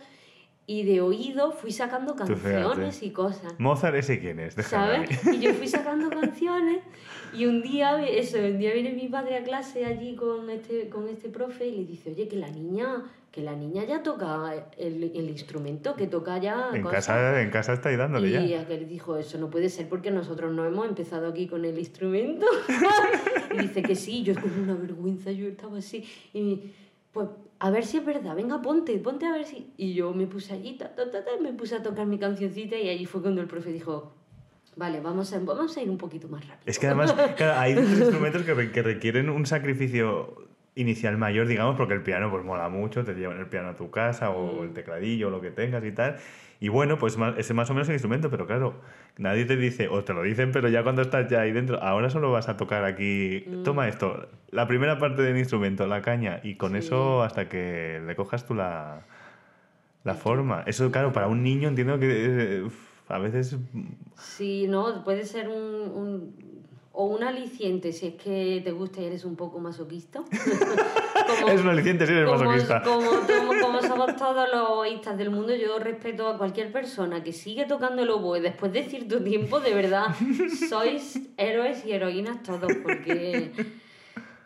y 0.66 0.82
de 0.82 1.00
oído 1.00 1.52
fui 1.52 1.70
sacando 1.70 2.16
canciones 2.16 3.04
y 3.04 3.12
cosas. 3.12 3.54
Mozart 3.58 3.94
ese 3.94 4.18
quién 4.18 4.40
es, 4.40 4.54
¿sabes? 4.54 5.10
Y 5.32 5.38
yo 5.38 5.54
fui 5.54 5.68
sacando 5.68 6.10
canciones 6.20 6.80
y 7.32 7.46
un 7.46 7.62
día, 7.62 8.04
eso, 8.04 8.38
un 8.38 8.58
día 8.58 8.74
viene 8.74 8.92
mi 8.94 9.06
padre 9.06 9.36
a 9.36 9.44
clase 9.44 9.84
allí 9.84 10.16
con 10.16 10.50
este, 10.50 10.88
con 10.88 11.08
este 11.08 11.28
profe 11.28 11.68
y 11.68 11.76
le 11.76 11.84
dice, 11.84 12.10
oye, 12.10 12.26
que 12.26 12.36
la 12.36 12.50
niña, 12.50 13.04
que 13.30 13.42
la 13.42 13.54
niña 13.54 13.84
ya 13.84 14.02
toca 14.02 14.54
el, 14.78 15.02
el 15.02 15.28
instrumento, 15.28 15.94
que 15.94 16.06
toca 16.06 16.38
ya... 16.38 16.70
En 16.72 16.82
casa, 16.82 17.42
en 17.42 17.50
casa 17.50 17.74
estáis 17.74 17.98
dándole 17.98 18.28
y 18.28 18.32
ya. 18.32 18.40
Y 18.42 18.54
aquel 18.54 18.88
dijo, 18.88 19.16
eso 19.16 19.38
no 19.38 19.50
puede 19.50 19.68
ser 19.68 19.88
porque 19.88 20.10
nosotros 20.10 20.52
no 20.54 20.64
hemos 20.64 20.88
empezado 20.88 21.28
aquí 21.28 21.46
con 21.46 21.64
el 21.64 21.78
instrumento. 21.78 22.46
y 23.54 23.58
dice 23.58 23.82
que 23.82 23.94
sí, 23.94 24.22
yo 24.22 24.32
es 24.32 24.38
como 24.38 24.62
una 24.62 24.74
vergüenza, 24.74 25.30
yo 25.30 25.46
estaba 25.46 25.78
así. 25.78 26.08
Y 26.32 26.72
pues 27.12 27.28
a 27.58 27.70
ver 27.70 27.84
si 27.84 27.98
es 27.98 28.06
verdad, 28.06 28.34
venga, 28.34 28.62
ponte, 28.62 28.96
ponte 28.98 29.26
a 29.26 29.32
ver 29.32 29.44
si... 29.44 29.72
Y 29.76 29.92
yo 29.92 30.14
me 30.14 30.26
puse 30.26 30.54
allí, 30.54 30.78
ta, 30.78 30.94
ta, 30.94 31.10
ta, 31.10 31.20
me 31.42 31.52
puse 31.52 31.76
a 31.76 31.82
tocar 31.82 32.06
mi 32.06 32.18
cancioncita 32.18 32.76
y 32.76 32.88
allí 32.88 33.04
fue 33.04 33.20
cuando 33.20 33.42
el 33.42 33.46
profe 33.46 33.72
dijo, 33.72 34.14
vale, 34.76 35.00
vamos 35.00 35.34
a, 35.34 35.38
vamos 35.40 35.76
a 35.76 35.82
ir 35.82 35.90
un 35.90 35.98
poquito 35.98 36.28
más 36.28 36.40
rápido. 36.48 36.64
Es 36.64 36.78
que 36.78 36.86
además 36.86 37.14
hay 37.38 37.72
instrumentos 37.74 38.42
que, 38.42 38.72
que 38.72 38.82
requieren 38.82 39.28
un 39.28 39.44
sacrificio 39.44 40.47
inicial 40.78 41.18
mayor, 41.18 41.46
digamos, 41.46 41.76
porque 41.76 41.94
el 41.94 42.02
piano 42.02 42.30
pues 42.30 42.44
mola 42.44 42.68
mucho, 42.68 43.04
te 43.04 43.14
llevan 43.14 43.38
el 43.38 43.46
piano 43.46 43.70
a 43.70 43.76
tu 43.76 43.90
casa 43.90 44.30
o 44.30 44.62
el 44.64 44.72
tecladillo 44.72 45.28
o 45.28 45.30
lo 45.30 45.40
que 45.40 45.50
tengas 45.50 45.84
y 45.84 45.92
tal. 45.92 46.16
Y 46.60 46.68
bueno, 46.68 46.98
pues 46.98 47.16
ese 47.36 47.54
más 47.54 47.70
o 47.70 47.74
menos 47.74 47.88
el 47.88 47.94
instrumento, 47.94 48.30
pero 48.30 48.46
claro, 48.46 48.74
nadie 49.16 49.44
te 49.44 49.56
dice, 49.56 49.88
o 49.88 50.02
te 50.02 50.12
lo 50.12 50.22
dicen, 50.22 50.50
pero 50.50 50.68
ya 50.68 50.82
cuando 50.82 51.02
estás 51.02 51.28
ya 51.28 51.40
ahí 51.40 51.52
dentro, 51.52 51.80
ahora 51.82 52.10
solo 52.10 52.32
vas 52.32 52.48
a 52.48 52.56
tocar 52.56 52.84
aquí, 52.84 53.44
toma 53.64 53.86
esto, 53.86 54.28
la 54.50 54.66
primera 54.66 54.98
parte 54.98 55.22
del 55.22 55.36
instrumento, 55.38 55.86
la 55.86 56.02
caña, 56.02 56.40
y 56.42 56.56
con 56.56 56.74
eso 56.74 57.22
hasta 57.22 57.48
que 57.48 58.00
le 58.04 58.16
cojas 58.16 58.44
tú 58.44 58.54
la, 58.54 59.02
la 60.02 60.14
forma. 60.14 60.64
Eso, 60.66 60.90
claro, 60.90 61.12
para 61.12 61.28
un 61.28 61.44
niño 61.44 61.68
entiendo 61.68 61.98
que 62.00 62.66
a 63.08 63.18
veces... 63.18 63.56
Sí, 64.16 64.66
no, 64.68 65.04
puede 65.04 65.24
ser 65.26 65.48
un 65.48 66.57
aliciente 67.28 67.92
si 67.92 68.08
es 68.08 68.14
que 68.14 68.60
te 68.64 68.72
gusta 68.72 69.00
y 69.00 69.04
eres 69.04 69.24
un 69.24 69.36
poco 69.36 69.58
masoquista. 69.60 70.22
es 71.48 71.60
un 71.60 71.68
aliciente 71.68 72.06
si 72.06 72.12
eres 72.12 72.28
masoquista. 72.28 72.82
Como, 72.82 73.10
como, 73.60 73.82
somos 73.82 74.16
todos 74.16 74.48
los 74.52 74.70
oístas 74.70 75.16
del 75.16 75.30
mundo, 75.30 75.54
yo 75.54 75.78
respeto 75.78 76.28
a 76.28 76.38
cualquier 76.38 76.72
persona 76.72 77.22
que 77.22 77.32
sigue 77.32 77.66
tocando 77.66 78.02
el 78.02 78.10
oboe 78.10 78.40
después 78.40 78.72
de 78.72 78.84
cierto 78.84 79.22
tiempo, 79.22 79.60
de 79.60 79.74
verdad, 79.74 80.14
sois 80.68 81.20
héroes 81.36 81.84
y 81.86 81.92
heroínas 81.92 82.42
todos, 82.42 82.72
porque 82.82 83.52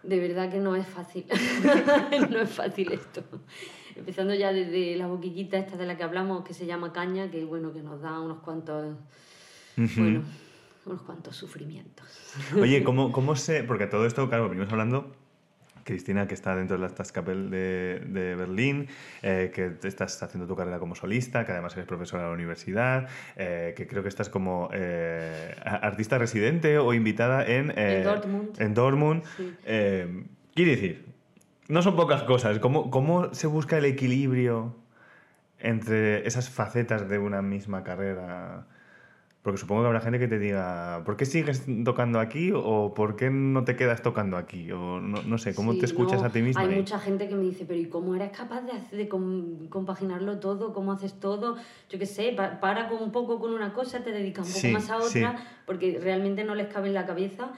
de 0.03 0.21
verdad 0.21 0.51
que 0.51 0.59
no 0.59 0.77
es 0.77 0.87
fácil. 0.87 1.25
no 2.31 2.41
es 2.41 2.51
fácil 2.51 2.93
esto. 2.93 3.23
Empezando 3.95 4.35
ya 4.35 4.53
desde 4.53 4.97
la 4.97 5.07
boquillita 5.07 5.59
esta 5.59 5.77
de 5.77 5.87
la 5.87 5.97
que 5.97 6.03
hablamos, 6.03 6.45
que 6.45 6.55
se 6.55 6.67
llama 6.67 6.93
caña, 6.93 7.31
que 7.31 7.45
bueno, 7.45 7.73
que 7.73 7.83
nos 7.83 8.01
da 8.01 8.21
unos 8.21 8.39
cuantos... 8.41 8.97
Bueno, 9.77 10.23
unos 10.87 11.03
cuantos 11.03 11.37
sufrimientos. 11.37 12.35
Oye, 12.61 12.83
¿cómo, 12.85 13.13
cómo 13.13 13.37
se...? 13.37 13.65
Porque 13.65 13.87
todo 13.87 14.07
esto, 14.07 14.29
claro, 14.29 14.49
venimos 14.49 14.71
hablando... 14.73 15.13
Cristina, 15.85 16.29
que 16.29 16.35
está 16.35 16.55
dentro 16.55 16.77
de 16.77 16.83
la 16.83 16.89
Staatskapelle 16.89 17.51
de, 17.51 18.01
de 18.07 18.37
Berlín, 18.37 18.87
eh, 19.23 19.51
que 19.53 19.77
estás 19.83 20.23
haciendo 20.23 20.47
tu 20.47 20.55
carrera 20.55 20.79
como 20.79 20.95
solista, 20.95 21.45
que 21.45 21.51
además 21.51 21.73
eres 21.75 21.87
profesora 21.87 22.23
de 22.23 22.29
la 22.29 22.35
universidad, 22.35 23.09
eh, 23.35 23.75
que 23.77 23.89
creo 23.89 24.05
que 24.05 24.09
estás 24.09 24.29
como 24.29 24.69
eh, 24.73 25.57
artista 25.65 26.19
residente 26.19 26.79
o 26.79 26.95
invitada 26.95 27.45
en, 27.45 27.77
en 27.77 28.05
Dortmund. 28.05 28.61
En 28.61 28.75
Dortmund. 28.75 29.23
quiere 30.55 30.71
decir, 30.71 31.05
no 31.67 31.83
son 31.83 31.97
pocas 31.97 32.23
cosas. 32.23 32.61
¿Cómo, 32.61 32.89
¿Cómo 32.91 33.35
se 33.35 33.49
busca 33.49 33.77
el 33.77 33.85
equilibrio 33.85 34.77
entre 35.59 36.25
esas 36.29 36.49
facetas 36.49 37.09
de 37.09 37.19
una 37.19 37.43
misma 37.43 37.83
carrera? 37.83 38.69
Porque 39.43 39.59
supongo 39.59 39.83
que 39.83 39.87
habrá 39.89 40.01
gente 40.01 40.21
que 40.21 40.29
te 40.29 40.39
diga, 40.39 41.03
¿por 41.05 41.17
qué 41.17 41.27
sigues 41.27 41.65
tocando 41.85 42.21
aquí? 42.21 42.53
o 42.55 42.95
¿por 42.95 43.17
qué 43.17 43.29
no 43.29 43.65
te 43.65 43.75
quedas 43.75 44.01
tocando 44.01 44.37
aquí? 44.37 44.71
O 44.71 45.01
no, 45.01 45.39
sé, 45.39 45.53
¿cómo 45.53 45.77
te 45.77 45.85
escuchas 45.85 46.23
a 46.23 46.31
ti 46.31 46.43
mismo? 46.43 46.63
Hay 46.63 46.69
mucha 46.69 47.01
gente 47.01 47.29
que 47.29 47.35
me 47.35 47.43
dice, 47.43 47.65
pero 47.67 47.81
¿y 47.81 47.87
cómo 47.87 48.15
eres 48.15 48.31
capaz 48.31 48.61
de, 48.61 48.97
de 48.97 49.09
compaginarlo 49.09 50.39
todo? 50.39 50.73
¿Cómo 50.73 50.93
haces 50.93 51.15
todo? 51.15 51.57
Yo 51.91 51.99
qué 51.99 52.07
sé, 52.07 52.37
para 52.61 52.89
con 52.89 53.03
un 53.03 53.11
poco 53.11 53.41
con 53.41 53.53
una 53.53 53.73
cosa, 53.73 54.05
te 54.05 54.13
dedicas 54.13 54.47
un 54.47 54.55
poco 54.55 54.75
más 54.75 54.91
a 54.91 54.99
otra, 54.99 55.37
porque 55.67 55.99
realmente 56.01 56.45
no 56.45 56.55
les 56.55 56.69
cabe 56.69 56.89
en 56.89 56.95
la 56.95 57.05
cabeza 57.05 57.51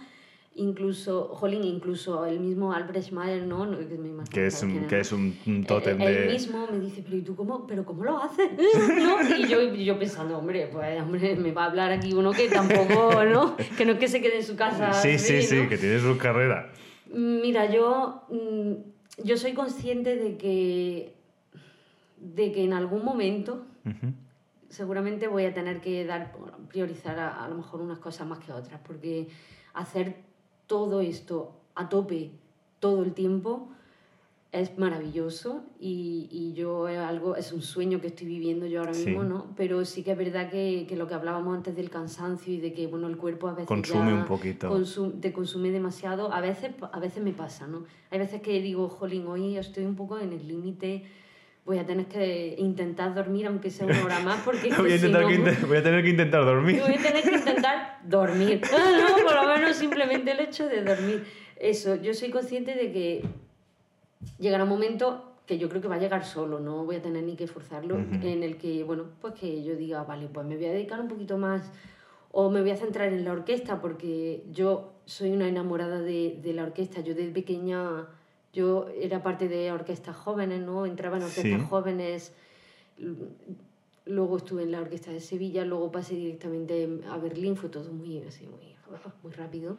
incluso, 0.56 1.28
jolín, 1.34 1.64
incluso 1.64 2.24
el 2.26 2.40
mismo 2.40 2.72
Albrecht 2.72 3.10
Mayer, 3.12 3.42
¿no? 3.42 3.68
que, 4.30 4.46
es 4.46 4.62
un, 4.62 4.86
que 4.86 5.00
es 5.00 5.12
un, 5.12 5.36
un 5.46 5.64
tótem 5.64 5.98
de... 5.98 6.24
Él 6.24 6.32
mismo 6.32 6.66
me 6.70 6.78
dice, 6.78 7.02
pero 7.02 7.16
¿y 7.16 7.22
tú 7.22 7.34
cómo, 7.34 7.66
pero 7.66 7.84
cómo 7.84 8.04
lo 8.04 8.18
haces? 8.22 8.50
¿No? 8.88 9.36
Y 9.36 9.48
yo, 9.48 9.74
yo 9.74 9.98
pensando, 9.98 10.38
hombre, 10.38 10.68
pues 10.72 11.00
hombre, 11.00 11.34
me 11.36 11.52
va 11.52 11.64
a 11.64 11.66
hablar 11.66 11.92
aquí 11.92 12.12
uno 12.12 12.32
que 12.32 12.48
tampoco, 12.48 13.24
¿no? 13.24 13.56
Que 13.76 13.84
no 13.84 13.92
es 13.92 13.98
que 13.98 14.08
se 14.08 14.20
quede 14.20 14.38
en 14.38 14.44
su 14.44 14.56
casa. 14.56 14.92
Sí, 14.92 15.18
sí, 15.18 15.42
sí, 15.42 15.66
que 15.68 15.76
tiene 15.76 15.98
su 15.98 16.16
carrera. 16.18 16.72
Mira, 17.12 17.70
yo, 17.70 18.22
mm, 18.30 19.24
yo 19.24 19.36
soy 19.36 19.54
consciente 19.54 20.16
de 20.16 20.36
que, 20.36 21.14
de 22.18 22.52
que 22.52 22.64
en 22.64 22.72
algún 22.72 23.04
momento... 23.04 23.66
Seguramente 24.70 25.28
voy 25.28 25.44
a 25.44 25.54
tener 25.54 25.80
que 25.80 26.04
dar 26.04 26.32
priorizar 26.68 27.16
a, 27.20 27.44
a 27.44 27.48
lo 27.48 27.54
mejor 27.54 27.80
unas 27.80 28.00
cosas 28.00 28.26
más 28.26 28.40
que 28.40 28.50
otras, 28.50 28.80
porque 28.84 29.28
hacer 29.72 30.16
todo 30.66 31.00
esto 31.00 31.52
a 31.74 31.88
tope 31.88 32.30
todo 32.80 33.02
el 33.02 33.12
tiempo 33.12 33.68
es 34.52 34.78
maravilloso 34.78 35.64
y, 35.80 36.28
y, 36.30 36.52
yo 36.52 36.86
es 36.86 36.98
algo 36.98 37.34
es 37.34 37.52
un 37.52 37.60
sueño 37.60 38.00
que 38.00 38.06
estoy 38.06 38.28
viviendo 38.28 38.66
yo 38.66 38.80
ahora 38.80 38.92
mismo 38.92 39.24
no 39.24 39.46
pero 39.56 39.84
sí 39.84 40.04
que 40.04 40.12
es 40.12 40.18
verdad 40.18 40.48
que, 40.48 40.86
que, 40.88 40.96
lo 40.96 41.08
que 41.08 41.14
hablábamos 41.14 41.56
antes 41.56 41.74
del 41.74 41.90
cansancio 41.90 42.54
y 42.54 42.60
de 42.60 42.72
que 42.72 42.86
bueno 42.86 43.08
el 43.08 43.16
cuerpo 43.16 43.48
a 43.48 43.54
veces 43.54 43.66
consume 43.66 44.14
un 44.14 44.26
poquito. 44.26 44.70
te 45.20 45.32
consume 45.32 45.70
demasiado 45.70 46.32
a 46.32 46.40
veces 46.40 46.70
a 46.92 47.00
veces 47.00 47.22
me 47.22 47.32
pasa 47.32 47.66
no 47.66 47.84
hay 48.10 48.20
veces 48.20 48.42
que 48.42 48.60
digo 48.60 48.88
jolín 48.88 49.26
hoy 49.26 49.56
estoy 49.56 49.86
un 49.86 49.96
poco 49.96 50.20
en 50.20 50.32
el 50.32 50.46
límite 50.46 51.02
voy 51.64 51.78
a 51.78 51.86
tener 51.86 52.06
que 52.06 52.54
intentar 52.58 53.14
dormir 53.14 53.46
aunque 53.46 53.70
sea 53.70 53.86
una 53.86 54.04
hora 54.04 54.20
más 54.20 54.40
porque 54.44 54.68
voy, 54.76 54.76
a 54.76 54.80
voy, 54.80 54.92
a 54.92 55.82
tener 55.82 56.02
que 56.02 56.10
intentar 56.10 56.44
dormir. 56.44 56.80
Voy 56.80 56.94
a 56.94 57.02
tener 57.02 57.22
que 57.22 57.34
intentar 57.36 58.00
dormir. 58.04 58.60
No, 58.70 59.24
por 59.24 59.34
lo 59.34 59.54
menos 59.54 59.76
simplemente 59.76 60.32
el 60.32 60.40
hecho 60.40 60.68
de 60.68 60.82
dormir. 60.82 61.24
Eso 61.56 61.96
yo 61.96 62.12
soy 62.14 62.30
consciente 62.30 62.74
de 62.74 62.92
que 62.92 63.24
llegará 64.38 64.64
un 64.64 64.70
momento 64.70 65.32
que 65.46 65.58
yo 65.58 65.68
creo 65.68 65.80
que 65.82 65.88
va 65.88 65.96
a 65.96 65.98
llegar 65.98 66.24
solo 66.24 66.58
no 66.58 66.86
voy 66.86 66.96
a 66.96 67.02
tener 67.02 67.22
ni 67.22 67.36
que 67.36 67.46
forzarlo 67.46 67.98
en 67.98 68.42
el 68.42 68.56
que 68.56 68.82
bueno 68.82 69.04
pues 69.20 69.34
que 69.34 69.62
yo 69.62 69.76
diga 69.76 70.02
vale 70.02 70.26
pues 70.32 70.46
me 70.46 70.56
voy 70.56 70.64
a 70.64 70.72
dedicar 70.72 70.98
un 70.98 71.08
poquito 71.08 71.36
más 71.36 71.70
o 72.36 72.50
me 72.50 72.62
voy 72.62 72.70
a 72.70 72.76
centrar 72.76 73.12
en 73.12 73.24
la 73.24 73.32
orquesta 73.32 73.80
porque 73.80 74.42
yo 74.50 74.94
soy 75.04 75.30
una 75.30 75.46
enamorada 75.46 76.00
de, 76.00 76.38
de 76.42 76.52
la 76.52 76.64
orquesta. 76.64 77.00
Yo 77.00 77.14
desde 77.14 77.30
pequeña 77.30 78.08
yo 78.54 78.88
era 78.98 79.22
parte 79.22 79.48
de 79.48 79.72
orquestas 79.72 80.16
jóvenes, 80.16 80.60
¿no? 80.62 80.86
Entraba 80.86 81.16
en 81.18 81.24
orquestas 81.24 81.68
jóvenes, 81.68 82.32
luego 84.06 84.36
estuve 84.36 84.62
en 84.62 84.72
la 84.72 84.80
orquesta 84.80 85.10
de 85.10 85.20
Sevilla, 85.20 85.64
luego 85.64 85.90
pasé 85.90 86.14
directamente 86.14 87.00
a 87.10 87.18
Berlín, 87.18 87.56
fue 87.56 87.68
todo 87.68 87.92
muy, 87.92 88.22
así, 88.22 88.46
muy, 88.46 88.74
muy 89.22 89.32
rápido. 89.32 89.76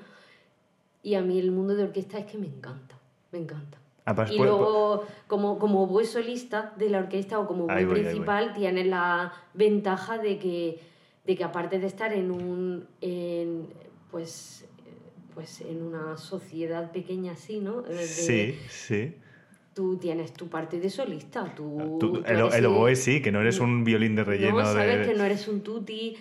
Y 1.02 1.16
a 1.16 1.22
mí 1.22 1.40
el 1.40 1.52
mundo 1.52 1.76
de 1.76 1.84
orquesta 1.84 2.20
es 2.20 2.26
que 2.26 2.38
me 2.38 2.48
encanta, 2.48 2.98
me 3.32 3.40
encanta. 3.40 3.78
Ah, 4.08 4.28
y 4.30 4.38
luego, 4.38 5.04
como, 5.26 5.58
como 5.58 5.88
buen 5.88 6.06
solista 6.06 6.74
de 6.78 6.90
la 6.90 7.00
orquesta 7.00 7.40
o 7.40 7.48
como 7.48 7.66
buen 7.66 7.90
principal, 7.90 8.54
tienes 8.54 8.86
la 8.86 9.34
ventaja 9.54 10.20
de 10.20 10.38
que, 10.38 10.80
de 11.26 11.36
que 11.36 11.44
aparte 11.44 11.80
de 11.80 11.88
estar 11.88 12.14
en 12.14 12.30
un, 12.30 12.88
en, 13.02 13.68
pues, 14.12 14.68
pues 15.36 15.62
en 15.62 15.84
una 15.84 16.18
sociedad 16.18 16.92
pequeña 16.92 17.34
así, 17.34 17.60
¿no? 17.60 17.84
sí, 18.06 18.58
sí. 18.70 19.16
Tú 19.74 19.98
tienes 19.98 20.32
tu 20.32 20.48
parte 20.48 20.80
de 20.80 20.90
solista. 20.90 21.54
Tú, 21.54 22.24
ah, 22.26 22.32
el, 22.56 22.66
oboe 22.66 22.96
sí, 22.96 23.22
que 23.22 23.30
no 23.34 23.42
eres 23.42 23.60
un 23.60 23.84
violín 23.84 24.16
de 24.16 24.24
relleno. 24.24 24.60
No, 24.60 24.66
sabes 24.66 25.06
que 25.06 25.14
no 25.14 25.26
eres 25.26 25.50
un 25.50 25.62
tutti. 25.62 26.16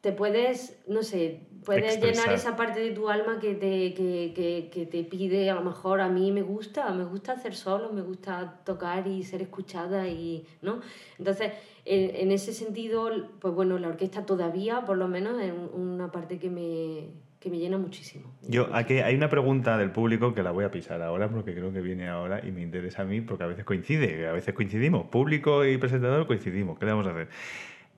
Te 0.00 0.12
puedes, 0.12 0.80
no 0.88 1.02
sé, 1.02 1.42
puedes 1.64 2.00
llenar 2.00 2.32
esa 2.32 2.56
parte 2.56 2.80
de 2.80 2.90
tu 2.92 3.10
alma 3.10 3.38
que 3.38 3.54
te, 3.54 3.92
que, 3.92 4.32
que, 4.34 4.70
que, 4.72 4.86
te 4.86 5.04
pide, 5.04 5.50
a 5.50 5.54
lo 5.54 5.62
mejor 5.62 6.00
a 6.00 6.08
mí 6.08 6.32
me 6.32 6.42
gusta, 6.42 6.90
me 6.92 7.04
gusta 7.04 7.32
hacer 7.32 7.54
solo, 7.54 7.92
me 7.92 8.00
gusta 8.00 8.60
tocar 8.64 9.06
y 9.06 9.22
ser 9.24 9.42
escuchada 9.42 10.08
y, 10.08 10.46
¿no? 10.62 10.80
Entonces, 11.18 11.52
en, 11.84 12.16
en 12.16 12.32
ese 12.32 12.54
sentido, 12.54 13.10
pues 13.40 13.54
bueno, 13.54 13.78
la 13.78 13.88
orquesta 13.88 14.24
todavía, 14.24 14.84
por 14.86 14.96
lo 14.96 15.06
menos, 15.06 15.40
es 15.40 15.52
una 15.74 16.10
parte 16.10 16.38
que 16.38 16.48
me, 16.48 17.08
que 17.40 17.48
me 17.50 17.58
llena 17.58 17.78
muchísimo. 17.78 18.30
Yo, 18.42 18.68
aquí 18.72 18.98
hay 18.98 19.14
una 19.14 19.30
pregunta 19.30 19.78
del 19.78 19.90
público 19.90 20.34
que 20.34 20.42
la 20.42 20.50
voy 20.50 20.64
a 20.64 20.70
pisar 20.70 21.00
ahora 21.00 21.28
porque 21.28 21.54
creo 21.54 21.72
que 21.72 21.80
viene 21.80 22.08
ahora 22.08 22.46
y 22.46 22.52
me 22.52 22.60
interesa 22.60 23.02
a 23.02 23.04
mí 23.06 23.22
porque 23.22 23.44
a 23.44 23.46
veces 23.46 23.64
coincide, 23.64 24.28
a 24.28 24.32
veces 24.32 24.54
coincidimos, 24.54 25.06
público 25.06 25.64
y 25.64 25.78
presentador 25.78 26.26
coincidimos, 26.26 26.78
¿qué 26.78 26.84
le 26.84 26.92
vamos 26.92 27.06
a 27.06 27.10
hacer? 27.10 27.28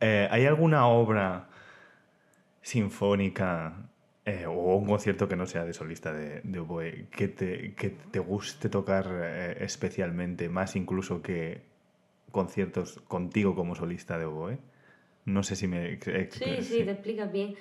Eh, 0.00 0.28
¿Hay 0.30 0.46
alguna 0.46 0.86
obra 0.86 1.48
sinfónica 2.62 3.90
eh, 4.24 4.46
o 4.46 4.76
un 4.76 4.86
concierto 4.86 5.28
que 5.28 5.36
no 5.36 5.46
sea 5.46 5.64
de 5.64 5.72
solista 5.72 6.12
de, 6.12 6.40
de 6.42 6.58
oboe 6.60 7.08
que 7.10 7.28
te, 7.28 7.74
que 7.74 7.90
te 7.90 8.20
guste 8.20 8.68
tocar 8.68 9.06
eh, 9.10 9.56
especialmente, 9.60 10.48
más 10.48 10.76
incluso 10.76 11.22
que 11.22 11.62
conciertos 12.30 13.00
contigo 13.08 13.54
como 13.54 13.74
solista 13.74 14.18
de 14.18 14.24
oboe. 14.24 14.58
No 15.24 15.42
sé 15.42 15.54
si 15.54 15.68
me... 15.68 16.00
Sí, 16.00 16.62
sí, 16.62 16.84
te 16.84 16.90
explicas 16.90 17.30
bien. 17.30 17.54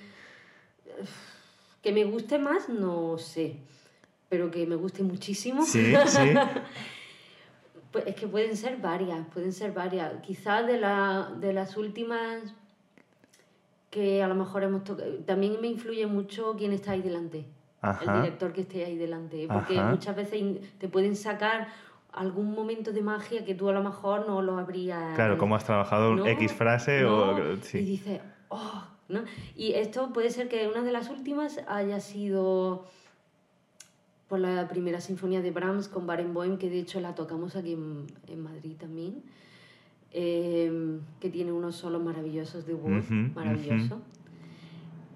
Que 1.82 1.92
me 1.92 2.06
guste 2.06 2.40
más, 2.40 2.70
no 2.70 3.18
sé. 3.18 3.58
Pero 4.30 4.50
que 4.50 4.66
me 4.66 4.76
guste 4.76 5.04
muchísimo. 5.04 5.64
Sí, 5.66 5.94
sí. 6.08 6.34
pues 7.92 8.08
es 8.08 8.16
que 8.16 8.28
pueden 8.28 8.56
ser 8.56 8.78
varias, 8.78 9.28
pueden 9.28 9.54
ser 9.54 9.74
varias. 9.74 10.14
Quizás 10.22 10.66
de, 10.66 10.80
la, 10.80 11.32
de 11.40 11.54
las 11.54 11.78
últimas 11.78 12.54
que 13.92 14.24
a 14.24 14.28
lo 14.28 14.34
mejor 14.34 14.64
hemos 14.64 14.84
tocado. 14.84 15.14
También 15.26 15.62
me 15.62 15.68
influye 15.68 16.08
mucho 16.08 16.56
quién 16.58 16.74
está 16.74 16.94
ahí 16.94 17.04
delante. 17.04 17.46
El 17.84 18.22
director 18.22 18.54
que 18.54 18.62
esté 18.62 18.86
ahí 18.86 18.98
delante. 18.98 19.48
Porque 19.48 19.80
muchas 19.80 20.16
veces 20.16 20.42
te 20.80 20.88
pueden 20.88 21.16
sacar 21.16 21.68
algún 22.14 22.54
momento 22.54 22.92
de 22.92 23.02
magia 23.02 23.46
que 23.46 23.54
tú 23.54 23.70
a 23.70 23.74
lo 23.74 23.84
mejor 23.84 24.28
no 24.28 24.42
lo 24.42 24.58
habrías... 24.58 25.16
Claro, 25.16 25.38
como 25.38 25.56
has 25.56 25.66
trabajado 25.66 26.26
X 26.26 26.54
frase 26.54 27.06
o... 27.06 27.56
Y 27.74 27.78
dices, 27.78 28.22
oh, 28.50 28.84
¿no? 29.08 29.24
Y 29.56 29.74
esto 29.74 30.12
puede 30.14 30.30
ser 30.30 30.48
que 30.48 30.68
una 30.68 30.82
de 30.82 30.92
las 30.92 31.10
últimas 31.10 31.60
haya 31.68 32.00
sido 32.00 32.86
por 34.28 34.40
la 34.40 34.68
primera 34.68 35.02
sinfonía 35.02 35.42
de 35.42 35.52
Brahms 35.52 35.90
con 35.90 36.08
Barenboim, 36.08 36.58
que 36.58 36.70
de 36.70 36.80
hecho 36.80 37.02
la 37.02 37.16
tocamos 37.16 37.56
aquí 37.56 37.74
en, 37.74 38.08
en 38.28 38.42
Madrid 38.42 38.78
también, 38.78 39.24
eh, 40.12 41.00
que 41.20 41.30
tiene 41.30 41.52
unos 41.52 41.76
solos 41.76 42.04
maravillosos 42.04 42.66
de 42.66 42.74
voz, 42.74 43.10
maravilloso. 43.10 44.02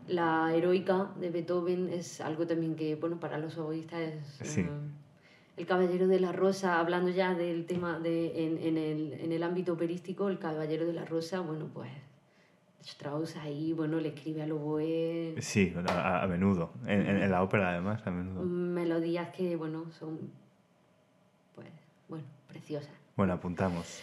La 0.07 0.53
heroica 0.53 1.11
de 1.19 1.31
Beethoven 1.31 1.89
es 1.89 2.21
algo 2.21 2.45
también 2.45 2.75
que, 2.75 2.95
bueno, 2.95 3.19
para 3.19 3.37
los 3.37 3.57
oboístas 3.57 3.99
es... 4.39 4.57
Eh, 4.57 4.69
el 5.57 5.65
Caballero 5.65 6.07
de 6.07 6.19
la 6.19 6.33
Rosa, 6.33 6.79
hablando 6.79 7.09
ya 7.09 7.33
del 7.33 7.65
tema 7.65 7.97
de, 7.99 8.45
en, 8.45 8.57
en, 8.57 8.77
el, 8.77 9.13
en 9.13 9.31
el 9.31 9.41
ámbito 9.41 9.73
operístico, 9.73 10.27
el 10.27 10.37
Caballero 10.37 10.85
de 10.85 10.91
la 10.91 11.05
Rosa, 11.05 11.39
bueno, 11.39 11.69
pues 11.73 11.89
Strauss 12.81 13.37
ahí, 13.37 13.73
bueno, 13.73 13.99
le 13.99 14.09
escribe 14.09 14.43
a 14.43 14.53
oboe. 14.53 15.35
Sí, 15.39 15.73
a, 15.87 16.27
menudo. 16.27 16.71
En, 16.85 17.07
en, 17.07 17.31
la 17.31 17.41
ópera, 17.41 17.71
además, 17.71 18.05
a 18.05 18.11
menudo. 18.11 18.43
Melodías 18.43 19.29
que, 19.29 19.55
bueno, 19.55 19.85
son, 19.91 20.19
pues, 21.55 21.69
bueno, 22.09 22.25
preciosas. 22.47 22.93
Bueno, 23.15 23.33
apuntamos. 23.33 24.01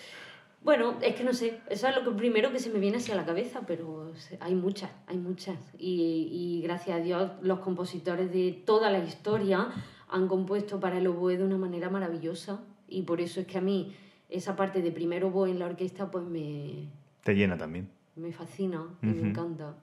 Bueno, 0.65 0.97
es 1.03 1.17
que 1.17 1.25
no 1.25 1.33
sé, 1.33 1.61
eso 1.69 1.89
es 1.89 2.05
lo 2.05 2.17
primero 2.17 2.53
que 2.53 2.61
se 2.61 2.71
me 2.71 2.79
viene 2.79 2.99
hacia 2.99 3.17
la 3.17 3.25
cabeza, 3.25 3.63
pero 3.67 4.13
hay 4.39 4.55
muchas, 4.55 4.91
hay 5.09 5.17
muchas. 5.17 5.59
Y, 5.77 6.29
y 6.31 6.63
gracias 6.63 7.01
a 7.01 7.03
Dios 7.03 7.33
los 7.43 7.59
compositores 7.59 8.33
de 8.33 8.63
toda 8.65 8.91
la 8.91 9.01
historia 9.01 9.69
han 10.09 10.29
compuesto 10.29 10.79
para 10.79 10.99
el 10.99 11.07
oboe 11.07 11.37
de 11.37 11.45
una 11.45 11.57
manera 11.57 11.91
maravillosa 11.91 12.61
y 12.87 13.03
por 13.03 13.21
eso 13.21 13.41
es 13.41 13.47
que 13.47 13.59
a 13.59 13.61
mí 13.61 13.95
esa 14.29 14.55
parte 14.55 14.83
de 14.83 14.93
primer 14.93 15.25
oboe 15.25 15.51
en 15.51 15.59
la 15.59 15.67
orquesta 15.67 16.11
pues 16.11 16.25
me... 16.25 16.89
Te 17.25 17.35
llena 17.35 17.57
también. 17.57 17.89
Me 18.15 18.33
fascina, 18.33 18.85
me 19.01 19.21
encanta. 19.21 19.75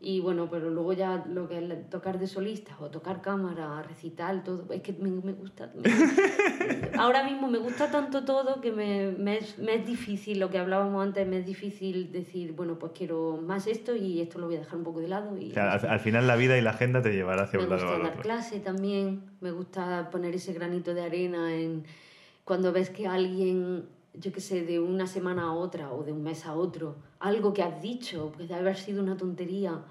Y 0.00 0.20
bueno, 0.20 0.48
pero 0.48 0.70
luego 0.70 0.92
ya 0.92 1.24
lo 1.28 1.48
que 1.48 1.58
es 1.58 1.90
tocar 1.90 2.20
de 2.20 2.28
solista 2.28 2.76
o 2.78 2.88
tocar 2.88 3.20
cámara, 3.20 3.82
recital, 3.82 4.44
todo, 4.44 4.72
es 4.72 4.80
que 4.80 4.92
me, 4.92 5.10
me 5.10 5.32
gusta. 5.32 5.72
ahora 6.98 7.24
mismo 7.24 7.48
me 7.48 7.58
gusta 7.58 7.90
tanto 7.90 8.24
todo 8.24 8.60
que 8.60 8.70
me, 8.70 9.10
me, 9.10 9.38
es, 9.38 9.58
me, 9.58 9.74
es, 9.74 9.84
difícil, 9.84 10.38
lo 10.38 10.50
que 10.50 10.58
hablábamos 10.58 11.04
antes, 11.04 11.26
me 11.26 11.38
es 11.38 11.46
difícil 11.46 12.12
decir, 12.12 12.52
bueno, 12.52 12.78
pues 12.78 12.92
quiero 12.94 13.40
más 13.44 13.66
esto 13.66 13.96
y 13.96 14.20
esto 14.20 14.38
lo 14.38 14.46
voy 14.46 14.54
a 14.54 14.60
dejar 14.60 14.76
un 14.76 14.84
poco 14.84 15.00
de 15.00 15.08
lado. 15.08 15.36
Y 15.36 15.52
al, 15.58 15.98
final 15.98 16.28
la 16.28 16.36
vida 16.36 16.56
y 16.56 16.60
la 16.60 16.70
agenda 16.70 17.02
te 17.02 17.12
llevará 17.12 17.42
hacia 17.42 17.58
un 17.58 17.68
lado. 17.68 17.84
Me 17.84 17.92
gusta 17.92 18.08
dar 18.08 18.22
clase 18.22 18.60
también, 18.60 19.22
me 19.40 19.50
gusta 19.50 20.10
poner 20.12 20.32
ese 20.32 20.52
granito 20.52 20.94
de 20.94 21.02
arena 21.02 21.52
en 21.52 21.82
cuando 22.44 22.72
ves 22.72 22.90
que 22.90 23.08
alguien 23.08 23.88
yo 24.20 24.32
qué 24.32 24.40
sé, 24.40 24.64
de 24.64 24.80
una 24.80 25.06
semana 25.06 25.44
a 25.44 25.52
otra 25.52 25.92
o 25.92 26.02
de 26.02 26.12
un 26.12 26.22
mes 26.22 26.46
a 26.46 26.54
otro, 26.54 26.96
algo 27.20 27.52
que 27.52 27.62
has 27.62 27.80
dicho, 27.80 28.32
puede 28.36 28.54
haber 28.54 28.76
sido 28.76 29.02
una 29.02 29.16
tontería, 29.16 29.82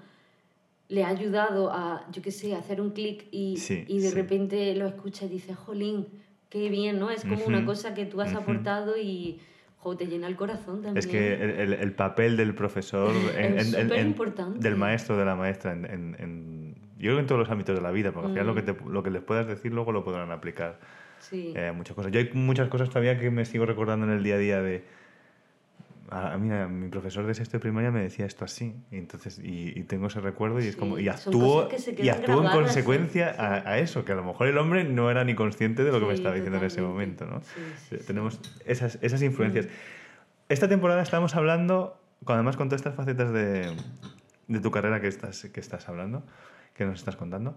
le 0.88 1.04
ha 1.04 1.08
ayudado 1.08 1.70
a, 1.70 2.06
yo 2.10 2.22
qué 2.22 2.30
sé, 2.30 2.54
hacer 2.54 2.80
un 2.80 2.90
clic 2.90 3.26
y, 3.30 3.58
y, 3.86 4.00
de 4.00 4.10
repente 4.10 4.74
lo 4.74 4.86
escucha 4.86 5.26
y 5.26 5.28
dice, 5.28 5.54
jolín, 5.54 6.06
qué 6.48 6.70
bien, 6.70 6.98
¿no? 6.98 7.10
Es 7.10 7.24
como 7.24 7.44
una 7.44 7.64
cosa 7.64 7.94
que 7.94 8.06
tú 8.06 8.20
has 8.20 8.34
aportado 8.34 8.96
y 8.96 9.38
jo, 9.78 9.96
te 9.96 10.06
llena 10.06 10.26
el 10.26 10.36
corazón 10.36 10.82
también. 10.82 10.96
Es 10.96 11.06
que 11.06 11.34
el, 11.34 11.74
el, 11.74 11.92
papel 11.92 12.36
del 12.36 12.54
profesor, 12.54 13.12
es 13.38 13.74
en, 13.74 14.06
importante. 14.06 14.60
del 14.60 14.76
maestro, 14.76 15.16
de 15.16 15.24
la 15.24 15.36
maestra, 15.36 15.72
en, 15.72 16.74
yo 16.98 17.10
creo 17.10 17.16
que 17.16 17.20
en 17.20 17.26
todos 17.26 17.38
los 17.38 17.50
ámbitos 17.50 17.76
de 17.76 17.82
la 17.82 17.90
vida, 17.90 18.12
porque 18.12 18.28
al 18.28 18.32
final 18.32 18.46
lo, 18.46 18.54
que 18.54 18.62
te, 18.62 18.76
lo 18.88 19.02
que 19.02 19.10
les 19.10 19.22
puedas 19.22 19.46
decir 19.46 19.72
luego 19.72 19.92
lo 19.92 20.04
podrán 20.04 20.32
aplicar. 20.32 20.80
Sí. 21.20 21.52
Eh, 21.56 21.72
muchas 21.74 21.94
cosas. 21.94 22.12
Yo 22.12 22.20
hay 22.20 22.30
muchas 22.32 22.68
cosas 22.68 22.88
todavía 22.88 23.18
que 23.18 23.30
me 23.30 23.44
sigo 23.44 23.66
recordando 23.66 24.06
en 24.06 24.12
el 24.12 24.22
día 24.22 24.34
a 24.34 24.38
día 24.38 24.62
de... 24.62 24.84
A, 26.10 26.38
mí, 26.38 26.48
mi 26.48 26.88
profesor 26.88 27.26
de 27.26 27.34
sexto 27.34 27.58
de 27.58 27.60
primaria 27.60 27.90
me 27.90 28.00
decía 28.00 28.24
esto 28.24 28.46
así, 28.46 28.74
y 28.90 28.96
entonces 28.96 29.38
y, 29.42 29.82
tengo 29.82 30.06
ese 30.06 30.20
recuerdo 30.20 30.58
y 30.58 30.66
es 30.66 30.74
como 30.74 30.98
y 30.98 31.06
actúo 31.06 31.68
y 31.98 32.08
actúo 32.08 32.42
en 32.42 32.50
consecuencia 32.50 33.34
a, 33.36 33.72
a, 33.72 33.78
eso, 33.78 34.06
que 34.06 34.12
a 34.12 34.14
lo 34.14 34.24
mejor 34.24 34.46
el 34.46 34.56
hombre 34.56 34.84
no 34.84 35.10
era 35.10 35.22
ni 35.24 35.34
consciente 35.34 35.84
de 35.84 35.92
lo 35.92 36.00
que 36.00 36.06
me 36.06 36.14
estaba 36.14 36.34
diciendo 36.34 36.56
en 36.56 36.64
ese 36.64 36.80
momento, 36.80 37.26
¿no? 37.26 37.42
Tenemos 38.06 38.40
esas, 38.64 38.98
esas 39.02 39.20
influencias. 39.20 39.66
Mm. 39.66 39.68
Esta 40.48 40.66
temporada 40.66 41.02
estamos 41.02 41.36
hablando, 41.36 42.00
además 42.24 42.56
con 42.56 42.70
todas 42.70 42.80
estas 42.80 42.94
facetas 42.94 43.30
de, 43.30 43.76
de 44.48 44.60
tu 44.60 44.70
carrera 44.70 45.02
que 45.02 45.08
estás, 45.08 45.44
que 45.44 45.60
estás 45.60 45.90
hablando, 45.90 46.24
que 46.74 46.86
nos 46.86 47.00
estás 47.00 47.16
contando, 47.16 47.54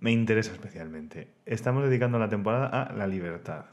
me 0.00 0.12
interesa 0.12 0.52
especialmente. 0.52 1.28
Estamos 1.46 1.84
dedicando 1.84 2.18
la 2.18 2.28
temporada 2.28 2.66
a 2.66 2.92
la 2.94 3.06
libertad. 3.06 3.66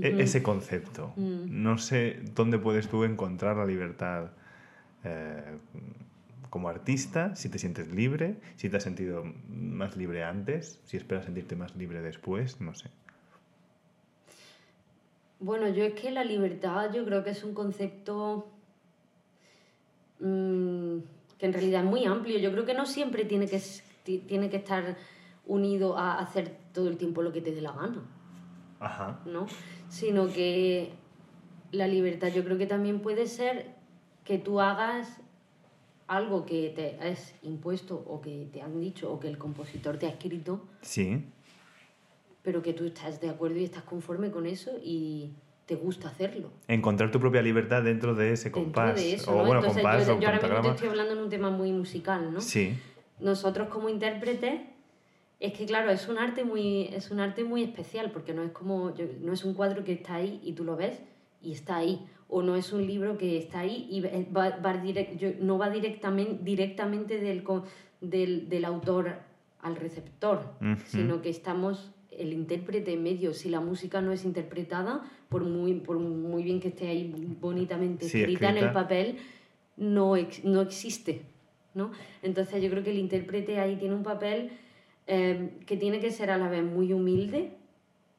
E-, 0.00 0.22
ese 0.22 0.42
concepto. 0.42 1.12
Mm. 1.16 1.62
No 1.62 1.78
sé 1.78 2.20
dónde 2.34 2.58
puedes 2.58 2.88
tú 2.88 3.04
encontrar 3.04 3.56
la 3.56 3.66
libertad 3.66 4.30
eh, 5.04 5.58
como 6.50 6.68
artista, 6.68 7.34
si 7.34 7.48
te 7.48 7.58
sientes 7.58 7.92
libre, 7.92 8.36
si 8.56 8.68
te 8.68 8.76
has 8.76 8.82
sentido 8.82 9.24
más 9.48 9.96
libre 9.96 10.24
antes, 10.24 10.80
si 10.84 10.96
esperas 10.96 11.24
sentirte 11.24 11.56
más 11.56 11.76
libre 11.76 12.00
después, 12.00 12.60
no 12.60 12.74
sé. 12.74 12.88
Bueno, 15.38 15.68
yo 15.68 15.84
es 15.84 15.94
que 15.94 16.10
la 16.10 16.24
libertad 16.24 16.92
yo 16.94 17.04
creo 17.04 17.22
que 17.22 17.30
es 17.30 17.44
un 17.44 17.52
concepto 17.52 18.48
mm, 20.20 20.98
que 21.38 21.46
en 21.46 21.52
realidad 21.52 21.84
es 21.84 21.90
muy 21.90 22.06
amplio. 22.06 22.38
Yo 22.38 22.50
creo 22.52 22.64
que 22.64 22.74
no 22.74 22.86
siempre 22.86 23.24
tiene 23.24 23.46
que, 23.46 23.60
tiene 24.04 24.48
que 24.48 24.56
estar 24.56 24.96
unido 25.46 25.96
a 25.96 26.18
hacer 26.18 26.56
todo 26.72 26.88
el 26.88 26.96
tiempo 26.96 27.22
lo 27.22 27.32
que 27.32 27.40
te 27.40 27.52
dé 27.52 27.60
la 27.60 27.72
gana. 27.72 28.02
Ajá. 28.80 29.20
¿No? 29.24 29.46
Sino 29.88 30.28
que 30.28 30.92
la 31.72 31.88
libertad 31.88 32.28
yo 32.28 32.44
creo 32.44 32.58
que 32.58 32.66
también 32.66 33.00
puede 33.00 33.26
ser 33.26 33.74
que 34.24 34.38
tú 34.38 34.60
hagas 34.60 35.20
algo 36.08 36.46
que 36.46 36.70
te 36.70 36.96
es 37.08 37.34
impuesto 37.42 37.96
o 38.06 38.20
que 38.20 38.48
te 38.52 38.62
han 38.62 38.80
dicho 38.80 39.12
o 39.12 39.18
que 39.18 39.28
el 39.28 39.38
compositor 39.38 39.98
te 39.98 40.06
ha 40.06 40.10
escrito. 40.10 40.64
Sí. 40.82 41.24
Pero 42.42 42.62
que 42.62 42.72
tú 42.72 42.84
estás 42.84 43.20
de 43.20 43.28
acuerdo 43.28 43.58
y 43.58 43.64
estás 43.64 43.82
conforme 43.82 44.30
con 44.30 44.46
eso 44.46 44.72
y 44.82 45.32
te 45.66 45.74
gusta 45.74 46.08
hacerlo. 46.08 46.50
Encontrar 46.68 47.10
tu 47.10 47.18
propia 47.18 47.42
libertad 47.42 47.82
dentro 47.82 48.14
de 48.14 48.32
ese 48.32 48.52
compás. 48.52 48.94
de 48.94 49.14
eso, 49.14 49.36
o 49.36 49.44
bueno, 49.44 49.64
compás, 49.64 50.06
yo, 50.06 50.20
yo 50.20 50.28
ahora 50.28 50.40
mismo 50.40 50.62
te 50.62 50.68
estoy 50.68 50.88
hablando 50.88 51.14
en 51.14 51.18
un 51.18 51.28
tema 51.28 51.50
muy 51.50 51.72
musical, 51.72 52.32
¿no? 52.32 52.40
Sí. 52.40 52.78
Nosotros 53.18 53.68
como 53.68 53.88
intérpretes 53.88 54.60
es 55.38 55.52
que 55.52 55.66
claro, 55.66 55.90
es 55.90 56.08
un 56.08 56.18
arte 56.18 56.44
muy, 56.44 56.84
es 56.92 57.10
un 57.10 57.20
arte 57.20 57.44
muy 57.44 57.62
especial, 57.62 58.10
porque 58.10 58.32
no 58.32 58.42
es 58.42 58.52
como, 58.52 58.94
no 59.20 59.32
es 59.32 59.44
un 59.44 59.54
cuadro 59.54 59.84
que 59.84 59.92
está 59.92 60.14
ahí 60.14 60.40
y 60.42 60.52
tú 60.52 60.64
lo 60.64 60.76
ves 60.76 61.00
y 61.42 61.52
está 61.52 61.76
ahí. 61.76 62.06
O 62.28 62.42
no 62.42 62.56
es 62.56 62.72
un 62.72 62.84
libro 62.84 63.18
que 63.18 63.38
está 63.38 63.60
ahí 63.60 63.86
y 63.88 64.00
va, 64.32 64.58
va 64.58 64.82
no 65.40 65.58
va 65.58 65.70
directamente, 65.70 66.42
directamente 66.42 67.20
del, 67.20 67.44
del, 68.00 68.48
del 68.48 68.64
autor 68.64 69.18
al 69.60 69.76
receptor, 69.76 70.54
sino 70.86 71.22
que 71.22 71.28
estamos 71.28 71.92
el 72.10 72.32
intérprete 72.32 72.92
en 72.92 73.02
medio. 73.02 73.32
Si 73.32 73.48
la 73.48 73.60
música 73.60 74.00
no 74.00 74.12
es 74.12 74.24
interpretada, 74.24 75.04
por 75.28 75.44
muy, 75.44 75.74
por 75.74 75.98
muy 75.98 76.42
bien 76.42 76.60
que 76.60 76.68
esté 76.68 76.88
ahí 76.88 77.12
bonitamente 77.40 78.06
escrita, 78.06 78.50
en 78.50 78.58
el 78.58 78.72
papel, 78.72 79.18
no, 79.76 80.14
no 80.44 80.60
existe. 80.62 81.22
¿no? 81.74 81.90
Entonces 82.22 82.62
yo 82.62 82.70
creo 82.70 82.82
que 82.82 82.90
el 82.90 82.98
intérprete 82.98 83.60
ahí 83.60 83.76
tiene 83.76 83.94
un 83.94 84.02
papel 84.02 84.50
Em, 85.08 85.60
que 85.60 85.76
tiene 85.76 86.00
que 86.00 86.10
ser 86.10 86.30
a 86.30 86.36
la 86.36 86.48
vez 86.48 86.64
muy 86.64 86.92
humilde, 86.92 87.52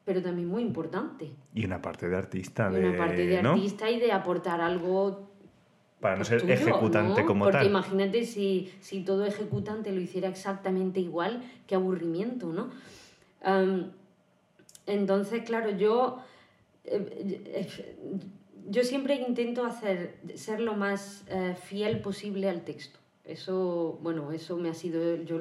pero 0.06 0.22
también 0.22 0.48
muy 0.48 0.62
importante. 0.62 1.30
Y 1.54 1.66
una 1.66 1.82
parte 1.82 2.08
de 2.08 2.16
artista. 2.16 2.70
De, 2.70 2.88
una 2.88 2.96
parte 2.96 3.26
de 3.26 3.38
artista 3.38 3.90
y 3.90 4.00
de 4.00 4.10
aportar 4.10 4.62
algo. 4.62 5.28
Para 6.00 6.16
no 6.16 6.24
ser 6.24 6.50
ejecutante 6.50 7.26
como 7.26 7.44
Porque 7.44 7.58
tal. 7.58 7.66
Porque 7.66 7.66
imagínate 7.66 8.24
si, 8.24 8.72
si, 8.80 9.04
todo 9.04 9.26
ejecutante 9.26 9.92
lo 9.92 10.00
hiciera 10.00 10.28
exactamente 10.28 11.00
igual, 11.00 11.42
qué 11.66 11.74
aburrimiento, 11.74 12.52
¿no? 12.52 12.70
Em, 13.42 13.90
entonces, 14.86 15.42
claro, 15.42 15.70
yo. 15.70 16.22
Eh, 16.84 17.66
yo 18.70 18.84
siempre 18.84 19.14
intento 19.14 19.64
hacer, 19.64 20.16
ser 20.34 20.60
lo 20.60 20.74
más 20.74 21.24
eh, 21.28 21.54
fiel 21.62 22.00
posible 22.00 22.48
al 22.48 22.62
texto. 22.62 22.98
Eso, 23.24 23.98
bueno, 24.02 24.32
eso 24.32 24.56
me 24.56 24.70
ha 24.70 24.74
sido. 24.74 25.16
Yo, 25.22 25.38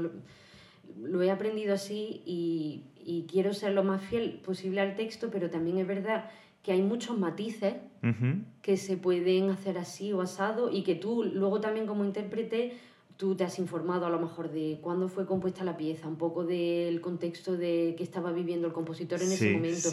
lo 1.01 1.21
he 1.21 1.31
aprendido 1.31 1.73
así 1.73 2.21
y, 2.25 2.83
y 3.03 3.25
quiero 3.29 3.53
ser 3.53 3.73
lo 3.73 3.83
más 3.83 4.01
fiel 4.01 4.39
posible 4.43 4.81
al 4.81 4.95
texto, 4.95 5.29
pero 5.31 5.49
también 5.49 5.77
es 5.77 5.87
verdad 5.87 6.29
que 6.63 6.73
hay 6.73 6.81
muchos 6.81 7.17
matices 7.17 7.75
que 8.61 8.77
se 8.77 8.97
pueden 8.97 9.49
hacer 9.49 9.77
así 9.77 10.11
o 10.13 10.21
asado 10.21 10.69
y 10.71 10.83
que 10.83 10.95
tú 10.95 11.23
luego 11.23 11.59
también 11.61 11.87
como 11.87 12.05
intérprete 12.05 12.77
tú 13.17 13.35
te 13.35 13.43
has 13.43 13.57
informado 13.59 14.05
a 14.05 14.09
lo 14.09 14.19
mejor 14.19 14.51
de 14.51 14.77
cuándo 14.81 15.09
fue 15.09 15.25
compuesta 15.25 15.63
la 15.63 15.75
pieza, 15.75 16.07
un 16.07 16.17
poco 16.17 16.45
del 16.45 17.01
contexto 17.01 17.57
de 17.57 17.95
que 17.97 18.03
estaba 18.03 18.31
viviendo 18.31 18.67
el 18.67 18.73
compositor 18.73 19.21
en 19.21 19.31
ese 19.31 19.53
momento. 19.53 19.89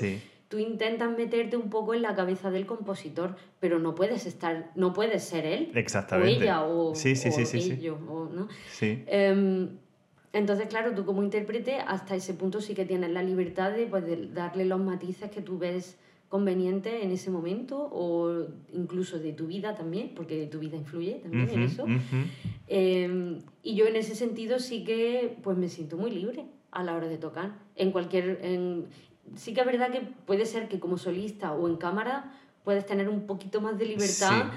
Tú 0.48 0.59
intentas 0.59 1.16
meterte 1.16 1.57
un 1.57 1.70
poco 1.70 1.94
en 1.94 2.02
la 2.02 2.14
cabeza 2.14 2.50
del 2.50 2.66
compositor, 2.66 3.35
pero 3.61 3.78
no 3.78 3.94
puedes 3.94 4.26
estar, 4.26 4.70
no 4.76 4.92
puedes 4.92 5.24
ser 5.24 5.46
él 5.46 5.72
Exactamente. 5.74 6.38
o 6.38 6.42
ella 6.42 6.64
o, 6.64 6.94
sí, 6.94 7.16
sí, 7.16 7.30
ello, 7.72 7.98
¿no? 7.98 8.48
Em, 8.80 9.70
entonces, 10.34 10.66
claro, 10.66 10.94
tú 10.94 11.04
como 11.04 11.22
intérprete 11.22 11.76
hasta 11.76 12.16
ese 12.16 12.34
punto 12.34 12.60
sí 12.60 12.74
que 12.74 12.84
tienes 12.84 13.10
la 13.10 13.22
libertad 13.22 13.70
de, 13.70 13.86
pues, 13.86 14.04
de 14.04 14.28
darle 14.32 14.64
los 14.64 14.80
matices 14.80 15.30
que 15.30 15.40
tú 15.40 15.58
ves 15.58 15.96
conveniente 16.28 17.04
en 17.04 17.12
ese 17.12 17.30
momento 17.30 17.88
o 17.92 18.46
incluso 18.72 19.20
de 19.20 19.32
tu 19.32 19.46
vida 19.46 19.76
también, 19.76 20.10
porque 20.16 20.46
tu 20.46 20.58
vida 20.58 20.76
influye 20.76 21.20
también 21.22 21.48
en 21.48 21.62
eso. 21.62 21.86
Em, 22.66 23.38
y 23.62 23.76
yo 23.76 23.86
en 23.86 23.94
ese 23.94 24.16
sentido 24.16 24.58
sí 24.58 24.82
que 24.82 25.36
pues 25.44 25.56
me 25.56 25.68
siento 25.68 25.96
muy 25.96 26.10
libre 26.10 26.46
a 26.72 26.82
la 26.82 26.96
hora 26.96 27.06
de 27.06 27.18
tocar. 27.18 27.56
En 27.76 27.92
cualquier... 27.92 28.40
En, 28.42 28.86
sí 29.36 29.54
que 29.54 29.60
es 29.60 29.66
verdad 29.66 29.92
que 29.92 30.00
puede 30.00 30.46
ser 30.46 30.66
que 30.66 30.80
como 30.80 30.98
solista 30.98 31.52
o 31.52 31.68
en 31.68 31.76
cámara 31.76 32.34
puedes 32.64 32.84
tener 32.84 33.08
un 33.08 33.26
poquito 33.26 33.60
más 33.60 33.78
de 33.78 33.86
libertad. 33.86 34.50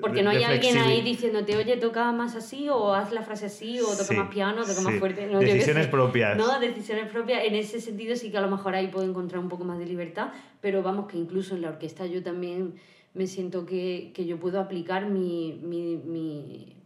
Porque 0.00 0.22
no 0.22 0.30
hay 0.30 0.42
alguien 0.42 0.78
ahí 0.78 1.02
diciéndote, 1.02 1.56
oye, 1.56 1.76
toca 1.76 2.10
más 2.12 2.34
así, 2.36 2.68
o 2.68 2.94
haz 2.94 3.12
la 3.12 3.22
frase 3.22 3.46
así, 3.46 3.80
o 3.80 3.96
toca 3.96 4.14
más 4.14 4.28
piano, 4.32 4.64
toca 4.64 4.80
más 4.80 4.98
fuerte. 4.98 5.26
No, 5.26 5.40
decisiones 5.40 5.88
propias. 5.88 6.36
No, 6.36 6.58
decisiones 6.58 7.10
propias. 7.10 7.44
En 7.44 7.54
ese 7.54 7.80
sentido 7.80 8.16
sí 8.16 8.30
que 8.30 8.38
a 8.38 8.40
lo 8.40 8.50
mejor 8.50 8.74
ahí 8.74 8.88
puedo 8.88 9.08
encontrar 9.08 9.40
un 9.40 9.48
poco 9.48 9.64
más 9.64 9.78
de 9.78 9.86
libertad, 9.86 10.32
pero 10.60 10.82
vamos 10.82 11.06
que 11.06 11.18
incluso 11.18 11.54
en 11.54 11.62
la 11.62 11.68
orquesta 11.68 12.06
yo 12.06 12.22
también 12.22 12.74
me 13.14 13.26
siento 13.26 13.66
que, 13.66 14.12
que 14.14 14.24
yo 14.24 14.38
puedo 14.38 14.58
aplicar 14.58 15.10
mi, 15.10 15.60
mi, 15.62 15.96
mi, 15.96 16.76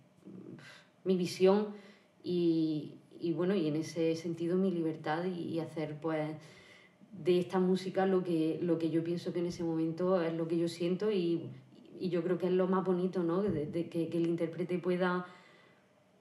mi 1.04 1.16
visión 1.16 1.68
y, 2.24 2.94
y, 3.20 3.32
bueno, 3.32 3.54
y 3.54 3.68
en 3.68 3.76
ese 3.76 4.16
sentido 4.16 4.56
mi 4.56 4.72
libertad 4.72 5.24
y 5.24 5.60
hacer 5.60 6.00
pues 6.00 6.30
de 7.12 7.38
esta 7.38 7.60
música 7.60 8.06
lo 8.06 8.24
que, 8.24 8.58
lo 8.60 8.78
que 8.78 8.90
yo 8.90 9.04
pienso 9.04 9.32
que 9.32 9.38
en 9.38 9.46
ese 9.46 9.62
momento 9.62 10.20
es 10.20 10.34
lo 10.34 10.48
que 10.48 10.58
yo 10.58 10.68
siento 10.68 11.12
y, 11.12 11.48
y 12.00 12.10
yo 12.10 12.22
creo 12.22 12.38
que 12.38 12.46
es 12.46 12.52
lo 12.52 12.66
más 12.66 12.84
bonito, 12.84 13.22
¿no? 13.22 13.42
De, 13.42 13.88
que, 13.88 14.08
que, 14.08 14.18
el 14.18 14.26
intérprete 14.26 14.78
pueda, 14.78 15.26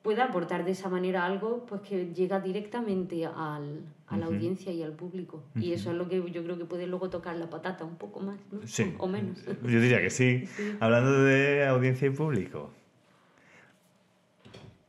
pueda 0.02 0.26
aportar 0.26 0.66
de 0.66 0.72
esa 0.72 0.90
manera 0.90 1.26
algo 1.26 1.66
pues 1.66 1.82
que 1.82 2.14
llega 2.14 2.40
directamente 2.40 3.26
al, 3.26 3.82
a 4.08 4.18
la 4.18 4.26
audiencia 4.26 4.72
y 4.72 4.84
al 4.84 4.94
público. 4.94 5.44
Y 5.56 5.74
eso 5.74 5.92
es 5.92 5.98
lo 5.98 6.08
que 6.08 6.18
yo 6.32 6.44
creo 6.44 6.58
que 6.58 6.66
puede 6.66 6.88
luego 6.88 7.10
tocar 7.10 7.36
la 7.36 7.50
patata 7.50 7.84
un 7.84 7.98
poco 7.98 8.20
más, 8.20 8.40
¿no? 8.52 8.60
O 9.00 9.08
menos. 9.08 9.44
Yo 9.46 9.80
diría 9.80 10.02
que 10.02 10.10
sí. 10.10 10.46
Hablando 10.80 11.24
de 11.24 11.66
audiencia 11.68 12.08
y 12.08 12.12
público. 12.12 12.72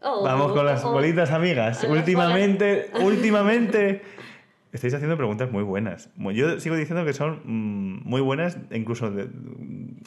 Oh, 0.03 0.23
Vamos 0.23 0.53
con 0.53 0.65
las 0.65 0.85
oh, 0.85 0.93
bolitas 0.93 1.31
amigas. 1.33 1.85
Últimamente, 1.85 2.91
últimamente 3.03 4.03
Estáis 4.77 4.93
haciendo 4.93 5.17
preguntas 5.17 5.51
muy 5.51 5.63
buenas. 5.63 6.11
Yo 6.35 6.61
sigo 6.61 6.77
diciendo 6.77 7.07
que 7.07 7.15
son 7.15 7.41
mm, 7.45 8.03
muy 8.07 8.21
buenas, 8.21 8.59
incluso 8.71 9.11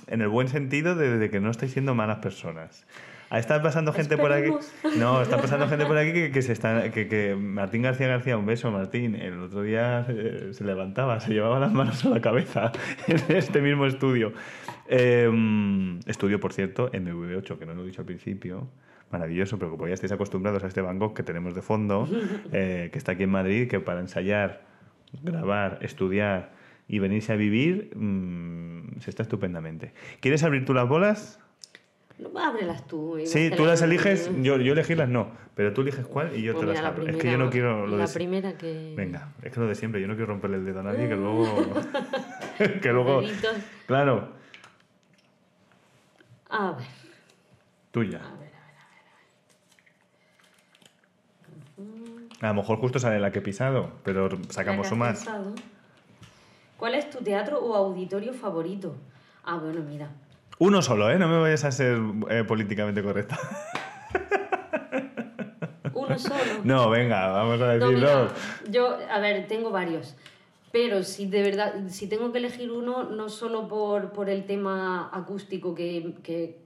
en 0.07 0.21
el 0.21 0.27
buen 0.27 0.47
sentido 0.47 0.95
de, 0.95 1.29
que 1.29 1.39
no 1.39 1.51
estáis 1.51 1.71
siendo 1.71 1.95
malas 1.95 2.19
personas. 2.19 2.85
Ah, 3.31 3.37
está 3.37 3.61
pasando 3.61 3.93
gente 3.93 4.17
por 4.17 4.31
aquí. 4.33 4.49
No, 4.97 5.21
está 5.21 5.37
pasando 5.39 5.67
gente 5.67 5.85
por 5.85 5.97
aquí 5.97 6.31
que, 6.31 6.41
se 6.41 6.51
está, 6.51 6.91
que, 6.91 7.35
Martín 7.39 7.83
García 7.83 8.07
García, 8.07 8.37
un 8.37 8.45
beso, 8.45 8.71
Martín. 8.71 9.15
El 9.15 9.39
otro 9.39 9.61
día 9.61 10.05
se, 10.51 10.63
levantaba, 10.63 11.19
se 11.19 11.33
llevaba 11.33 11.59
las 11.59 11.71
manos 11.71 12.03
a 12.05 12.09
la 12.09 12.21
cabeza 12.21 12.71
en 13.07 13.35
este 13.35 13.61
mismo 13.61 13.85
estudio. 13.85 14.33
Em, 14.87 15.99
estudio, 16.07 16.39
por 16.39 16.53
cierto, 16.53 16.91
MV8, 16.91 17.59
que 17.59 17.65
no 17.67 17.75
lo 17.75 17.83
he 17.83 17.85
dicho 17.85 18.01
al 18.01 18.07
principio 18.07 18.67
maravilloso, 19.11 19.57
pero 19.57 19.71
como 19.71 19.87
ya 19.87 19.93
estáis 19.93 20.11
acostumbrados 20.11 20.63
a 20.63 20.67
este 20.67 20.81
Gogh 20.81 21.13
que 21.13 21.23
tenemos 21.23 21.53
de 21.55 21.61
fondo, 21.61 22.07
eh, 22.51 22.89
que 22.91 22.97
está 22.97 23.13
aquí 23.13 23.23
en 23.23 23.31
Madrid, 23.31 23.67
que 23.67 23.79
para 23.79 23.99
ensayar, 23.99 24.61
grabar, 25.23 25.79
estudiar 25.81 26.51
y 26.87 26.99
venirse 26.99 27.33
a 27.33 27.35
vivir, 27.35 27.91
mm, 27.95 28.68
se 29.01 29.09
está 29.09 29.23
estupendamente. 29.23 29.93
¿Quieres 30.19 30.43
abrir 30.43 30.65
tú 30.65 30.73
las 30.73 30.87
bolas? 30.87 31.39
No, 32.19 32.37
ábrelas 32.37 32.85
tú. 32.85 33.17
Sí, 33.25 33.49
tú 33.55 33.65
las 33.65 33.81
eliges, 33.81 34.29
yo, 34.41 34.57
yo 34.57 34.73
elegirlas 34.73 35.07
no, 35.07 35.31
pero 35.55 35.73
tú 35.73 35.81
eliges 35.81 36.05
cuál 36.05 36.35
y 36.35 36.41
yo 36.41 36.53
pues 36.53 36.67
te 36.67 36.73
las 36.73 36.83
abro. 36.83 37.07
es 37.07 37.15
que 37.15 37.31
yo 37.31 37.37
no 37.37 37.49
quiero 37.49 37.87
lo 37.87 37.97
la 37.97 38.07
primera 38.07 38.57
que... 38.57 38.93
Venga, 38.95 39.29
es 39.41 39.53
que 39.53 39.59
lo 39.59 39.67
de 39.67 39.75
siempre, 39.75 40.01
yo 40.01 40.07
no 40.07 40.15
quiero 40.15 40.27
romperle 40.27 40.57
el 40.57 40.65
dedo 40.65 40.81
a 40.81 40.83
nadie, 40.83 41.07
que 41.07 41.15
luego... 41.15 41.45
que 42.81 42.91
luego... 42.91 43.21
Claro. 43.87 44.33
A 46.49 46.71
ver. 46.73 46.87
Tuya. 47.91 48.21
A 52.41 52.47
lo 52.47 52.53
mejor 52.53 52.77
justo 52.79 52.99
sale 52.99 53.19
la 53.19 53.31
que 53.31 53.39
he 53.39 53.41
pisado, 53.41 53.91
pero 54.03 54.29
sacamos 54.49 54.91
un 54.91 54.99
más. 54.99 55.25
¿Cuál 56.79 56.95
es 56.95 57.09
tu 57.09 57.17
teatro 57.21 57.59
o 57.59 57.75
auditorio 57.75 58.33
favorito? 58.33 58.95
Ah, 59.43 59.57
bueno, 59.57 59.81
mira. 59.81 60.09
Uno 60.59 60.81
solo, 60.81 61.11
¿eh? 61.11 61.19
No 61.19 61.27
me 61.27 61.37
vayas 61.37 61.65
a 61.65 61.71
ser 61.71 61.99
eh, 62.29 62.45
políticamente 62.45 63.03
correcta. 63.03 63.37
¿Uno 65.93 66.17
solo? 66.17 66.39
No, 66.63 66.89
venga, 66.89 67.27
vamos 67.27 67.61
a 67.61 67.73
decirlo. 67.73 68.29
yo, 68.69 68.97
a 69.11 69.19
ver, 69.19 69.47
tengo 69.47 69.71
varios. 69.71 70.15
Pero 70.71 71.03
si 71.03 71.25
de 71.25 71.41
verdad, 71.41 71.73
si 71.89 72.07
tengo 72.07 72.31
que 72.31 72.37
elegir 72.37 72.71
uno, 72.71 73.03
no 73.03 73.27
solo 73.27 73.67
por, 73.67 74.11
por 74.11 74.29
el 74.29 74.45
tema 74.45 75.09
acústico, 75.11 75.75
que, 75.75 76.15
que, 76.23 76.59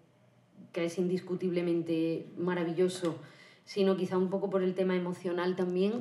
que 0.71 0.85
es 0.85 0.97
indiscutiblemente 0.97 2.27
maravilloso, 2.37 3.17
sino 3.65 3.95
quizá 3.95 4.17
un 4.17 4.29
poco 4.29 4.49
por 4.49 4.61
el 4.61 4.73
tema 4.75 4.95
emocional 4.95 5.55
también, 5.55 5.93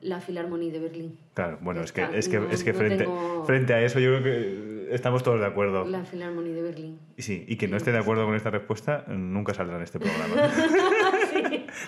la 0.00 0.20
Filarmonía 0.20 0.72
de 0.72 0.78
Berlín. 0.78 1.18
Claro, 1.34 1.58
bueno, 1.60 1.82
es 1.82 1.92
que, 1.92 2.06
es 2.14 2.28
que, 2.28 2.40
es 2.50 2.64
que 2.64 2.72
frente, 2.72 3.08
frente 3.44 3.74
a 3.74 3.82
eso 3.82 3.98
yo 4.00 4.10
creo 4.10 4.22
que 4.22 4.94
estamos 4.94 5.22
todos 5.22 5.40
de 5.40 5.46
acuerdo. 5.46 5.84
La 5.84 6.04
Filarmonía 6.04 6.54
de 6.54 6.62
Berlín. 6.62 6.98
Sí, 7.18 7.44
y 7.46 7.56
que 7.56 7.68
no 7.68 7.76
esté 7.76 7.92
de 7.92 7.98
acuerdo 7.98 8.24
con 8.26 8.34
esta 8.34 8.50
respuesta 8.50 9.04
nunca 9.08 9.54
saldrá 9.54 9.76
en 9.76 9.82
este 9.82 9.98
programa. 9.98 10.34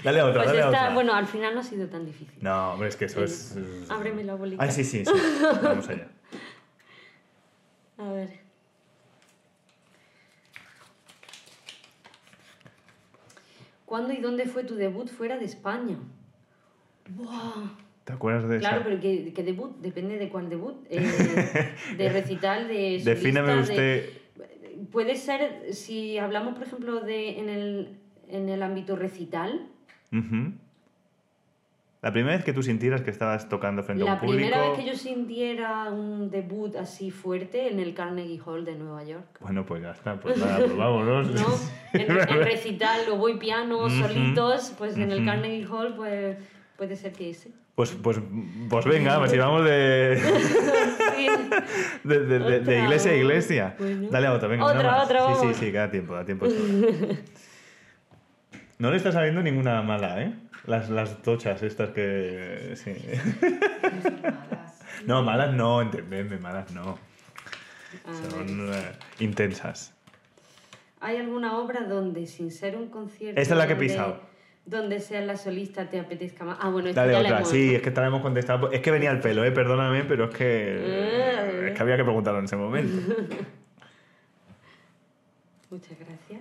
Dale 0.03 0.21
a 0.21 0.27
otra, 0.27 0.43
pues 0.43 0.53
dale 0.53 0.63
a 0.63 0.69
otra. 0.69 0.95
Bueno, 0.95 1.15
al 1.15 1.27
final 1.27 1.55
no 1.55 1.61
ha 1.61 1.63
sido 1.63 1.89
tan 1.89 2.05
difícil. 2.05 2.39
No, 2.41 2.73
hombre, 2.73 2.89
es 2.89 2.97
que 2.97 3.05
eso 3.05 3.23
es... 3.23 3.57
Ábreme 3.89 4.25
la 4.25 4.35
bolita. 4.35 4.63
Ah, 4.63 4.71
sí, 4.71 4.83
sí, 4.85 5.05
sí. 5.05 5.13
Vamos 5.63 5.89
allá. 5.89 6.09
A 7.99 8.13
ver. 8.13 8.44
¿Cuándo 13.95 14.13
y 14.13 14.17
dónde 14.17 14.47
fue 14.47 14.65
tu 14.65 14.75
debut 14.75 15.07
fuera 15.07 15.39
de 15.39 15.45
España? 15.45 15.97
¿Te 18.03 18.13
acuerdas 18.13 18.49
de 18.49 18.57
eso? 18.57 18.69
Claro, 18.69 18.83
pero 18.83 19.01
¿qué, 19.01 19.43
debut? 19.45 19.77
Depende 19.77 20.19
de 20.19 20.31
cuál 20.31 20.49
debut. 20.49 20.85
Eh, 20.91 20.99
de 21.97 22.09
recital, 22.09 22.67
de 22.67 23.01
Defíname 23.05 23.61
usted... 23.61 24.11
Puede 24.91 25.15
ser, 25.15 25.73
si 25.73 26.19
hablamos, 26.19 26.55
por 26.55 26.67
ejemplo, 26.67 27.03
de 27.03 27.39
en 27.39 27.49
el, 27.49 27.97
en 28.27 28.49
el 28.49 28.65
ámbito 28.65 28.97
recital, 28.97 29.69
la 32.05 32.13
primera 32.13 32.37
vez 32.37 32.45
que 32.45 32.53
tú 32.53 32.63
sintieras 32.63 33.01
que 33.01 33.09
estabas 33.09 33.49
tocando 33.49 33.83
frente 33.83 34.07
a 34.07 34.13
un 34.13 34.21
público... 34.21 34.35
La 34.35 34.51
primera 34.51 34.69
vez 34.69 34.79
que 34.79 34.85
yo 34.85 34.95
sintiera 34.95 35.89
un 35.91 36.31
debut 36.31 36.77
así 36.77 37.11
fuerte 37.11 37.73
en 37.73 37.81
el 37.81 37.95
Carnegie 37.95 38.39
Hall 38.45 38.67
de 38.67 38.75
Nueva 38.75 39.05
York. 39.05 39.39
Bueno, 39.41 39.65
pues 39.65 39.81
ya 39.81 39.93
está, 39.93 40.21
pues 40.21 40.37
nada, 40.45 40.59
pues 40.59 40.77
vámonos. 40.77 41.31
¿No? 41.31 41.47
En, 41.95 42.09
recital, 42.45 43.09
o 43.11 43.17
voy 43.17 43.39
piano, 43.39 43.89
solitos, 43.89 44.75
pues 44.77 44.99
en 44.99 45.13
el 45.13 45.25
Carnegie 45.25 45.67
Hall, 45.67 45.95
pues 45.97 46.37
puede 46.77 46.95
ser 46.95 47.13
que 47.13 47.31
ese. 47.31 47.53
Pues, 47.75 47.93
pues, 47.93 48.21
pues 48.69 48.85
venga, 48.85 49.19
pues 49.19 49.31
si 49.31 49.39
vamos 49.39 49.65
de... 49.65 50.21
de, 52.05 52.21
de, 52.21 52.61
de, 52.61 52.79
iglesia 52.81 53.13
a 53.13 53.15
iglesia. 53.15 53.77
Dale 54.11 54.27
a 54.27 54.35
otra, 54.35 54.49
venga. 54.49 54.67
Otra, 54.67 55.05
otra, 55.05 55.35
Sí, 55.37 55.47
sí, 55.47 55.55
sí, 55.55 55.71
da 55.73 55.91
tiempo, 55.91 56.13
da 56.13 56.27
tiempo. 56.27 56.49
no 58.79 58.91
le 58.91 58.97
está 58.99 59.11
saliendo 59.11 59.43
ninguna 59.43 59.81
mala, 59.81 60.23
¿eh? 60.23 60.35
Las, 60.67 60.89
las 60.89 61.21
tochas 61.23 61.63
estas 61.63 61.91
que... 61.91 62.73
Sí. 62.77 62.95
no, 65.07 65.23
malas 65.23 65.55
no, 65.55 65.83
entendedme, 65.83 66.39
malas 66.39 66.73
no. 66.73 66.99
Son 68.31 68.73
eh, 68.73 68.93
intensas. 69.21 69.95
¿Hay 71.01 71.19
alguna 71.19 71.59
obra 71.59 71.83
donde, 71.83 72.27
sin 72.27 72.51
ser 72.51 72.77
un 72.77 72.89
concierto... 72.89 73.39
Esta 73.41 73.55
es 73.55 73.59
la 73.59 73.67
que 73.67 73.75
he 73.75 73.77
pisado. 73.77 74.21
Donde 74.65 75.01
sea 75.01 75.21
la 75.21 75.37
solista 75.37 75.91
te 75.91 76.01
apetezca 76.01 76.45
más. 76.45 76.57
Ah, 76.61 76.71
bueno, 76.71 76.91
Dale 76.95 77.15
otra. 77.17 77.45
sí, 77.45 77.75
es 77.75 77.83
que 77.83 77.91
esta 77.91 78.07
hemos 78.07 78.23
contestado. 78.23 78.73
Es 78.73 78.81
que 78.81 78.91
venía 78.91 79.11
el 79.11 79.21
pelo, 79.21 79.45
¿eh? 79.45 79.53
Perdóname, 79.53 80.05
pero 80.05 80.31
es 80.31 80.35
que... 80.35 80.79
Ah. 80.81 81.67
es 81.69 81.75
que 81.75 81.83
había 81.83 81.99
que 81.99 82.05
preguntarlo 82.05 82.39
en 82.39 82.47
ese 82.47 82.57
momento. 82.57 83.15
Muchas 85.71 85.99
gracias. 85.99 86.41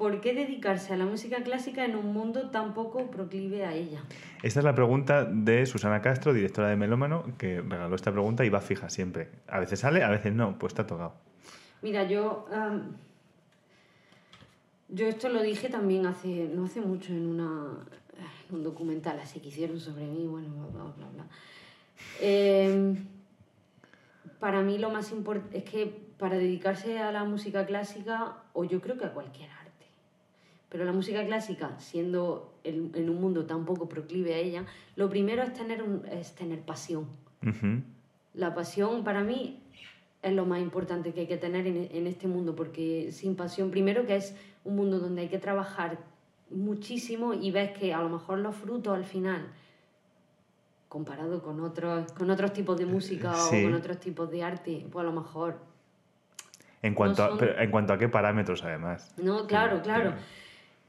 ¿Por 0.00 0.22
qué 0.22 0.32
dedicarse 0.32 0.94
a 0.94 0.96
la 0.96 1.04
música 1.04 1.42
clásica 1.42 1.84
en 1.84 1.94
un 1.94 2.14
mundo 2.14 2.48
tan 2.48 2.72
poco 2.72 3.10
proclive 3.10 3.66
a 3.66 3.74
ella? 3.74 4.00
Esta 4.42 4.60
es 4.60 4.64
la 4.64 4.74
pregunta 4.74 5.26
de 5.26 5.66
Susana 5.66 6.00
Castro, 6.00 6.32
directora 6.32 6.70
de 6.70 6.76
Melómano, 6.76 7.36
que 7.36 7.60
regaló 7.60 7.96
esta 7.96 8.10
pregunta 8.10 8.42
y 8.42 8.48
va 8.48 8.62
fija 8.62 8.88
siempre. 8.88 9.28
A 9.46 9.60
veces 9.60 9.80
sale, 9.80 10.02
a 10.02 10.08
veces 10.08 10.32
no, 10.32 10.58
pues 10.58 10.70
está 10.70 10.86
tocado. 10.86 11.12
Mira, 11.82 12.04
yo... 12.04 12.46
yo 14.88 15.06
esto 15.06 15.28
lo 15.28 15.42
dije 15.42 15.68
también 15.68 16.06
hace, 16.06 16.48
no 16.48 16.64
hace 16.64 16.80
mucho 16.80 17.12
en, 17.12 17.26
una, 17.26 17.86
un 18.52 18.64
documental 18.64 19.20
así 19.20 19.38
que 19.40 19.48
hicieron 19.48 19.78
sobre 19.78 20.06
mí, 20.06 20.26
bueno, 20.26 20.48
bla, 20.72 20.84
bla, 20.96 21.08
bla. 21.12 21.26
Em, 22.22 23.04
para 24.38 24.62
mí 24.62 24.78
lo 24.78 24.88
más 24.88 25.12
importante 25.12 25.58
es 25.58 25.64
que 25.64 26.10
para 26.18 26.38
dedicarse 26.38 26.98
a 26.98 27.12
la 27.12 27.24
música 27.24 27.66
clásica, 27.66 28.36
o 28.54 28.64
yo 28.64 28.80
creo 28.80 28.96
que 28.96 29.04
a 29.04 29.12
cualquier 29.12 29.50
pero 30.70 30.84
la 30.84 30.92
música 30.92 31.26
clásica, 31.26 31.74
siendo 31.78 32.54
en 32.62 33.10
un 33.10 33.20
mundo 33.20 33.44
tan 33.44 33.64
poco 33.64 33.88
proclive 33.88 34.34
a 34.34 34.38
ella, 34.38 34.64
lo 34.94 35.10
primero 35.10 35.42
es 35.42 35.52
tener, 35.52 35.84
es 36.12 36.34
tener 36.34 36.60
pasión. 36.60 37.06
La 38.34 38.54
pasión 38.54 39.02
para 39.02 39.22
mí 39.22 39.60
es 40.22 40.32
lo 40.32 40.46
más 40.46 40.60
importante 40.60 41.12
que 41.12 41.20
hay 41.22 41.26
que 41.26 41.38
tener 41.38 41.66
en, 41.66 41.88
en, 41.90 42.06
este 42.06 42.28
mundo, 42.28 42.54
porque 42.54 43.10
sin 43.10 43.34
pasión, 43.34 43.70
primero 43.70 44.06
que 44.06 44.16
es 44.16 44.36
un 44.64 44.76
mundo 44.76 45.00
donde 45.00 45.22
hay 45.22 45.28
que 45.28 45.38
trabajar 45.38 45.98
muchísimo 46.50 47.34
y 47.34 47.50
ves 47.50 47.72
que 47.76 47.92
a 47.92 48.00
lo 48.00 48.08
mejor 48.08 48.38
los 48.38 48.54
frutos 48.54 48.94
al 48.94 49.04
final, 49.04 49.48
comparado 50.88 51.42
con 51.42 51.60
otros, 51.60 52.12
con 52.12 52.30
otros 52.30 52.52
tipos 52.52 52.78
de 52.78 52.86
música 52.86 53.32
o 53.32 53.50
con 53.50 53.74
otros 53.74 53.98
tipos 53.98 54.30
de 54.30 54.44
arte, 54.44 54.86
pues 54.92 55.02
a 55.02 55.06
lo 55.06 55.20
mejor... 55.20 55.58
En 56.82 56.94
cuanto, 56.94 57.24
a, 57.24 57.62
en 57.62 57.70
cuanto 57.70 57.92
a 57.92 57.98
qué 57.98 58.08
parámetros, 58.08 58.62
además. 58.64 59.12
No, 59.18 59.46
claro, 59.46 59.82
claro 59.82 60.14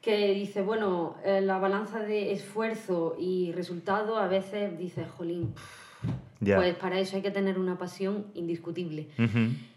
que 0.01 0.33
dice, 0.33 0.61
bueno, 0.61 1.15
eh, 1.23 1.41
la 1.41 1.59
balanza 1.59 1.99
de 1.99 2.31
esfuerzo 2.31 3.15
y 3.19 3.51
resultado 3.51 4.17
a 4.17 4.27
veces 4.27 4.77
dice, 4.77 5.05
jolín, 5.05 5.53
pues 6.43 6.75
para 6.75 6.99
eso 6.99 7.17
hay 7.17 7.21
que 7.21 7.29
tener 7.29 7.59
una 7.59 7.77
pasión 7.77 8.25
indiscutible. 8.33 9.07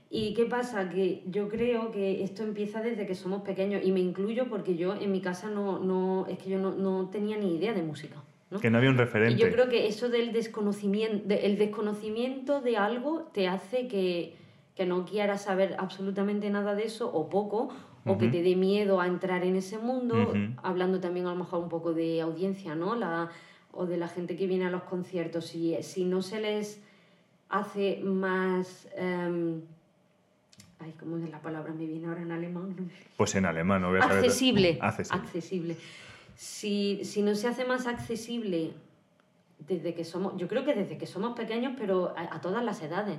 ¿Y 0.08 0.32
qué 0.32 0.46
pasa? 0.46 0.88
Que 0.88 1.22
yo 1.26 1.48
creo 1.48 1.90
que 1.90 2.22
esto 2.22 2.42
empieza 2.42 2.80
desde 2.80 3.06
que 3.06 3.14
somos 3.14 3.42
pequeños 3.42 3.82
y 3.84 3.92
me 3.92 4.00
incluyo 4.00 4.48
porque 4.48 4.76
yo 4.76 4.94
en 4.94 5.12
mi 5.12 5.20
casa 5.20 5.50
no, 5.50 5.80
no 5.80 6.26
es 6.28 6.38
que 6.38 6.50
yo 6.50 6.58
no, 6.58 6.72
no 6.72 7.10
tenía 7.10 7.36
ni 7.36 7.56
idea 7.56 7.74
de 7.74 7.82
música. 7.82 8.22
¿no? 8.50 8.60
Que 8.60 8.70
no 8.70 8.78
había 8.78 8.90
un 8.90 8.96
referente. 8.96 9.34
Y 9.34 9.44
yo 9.44 9.50
creo 9.50 9.68
que 9.68 9.88
eso 9.88 10.08
del 10.08 10.32
desconocimiento, 10.32 11.34
el 11.34 11.58
desconocimiento 11.58 12.60
de 12.60 12.76
algo 12.76 13.28
te 13.34 13.48
hace 13.48 13.88
que, 13.88 14.36
que 14.74 14.86
no 14.86 15.04
quieras 15.04 15.42
saber 15.42 15.74
absolutamente 15.78 16.48
nada 16.48 16.74
de 16.74 16.84
eso 16.84 17.10
o 17.12 17.28
poco 17.28 17.70
o 18.06 18.18
que 18.18 18.28
te 18.28 18.42
dé 18.42 18.56
miedo 18.56 19.00
a 19.00 19.06
entrar 19.06 19.44
en 19.44 19.56
ese 19.56 19.78
mundo, 19.78 20.32
hablando 20.62 21.00
también 21.00 21.26
a 21.26 21.30
lo 21.30 21.36
mejor 21.36 21.62
un 21.62 21.68
poco 21.68 21.94
de 21.94 22.20
audiencia, 22.20 22.74
¿no? 22.74 22.94
La, 22.94 23.30
o 23.72 23.86
de 23.86 23.96
la 23.96 24.08
gente 24.08 24.36
que 24.36 24.46
viene 24.46 24.66
a 24.66 24.70
los 24.70 24.82
conciertos. 24.84 25.46
Si, 25.46 25.76
si 25.82 26.04
no 26.04 26.22
se 26.22 26.40
les 26.40 26.80
hace 27.48 28.00
más... 28.02 28.88
Um, 28.98 29.62
ay, 30.80 30.94
¿cómo 30.98 31.16
es 31.18 31.30
la 31.30 31.40
palabra? 31.40 31.72
Me 31.72 31.86
viene 31.86 32.06
ahora 32.06 32.22
en 32.22 32.32
alemán. 32.32 32.90
Pues 33.16 33.34
en 33.34 33.46
alemán, 33.46 33.82
¿no? 33.82 33.88
Accesible. 34.02 34.78
Accesible. 34.82 35.22
accesible. 35.22 35.76
Si, 36.36 37.04
si, 37.04 37.22
no 37.22 37.34
se 37.34 37.48
hace 37.48 37.64
más 37.64 37.86
accesible 37.86 38.72
desde 39.66 39.94
que 39.94 40.04
somos, 40.04 40.36
yo 40.36 40.48
creo 40.48 40.64
que 40.64 40.74
desde 40.74 40.98
que 40.98 41.06
somos 41.06 41.36
pequeños, 41.36 41.74
pero 41.78 42.12
a, 42.16 42.40
todas 42.40 42.64
las 42.64 42.82
edades 42.82 43.18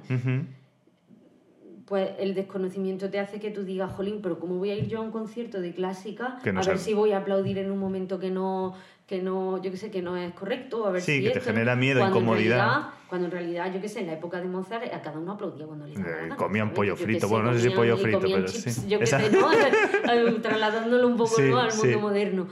pues 1.86 2.10
el 2.20 2.34
desconocimiento 2.34 3.10
te 3.10 3.20
hace 3.20 3.40
que 3.40 3.52
tú 3.52 3.64
digas, 3.64 3.92
jolín, 3.92 4.20
pero 4.22 4.40
¿cómo 4.40 4.56
voy 4.56 4.72
a 4.72 4.76
ir 4.76 4.88
yo 4.88 5.00
a 5.00 5.02
un 5.02 5.12
concierto 5.12 5.62
de 5.62 5.74
clásica 5.74 6.40
a 6.44 6.62
ver 6.62 6.78
si 6.80 6.94
voy 6.94 7.12
a 7.12 7.20
aplaudir 7.20 7.60
en 7.60 7.70
un 7.70 7.78
momento 7.78 8.20
que 8.20 8.32
no, 8.32 8.74
que 9.06 9.22
no, 9.22 9.62
yo 9.62 9.70
qué 9.70 9.78
sé, 9.78 9.92
que 9.92 10.02
no 10.02 10.18
es 10.18 10.34
correcto? 10.34 10.88
A 10.88 10.92
ver 10.92 11.02
sí, 11.02 11.22
que 11.22 11.30
te 11.30 11.42
genera 11.42 11.76
miedo, 11.76 12.06
incomodidad. 12.06 12.90
cuando 13.08 13.28
en 13.28 13.32
realidad, 13.32 13.72
yo 13.72 13.80
qué 13.82 13.88
sé, 13.88 14.00
en 14.00 14.08
la 14.08 14.14
época 14.14 14.42
de 14.42 14.48
Mozart, 14.48 14.92
a 14.92 15.02
cada 15.02 15.20
uno 15.20 15.34
aplaudía 15.34 15.68
cuando 15.68 15.86
le 15.86 15.94
eh, 15.94 16.30
Comían 16.36 16.74
pollo 16.74 16.96
frito, 16.96 17.28
bueno, 17.28 17.52
no 17.52 17.54
sé 17.54 17.70
si 17.70 17.70
pollo 17.70 17.98
frito, 17.98 18.22
pero 18.22 18.48
sí. 18.48 18.88
Yo 18.88 18.98
qué 18.98 19.06
sé, 19.06 19.30
¿no? 19.30 19.50
Trasladándolo 20.42 21.08
un 21.08 21.18
poco 21.18 21.38
al 21.40 21.76
mundo 21.76 22.00
moderno. 22.00 22.48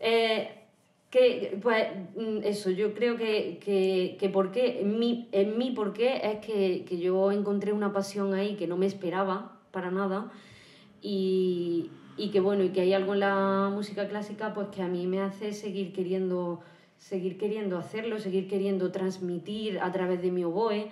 Eh, 0.00 0.57
que, 1.10 1.58
pues 1.62 1.86
mm, 2.16 2.38
eso, 2.44 2.70
yo 2.70 2.94
creo 2.94 3.16
que, 3.16 3.58
que, 3.64 4.16
que 4.18 4.28
porque, 4.28 4.80
en 4.82 4.98
mi, 4.98 5.28
en 5.32 5.56
mi 5.56 5.70
porqué 5.70 6.20
es 6.22 6.44
que, 6.44 6.84
que, 6.84 6.98
yo 6.98 7.32
encontré 7.32 7.72
una 7.72 7.92
pasión 7.92 8.34
ahí 8.34 8.56
que 8.56 8.66
no 8.66 8.76
me 8.76 8.86
esperaba 8.86 9.58
para 9.70 9.90
nada 9.90 10.30
y, 11.00 11.90
y, 12.16 12.30
que 12.30 12.40
bueno, 12.40 12.64
y 12.64 12.70
que 12.70 12.82
hay 12.82 12.92
algo 12.92 13.14
en 13.14 13.20
la 13.20 13.70
música 13.72 14.08
clásica 14.08 14.52
pues 14.52 14.68
que 14.68 14.82
a 14.82 14.88
mí 14.88 15.06
me 15.06 15.20
hace 15.20 15.52
seguir 15.52 15.92
queriendo, 15.92 16.60
seguir 16.98 17.38
queriendo 17.38 17.78
hacerlo, 17.78 18.18
seguir 18.18 18.48
queriendo 18.48 18.92
transmitir 18.92 19.78
a 19.80 19.90
través 19.92 20.20
de 20.20 20.30
mi 20.30 20.44
oboe, 20.44 20.90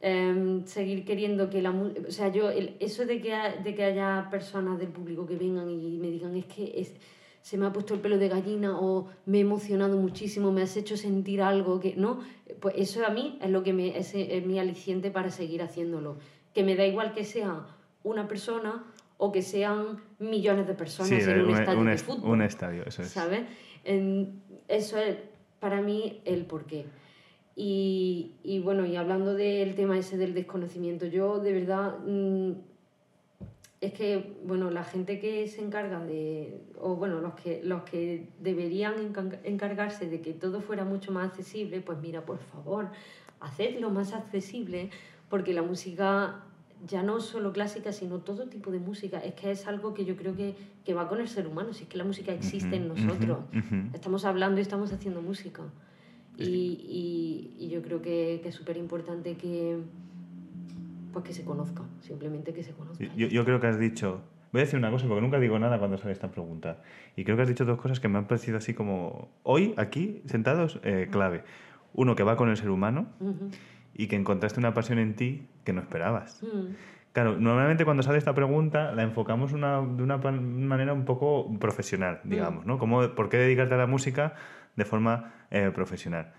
em, 0.00 0.64
seguir 0.64 1.04
queriendo 1.04 1.50
que 1.50 1.60
la 1.60 1.70
o 1.72 2.10
sea, 2.10 2.28
yo, 2.32 2.48
eso 2.50 3.04
de 3.04 3.20
que, 3.20 3.34
de 3.62 3.74
que 3.74 3.84
haya 3.84 4.28
personas 4.30 4.78
del 4.78 4.88
público 4.88 5.26
que 5.26 5.36
vengan 5.36 5.68
y 5.68 5.98
me 5.98 6.10
digan 6.10 6.34
es 6.36 6.46
que 6.46 6.80
es 6.80 6.94
se 7.42 7.56
me 7.56 7.66
ha 7.66 7.72
puesto 7.72 7.94
el 7.94 8.00
pelo 8.00 8.18
de 8.18 8.28
gallina 8.28 8.78
o 8.78 9.08
me 9.26 9.38
he 9.38 9.40
emocionado 9.40 9.96
muchísimo, 9.96 10.52
me 10.52 10.62
has 10.62 10.76
hecho 10.76 10.96
sentir 10.96 11.42
algo 11.42 11.80
que 11.80 11.96
no, 11.96 12.20
pues 12.60 12.74
eso 12.76 13.04
a 13.04 13.10
mí 13.10 13.38
es 13.40 13.50
lo 13.50 13.62
que 13.62 13.72
me 13.72 13.96
es, 13.96 14.14
mi 14.46 14.58
aliciente 14.58 15.10
para 15.10 15.30
seguir 15.30 15.62
haciéndolo, 15.62 16.18
que 16.54 16.62
me 16.64 16.76
da 16.76 16.86
igual 16.86 17.12
que 17.12 17.24
sea 17.24 17.66
una 18.02 18.28
persona 18.28 18.84
o 19.16 19.32
que 19.32 19.42
sean 19.42 20.00
millones 20.18 20.66
de 20.66 20.74
personas 20.74 21.10
en 21.10 21.40
un, 21.40 21.50
estadio 21.50 21.84
de 21.84 21.98
fútbol. 21.98 22.30
Un 22.30 22.42
estadio, 22.42 22.84
eso 22.86 23.02
es. 23.02 23.08
¿Sabes? 23.08 23.42
eso 24.68 24.98
es 24.98 25.16
para 25.58 25.80
mí 25.80 26.20
el 26.24 26.44
porqué. 26.46 26.86
Y, 27.56 28.32
y 28.42 28.60
bueno, 28.60 28.86
y 28.86 28.96
hablando 28.96 29.34
del 29.34 29.74
tema 29.74 29.98
ese 29.98 30.16
del 30.16 30.32
desconocimiento, 30.32 31.06
yo 31.06 31.40
de 31.40 31.52
verdad 31.52 31.98
mm, 32.06 32.52
es 33.80 33.94
que, 33.94 34.36
bueno, 34.44 34.70
la 34.70 34.84
gente 34.84 35.18
que 35.20 35.48
se 35.48 35.62
encarga 35.62 36.04
de, 36.04 36.60
o 36.78 36.96
bueno, 36.96 37.20
los 37.20 37.34
que, 37.34 37.62
los 37.64 37.82
que 37.84 38.28
deberían 38.38 38.94
encargarse 39.44 40.08
de 40.08 40.20
que 40.20 40.34
todo 40.34 40.60
fuera 40.60 40.84
mucho 40.84 41.12
más 41.12 41.30
accesible, 41.30 41.80
pues 41.80 41.98
mira, 41.98 42.26
por 42.26 42.38
favor, 42.38 42.90
hacedlo 43.40 43.88
más 43.90 44.12
accesible, 44.12 44.90
porque 45.30 45.54
la 45.54 45.62
música 45.62 46.44
ya 46.86 47.02
no 47.02 47.20
solo 47.20 47.52
clásica, 47.52 47.92
sino 47.92 48.18
todo 48.18 48.48
tipo 48.48 48.70
de 48.70 48.80
música, 48.80 49.18
es 49.18 49.34
que 49.34 49.50
es 49.50 49.66
algo 49.66 49.94
que 49.94 50.04
yo 50.04 50.14
creo 50.16 50.36
que, 50.36 50.54
que 50.84 50.92
va 50.92 51.08
con 51.08 51.20
el 51.20 51.28
ser 51.28 51.46
humano, 51.46 51.72
si 51.72 51.84
es 51.84 51.88
que 51.88 51.96
la 51.96 52.04
música 52.04 52.32
existe 52.32 52.76
en 52.76 52.88
nosotros, 52.88 53.38
estamos 53.94 54.26
hablando 54.26 54.60
y 54.60 54.62
estamos 54.62 54.92
haciendo 54.92 55.22
música. 55.22 55.62
Y, 56.36 57.52
y, 57.54 57.54
y 57.58 57.68
yo 57.68 57.82
creo 57.82 58.00
que, 58.00 58.40
que 58.42 58.48
es 58.48 58.54
súper 58.54 58.78
importante 58.78 59.36
que 59.36 59.78
pues 61.12 61.24
que 61.24 61.32
se 61.32 61.44
conozca, 61.44 61.82
simplemente 62.00 62.52
que 62.52 62.62
se 62.62 62.72
conozca. 62.72 63.04
Yo, 63.16 63.28
yo 63.28 63.44
creo 63.44 63.60
que 63.60 63.66
has 63.66 63.78
dicho, 63.78 64.22
voy 64.52 64.60
a 64.60 64.64
decir 64.64 64.78
una 64.78 64.90
cosa 64.90 65.06
porque 65.06 65.20
nunca 65.20 65.38
digo 65.38 65.58
nada 65.58 65.78
cuando 65.78 65.98
sale 65.98 66.12
esta 66.12 66.30
pregunta, 66.30 66.78
y 67.16 67.24
creo 67.24 67.36
que 67.36 67.42
has 67.42 67.48
dicho 67.48 67.64
dos 67.64 67.80
cosas 67.80 68.00
que 68.00 68.08
me 68.08 68.18
han 68.18 68.26
parecido 68.26 68.58
así 68.58 68.74
como, 68.74 69.30
hoy, 69.42 69.74
aquí, 69.76 70.22
sentados, 70.26 70.80
eh, 70.82 71.08
clave. 71.10 71.44
Uno, 71.92 72.14
que 72.14 72.22
va 72.22 72.36
con 72.36 72.48
el 72.48 72.56
ser 72.56 72.70
humano, 72.70 73.08
y 73.94 74.06
que 74.06 74.16
encontraste 74.16 74.60
una 74.60 74.72
pasión 74.72 74.98
en 74.98 75.14
ti 75.16 75.46
que 75.64 75.72
no 75.72 75.80
esperabas. 75.80 76.42
Claro, 77.12 77.36
normalmente 77.38 77.84
cuando 77.84 78.04
sale 78.04 78.18
esta 78.18 78.34
pregunta 78.34 78.92
la 78.92 79.02
enfocamos 79.02 79.52
una, 79.52 79.80
de 79.80 80.02
una 80.02 80.18
manera 80.18 80.92
un 80.92 81.04
poco 81.04 81.52
profesional, 81.58 82.20
digamos, 82.22 82.64
¿no? 82.66 82.78
Como, 82.78 83.08
¿Por 83.14 83.28
qué 83.28 83.36
dedicarte 83.36 83.74
a 83.74 83.78
la 83.78 83.86
música 83.86 84.34
de 84.76 84.84
forma 84.84 85.32
eh, 85.50 85.72
profesional? 85.74 86.32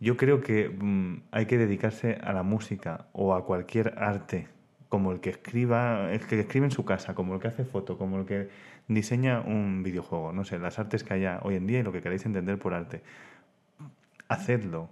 Yo 0.00 0.16
creo 0.16 0.40
que 0.40 0.68
mm, 0.68 1.22
hay 1.32 1.46
que 1.46 1.58
dedicarse 1.58 2.18
a 2.22 2.32
la 2.32 2.42
música 2.42 3.06
o 3.12 3.34
a 3.34 3.44
cualquier 3.44 3.94
arte, 3.98 4.48
como 4.88 5.12
el 5.12 5.20
que 5.20 5.30
escriba, 5.30 6.12
el 6.12 6.20
que 6.26 6.40
escribe 6.40 6.66
en 6.66 6.70
su 6.70 6.84
casa, 6.84 7.14
como 7.14 7.34
el 7.34 7.40
que 7.40 7.48
hace 7.48 7.64
foto, 7.64 7.98
como 7.98 8.18
el 8.20 8.26
que 8.26 8.48
diseña 8.86 9.40
un 9.40 9.82
videojuego, 9.82 10.32
no 10.32 10.44
sé, 10.44 10.58
las 10.58 10.78
artes 10.78 11.04
que 11.04 11.14
haya 11.14 11.40
hoy 11.42 11.56
en 11.56 11.66
día 11.66 11.80
y 11.80 11.82
lo 11.82 11.92
que 11.92 12.00
queráis 12.00 12.24
entender 12.26 12.58
por 12.58 12.74
arte. 12.74 13.02
Hacedlo, 14.28 14.90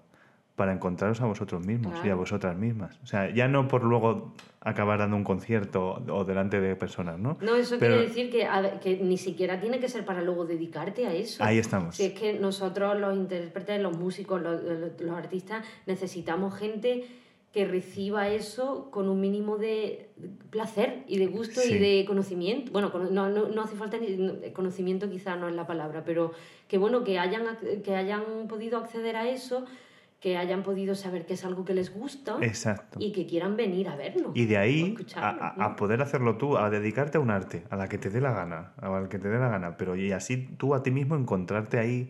para 0.56 0.72
encontraros 0.72 1.20
a 1.20 1.26
vosotros 1.26 1.64
mismos 1.64 1.94
y 2.02 2.08
a 2.08 2.14
vosotras 2.14 2.56
mismas. 2.56 2.98
O 3.02 3.06
sea, 3.06 3.32
ya 3.32 3.46
no 3.46 3.68
por 3.68 3.84
luego 3.84 4.32
acabar 4.60 4.98
dando 4.98 5.16
un 5.16 5.22
concierto 5.22 6.02
o 6.08 6.24
delante 6.24 6.60
de 6.60 6.74
personas, 6.74 7.18
¿no? 7.18 7.36
No, 7.42 7.54
eso 7.54 7.78
quiere 7.78 8.00
decir 8.00 8.30
que, 8.30 8.48
que, 8.82 8.96
ni 8.96 9.18
siquiera 9.18 9.60
tiene 9.60 9.78
que 9.78 9.88
ser 9.88 10.04
para 10.06 10.22
luego 10.22 10.46
dedicarte 10.46 11.06
a 11.06 11.12
eso. 11.12 11.44
Ahí 11.44 11.58
estamos. 11.58 11.94
Si 11.94 12.06
es 12.06 12.14
que 12.14 12.32
nosotros, 12.32 12.98
los 12.98 13.14
intérpretes, 13.14 13.80
los 13.80 13.96
músicos, 13.98 14.40
los, 14.40 14.62
los 14.98 15.16
artistas, 15.16 15.64
necesitamos 15.84 16.54
gente 16.54 17.04
que 17.52 17.64
reciba 17.66 18.28
eso 18.28 18.90
con 18.90 19.08
un 19.08 19.20
mínimo 19.20 19.56
de 19.58 20.08
placer 20.50 21.04
y 21.06 21.18
de 21.18 21.26
gusto 21.26 21.60
y 21.62 21.78
de 21.78 22.04
conocimiento. 22.06 22.72
Bueno, 22.72 22.90
no, 23.10 23.28
no, 23.28 23.48
no 23.48 23.62
hace 23.62 23.76
falta 23.76 23.98
ni 23.98 24.50
conocimiento, 24.52 25.08
quizá 25.08 25.36
no 25.36 25.48
es 25.48 25.54
la 25.54 25.66
palabra, 25.66 26.02
pero 26.04 26.32
que 26.66 26.76
bueno, 26.76 27.04
que 27.04 27.18
hayan, 27.18 27.44
que 27.84 27.94
hayan 27.94 28.46
podido 28.48 28.78
acceder 28.78 29.16
a 29.16 29.28
eso 29.28 29.64
que 30.20 30.36
hayan 30.38 30.62
podido 30.62 30.94
saber 30.94 31.26
que 31.26 31.34
es 31.34 31.44
algo 31.44 31.64
que 31.64 31.74
les 31.74 31.92
gusta 31.92 32.38
Exacto. 32.40 32.98
y 33.00 33.12
que 33.12 33.26
quieran 33.26 33.56
venir 33.56 33.88
a 33.88 33.96
verlo. 33.96 34.32
Y 34.34 34.46
de 34.46 34.56
ahí 34.56 34.96
a, 35.14 35.28
a- 35.28 35.54
¿no? 35.56 35.64
a 35.64 35.76
poder 35.76 36.00
hacerlo 36.02 36.36
tú, 36.36 36.56
a 36.56 36.70
dedicarte 36.70 37.18
a 37.18 37.20
un 37.20 37.30
arte, 37.30 37.64
a 37.70 37.76
la 37.76 37.88
que 37.88 37.98
te 37.98 38.08
dé 38.10 38.20
la 38.20 38.32
gana, 38.32 38.72
a 38.80 38.88
la 38.88 39.08
que 39.08 39.18
te 39.18 39.28
dé 39.28 39.38
la 39.38 39.48
gana, 39.48 39.76
pero 39.76 39.94
y 39.94 40.12
así 40.12 40.48
tú 40.56 40.74
a 40.74 40.82
ti 40.82 40.90
mismo 40.90 41.16
encontrarte 41.16 41.78
ahí 41.78 42.04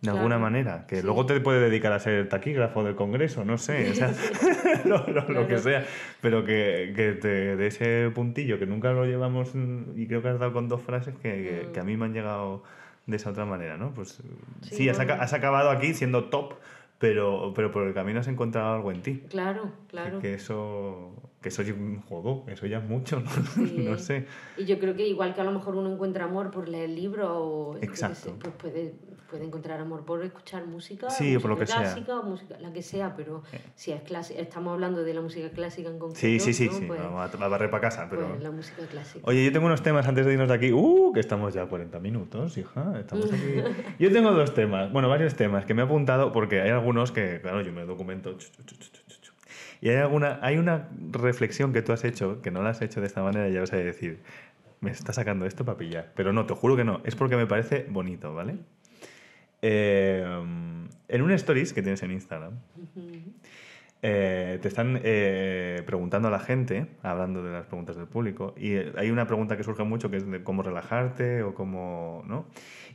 de 0.00 0.06
Claro. 0.06 0.16
alguna 0.18 0.38
manera, 0.38 0.84
que 0.88 0.96
Sí. 0.96 1.02
luego 1.04 1.26
te 1.26 1.38
puede 1.40 1.60
dedicar 1.60 1.92
a 1.92 2.00
ser 2.00 2.28
taquígrafo 2.28 2.82
del 2.82 2.96
Congreso, 2.96 3.44
no 3.44 3.56
sé, 3.58 3.90
o 3.90 3.94
sea, 3.94 4.12
lo, 4.84 5.06
lo- 5.06 5.28
lo 5.28 5.46
que 5.46 5.58
sea, 5.58 5.84
pero 6.20 6.44
que, 6.44 6.92
que 6.96 7.12
te 7.12 7.54
dé 7.56 7.66
ese 7.68 8.10
puntillo 8.12 8.58
que 8.58 8.66
nunca 8.66 8.92
lo 8.92 9.04
llevamos 9.04 9.54
mm, 9.54 9.92
y 9.96 10.06
creo 10.08 10.20
que 10.22 10.28
has 10.28 10.40
dado 10.40 10.52
con 10.54 10.68
dos 10.68 10.82
frases 10.82 11.14
que, 11.16 11.20
que- 11.22 11.66
Mm. 11.68 11.72
que 11.72 11.80
a 11.80 11.84
mí 11.84 11.96
me 11.96 12.06
han 12.06 12.14
llegado 12.14 12.64
de 13.06 13.16
esa 13.16 13.30
otra 13.30 13.44
manera, 13.44 13.76
¿no? 13.76 13.92
Pues 13.94 14.20
sí, 14.62 14.74
Sí, 14.76 14.88
has, 14.88 14.98
has 14.98 15.32
acabado 15.34 15.70
aquí 15.70 15.92
siendo 15.94 16.24
top, 16.24 16.54
pero, 17.02 17.52
pero 17.52 17.72
por 17.72 17.82
el 17.82 17.92
camino 17.94 18.20
has 18.20 18.28
encontrado 18.28 18.76
algo 18.76 18.92
en 18.92 19.02
ti. 19.02 19.24
Claro, 19.28 19.72
claro. 19.88 20.20
Que, 20.20 20.28
que 20.28 20.34
eso, 20.34 21.10
que 21.40 21.48
eso, 21.48 21.64
jodo, 22.08 22.44
eso 22.46 22.66
ya 22.66 22.78
es 22.78 22.84
mucho, 22.84 23.18
¿no? 23.18 23.28
Sí. 23.28 23.74
no 23.90 23.98
sé. 23.98 24.26
Y 24.56 24.66
yo 24.66 24.78
creo 24.78 24.94
que 24.94 25.08
igual 25.08 25.34
que 25.34 25.40
a 25.40 25.44
lo 25.44 25.50
mejor 25.50 25.74
uno 25.74 25.92
encuentra 25.92 26.26
amor 26.26 26.52
por 26.52 26.68
leer 26.68 26.90
libros 26.90 27.28
o 27.28 27.76
Exacto. 27.82 28.30
sé, 28.30 28.34
pues 28.38 28.54
puede, 28.54 28.94
puede 29.32 29.46
encontrar 29.46 29.80
amor 29.80 30.04
por 30.04 30.22
escuchar 30.22 30.66
música, 30.66 31.08
Sí, 31.08 31.38
por 31.38 31.50
lo 31.50 31.56
música 31.56 31.78
que 31.78 31.84
sea. 31.84 31.94
clásica 31.94 32.18
o 32.18 32.22
música, 32.22 32.56
la 32.60 32.70
que 32.70 32.82
sea, 32.82 33.16
pero 33.16 33.42
si 33.74 33.90
es 33.90 34.02
clásica, 34.02 34.40
estamos 34.40 34.74
hablando 34.74 35.02
de 35.02 35.14
la 35.14 35.22
música 35.22 35.48
clásica 35.48 35.88
en 35.88 35.98
concreto, 35.98 36.20
Sí, 36.20 36.38
sí, 36.38 36.52
sí, 36.52 36.66
¿no? 36.66 36.72
sí, 36.74 36.84
Pues, 36.86 37.00
vamos 37.02 37.34
a, 37.34 37.48
barrer 37.48 37.70
para 37.70 37.80
casa, 37.80 38.08
pero... 38.10 38.28
pues 38.28 38.42
la 38.42 38.50
música 38.50 38.86
clásica. 38.86 39.24
Oye, 39.26 39.42
yo 39.42 39.50
tengo 39.50 39.64
unos 39.64 39.82
temas 39.82 40.06
antes 40.06 40.26
de 40.26 40.34
irnos 40.34 40.48
de 40.48 40.54
aquí. 40.54 40.70
¡Uh! 40.70 41.12
Que 41.14 41.20
estamos 41.20 41.54
ya 41.54 41.62
a 41.62 41.66
40 41.66 41.98
minutos, 41.98 42.58
hija. 42.58 42.92
Estamos 42.98 43.32
aquí. 43.32 43.62
Yo 43.98 44.12
tengo 44.12 44.32
dos 44.32 44.52
temas, 44.52 44.92
bueno, 44.92 45.08
varios 45.08 45.34
temas 45.34 45.64
que 45.64 45.72
me 45.72 45.80
he 45.80 45.84
apuntado 45.86 46.30
porque 46.30 46.60
hay 46.60 46.70
algunos 46.70 47.10
que, 47.10 47.40
claro, 47.40 47.62
yo 47.62 47.72
me 47.72 47.86
documento. 47.86 48.36
Y 49.80 49.88
hay, 49.88 49.96
alguna, 49.96 50.38
hay 50.42 50.58
una 50.58 50.88
reflexión 51.10 51.72
que 51.72 51.80
tú 51.80 51.92
has 51.92 52.04
hecho, 52.04 52.42
que 52.42 52.50
no 52.50 52.62
la 52.62 52.70
has 52.70 52.82
hecho 52.82 53.00
de 53.00 53.06
esta 53.06 53.22
manera, 53.22 53.48
y 53.48 53.54
ya 53.54 53.60
vas 53.60 53.72
a 53.72 53.76
decir, 53.76 54.20
me 54.82 54.90
está 54.90 55.12
sacando 55.12 55.46
esto 55.46 55.64
para 55.64 55.78
pillar. 55.78 56.12
Pero 56.14 56.32
no, 56.32 56.44
te 56.44 56.54
juro 56.54 56.76
que 56.76 56.84
no. 56.84 57.00
Es 57.04 57.14
porque 57.14 57.36
me 57.36 57.46
parece 57.46 57.86
bonito, 57.88 58.34
¿vale? 58.34 58.56
Eh, 59.62 60.24
en 61.08 61.22
un 61.22 61.30
stories 61.30 61.72
que 61.72 61.82
tienes 61.82 62.02
en 62.02 62.10
Instagram, 62.10 62.54
eh, 64.02 64.58
te 64.60 64.66
están 64.66 65.00
eh, 65.04 65.82
preguntando 65.86 66.26
a 66.26 66.30
la 66.32 66.40
gente, 66.40 66.88
hablando 67.02 67.44
de 67.44 67.52
las 67.52 67.66
preguntas 67.66 67.96
del 67.96 68.08
público, 68.08 68.54
y 68.56 68.74
hay 68.74 69.10
una 69.10 69.26
pregunta 69.28 69.56
que 69.56 69.62
surge 69.62 69.84
mucho 69.84 70.10
que 70.10 70.16
es 70.16 70.28
de 70.28 70.42
cómo 70.42 70.64
relajarte 70.64 71.44
o 71.44 71.54
cómo, 71.54 72.24
¿no? 72.26 72.46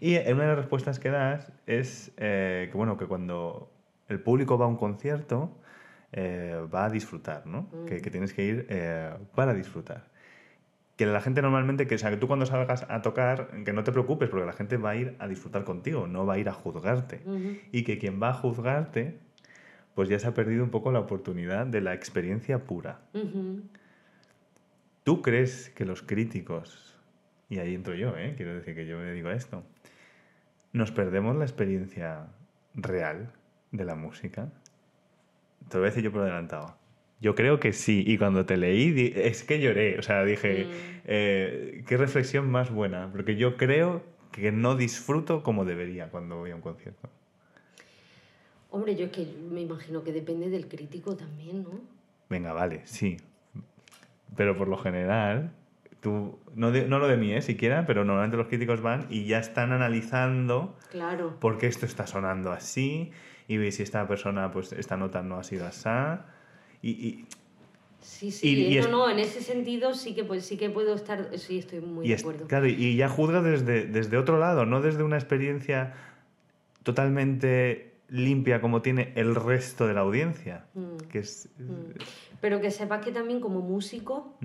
Y 0.02 0.16
en 0.16 0.34
una 0.34 0.44
de 0.44 0.50
las 0.50 0.58
respuestas 0.58 1.00
que 1.00 1.10
das 1.10 1.54
es 1.68 2.12
que, 2.18 2.72
bueno, 2.74 2.98
que 2.98 3.06
cuando 3.06 3.72
el 4.10 4.20
público 4.20 4.58
va 4.58 4.66
a 4.66 4.68
un 4.68 4.78
concierto, 4.78 5.58
va 6.14 6.86
a 6.86 6.90
disfrutar, 6.90 7.46
¿no? 7.48 7.70
Que, 7.86 8.02
que 8.02 8.12
tienes 8.12 8.34
que 8.34 8.44
ir 8.44 8.68
para 9.36 9.54
disfrutar. 9.54 10.17
Que 10.98 11.06
la 11.06 11.22
gente 11.22 11.42
normalmente, 11.42 11.88
que, 11.88 11.96
o 11.96 11.98
sea, 11.98 12.10
que 12.10 12.18
tú 12.18 12.28
cuando 12.28 12.46
salgas 12.46 12.86
a 12.90 13.02
tocar, 13.02 13.64
que 13.64 13.72
no 13.72 13.84
te 13.84 13.92
preocupes, 13.92 14.30
porque 14.30 14.46
la 14.46 14.54
gente 14.54 14.78
va 14.78 14.90
a 14.90 14.96
ir 14.96 15.16
a 15.20 15.28
disfrutar 15.28 15.64
contigo, 15.64 16.08
no 16.08 16.26
va 16.26 16.34
a 16.34 16.38
ir 16.40 16.50
a 16.50 16.54
juzgarte. 16.54 17.22
Y 17.72 17.84
que 17.84 18.00
quien 18.00 18.22
va 18.22 18.30
a 18.30 18.34
juzgarte, 18.34 19.20
pues 19.94 20.10
ya 20.10 20.18
se 20.20 20.28
ha 20.28 20.34
perdido 20.34 20.64
un 20.64 20.72
poco 20.72 20.92
la 20.92 21.00
oportunidad 21.00 21.68
de 21.68 21.82
la 21.82 21.94
experiencia 21.94 22.64
pura. 22.66 23.00
¿Tú 25.04 25.22
crees 25.22 25.70
que 25.70 25.86
los 25.86 26.02
críticos, 26.02 27.00
y 27.48 27.60
ahí 27.60 27.76
entro 27.76 27.94
yo, 27.96 28.18
¿eh? 28.18 28.34
quiero 28.36 28.56
decir 28.56 28.76
que 28.76 28.86
yo 28.86 28.98
me 28.98 29.06
dedico 29.06 29.30
a 29.30 29.34
esto, 29.34 29.64
nos 30.74 30.92
perdemos 30.92 31.36
la 31.36 31.46
experiencia 31.46 32.28
real 32.74 33.32
de 33.72 33.86
la 33.86 33.96
música? 33.96 34.50
Te 35.70 35.78
lo 35.78 35.82
voy 35.82 35.88
a 35.88 35.92
decir 35.92 36.04
yo 36.04 36.12
por 36.12 36.22
adelantado. 36.22 36.76
Yo 37.20 37.34
creo 37.34 37.60
que 37.60 37.74
sí, 37.74 38.04
y 38.06 38.18
cuando 38.18 38.46
te 38.46 38.58
leí 38.58 39.12
es 39.16 39.44
que 39.44 39.60
lloré, 39.60 39.98
o 39.98 40.04
sea, 40.04 40.24
dije, 40.24 40.66
Mm. 40.66 41.02
eh, 41.06 41.84
qué 41.88 41.98
reflexión 41.98 42.50
más 42.52 42.70
buena, 42.72 43.10
porque 43.12 43.36
yo 43.36 43.58
creo 43.58 44.04
que 44.32 44.52
no 44.52 44.76
disfruto 44.76 45.42
como 45.42 45.66
debería 45.66 46.10
cuando 46.10 46.38
voy 46.38 46.52
a 46.52 46.56
un 46.56 46.62
concierto. 46.62 47.10
Hombre, 48.70 48.96
yo 48.96 49.06
es 49.06 49.12
que 49.12 49.26
me 49.50 49.62
imagino 49.62 50.04
que 50.04 50.12
depende 50.12 50.50
del 50.50 50.68
crítico 50.68 51.16
también, 51.16 51.64
¿no? 51.64 51.80
Venga, 52.30 52.54
vale, 52.54 52.82
sí. 52.86 53.18
Pero 54.36 54.56
por 54.56 54.68
lo 54.68 54.78
general, 54.78 55.52
tú, 56.02 56.38
no, 56.54 56.72
de- 56.72 56.88
no 56.88 57.00
lo 57.00 57.08
de 57.08 57.18
mí, 57.18 57.34
¿eh? 57.34 57.42
siquiera, 57.42 57.86
pero 57.88 58.04
normalmente 58.04 58.38
los 58.38 58.48
críticos 58.48 58.82
van 58.82 59.08
y 59.10 59.26
ya 59.26 59.40
están 59.40 59.72
analizando 59.72 60.78
Claro. 60.92 61.38
por 61.40 61.58
qué 61.58 61.66
esto 61.68 61.86
está 61.88 62.06
sonando 62.06 62.52
así 62.52 63.12
y 63.48 63.72
si 63.72 63.82
esta 63.82 64.08
persona, 64.08 64.52
pues 64.52 64.74
esta 64.74 64.98
nota 64.98 65.24
no 65.24 65.40
ha 65.40 65.44
sido 65.44 65.66
así. 65.66 65.90
Y, 66.82 66.90
y, 66.92 67.26
Sí, 68.00 68.32
sí, 68.32 68.48
Y- 68.48 68.66
y 68.68 68.76
no, 68.76 68.80
es- 68.86 68.90
no, 68.90 69.10
en 69.10 69.20
ese 69.20 69.42
sentido 69.42 69.94
sí 69.94 70.16
que 70.16 70.24
pues 70.24 70.46
sí 70.46 70.56
que 70.56 70.70
puedo 70.70 70.96
estar, 70.96 71.30
sí 71.38 71.60
estoy 71.60 71.82
muy 71.82 72.08
de 72.08 72.14
es- 72.14 72.22
acuerdo. 72.22 72.48
claro, 72.48 72.66
y 72.68 72.96
ya 72.96 73.10
juzga 73.10 73.42
desde, 73.42 73.86
desde 73.86 74.18
otro 74.18 74.40
lado, 74.40 74.66
no 74.66 74.82
desde 74.82 75.04
una 75.04 75.18
experiencia 75.18 75.94
totalmente 76.84 77.92
limpia 78.10 78.62
como 78.62 78.82
tiene 78.82 79.12
el 79.16 79.36
resto 79.36 79.88
de 79.88 79.94
la 79.94 80.02
audiencia. 80.02 80.66
Mm. 80.74 80.98
Que 81.10 81.20
es... 81.20 81.50
Pero 82.40 82.62
que 82.62 82.72
sepas 82.72 83.04
que 83.04 83.12
también 83.12 83.40
como 83.42 83.60
músico, 83.62 84.38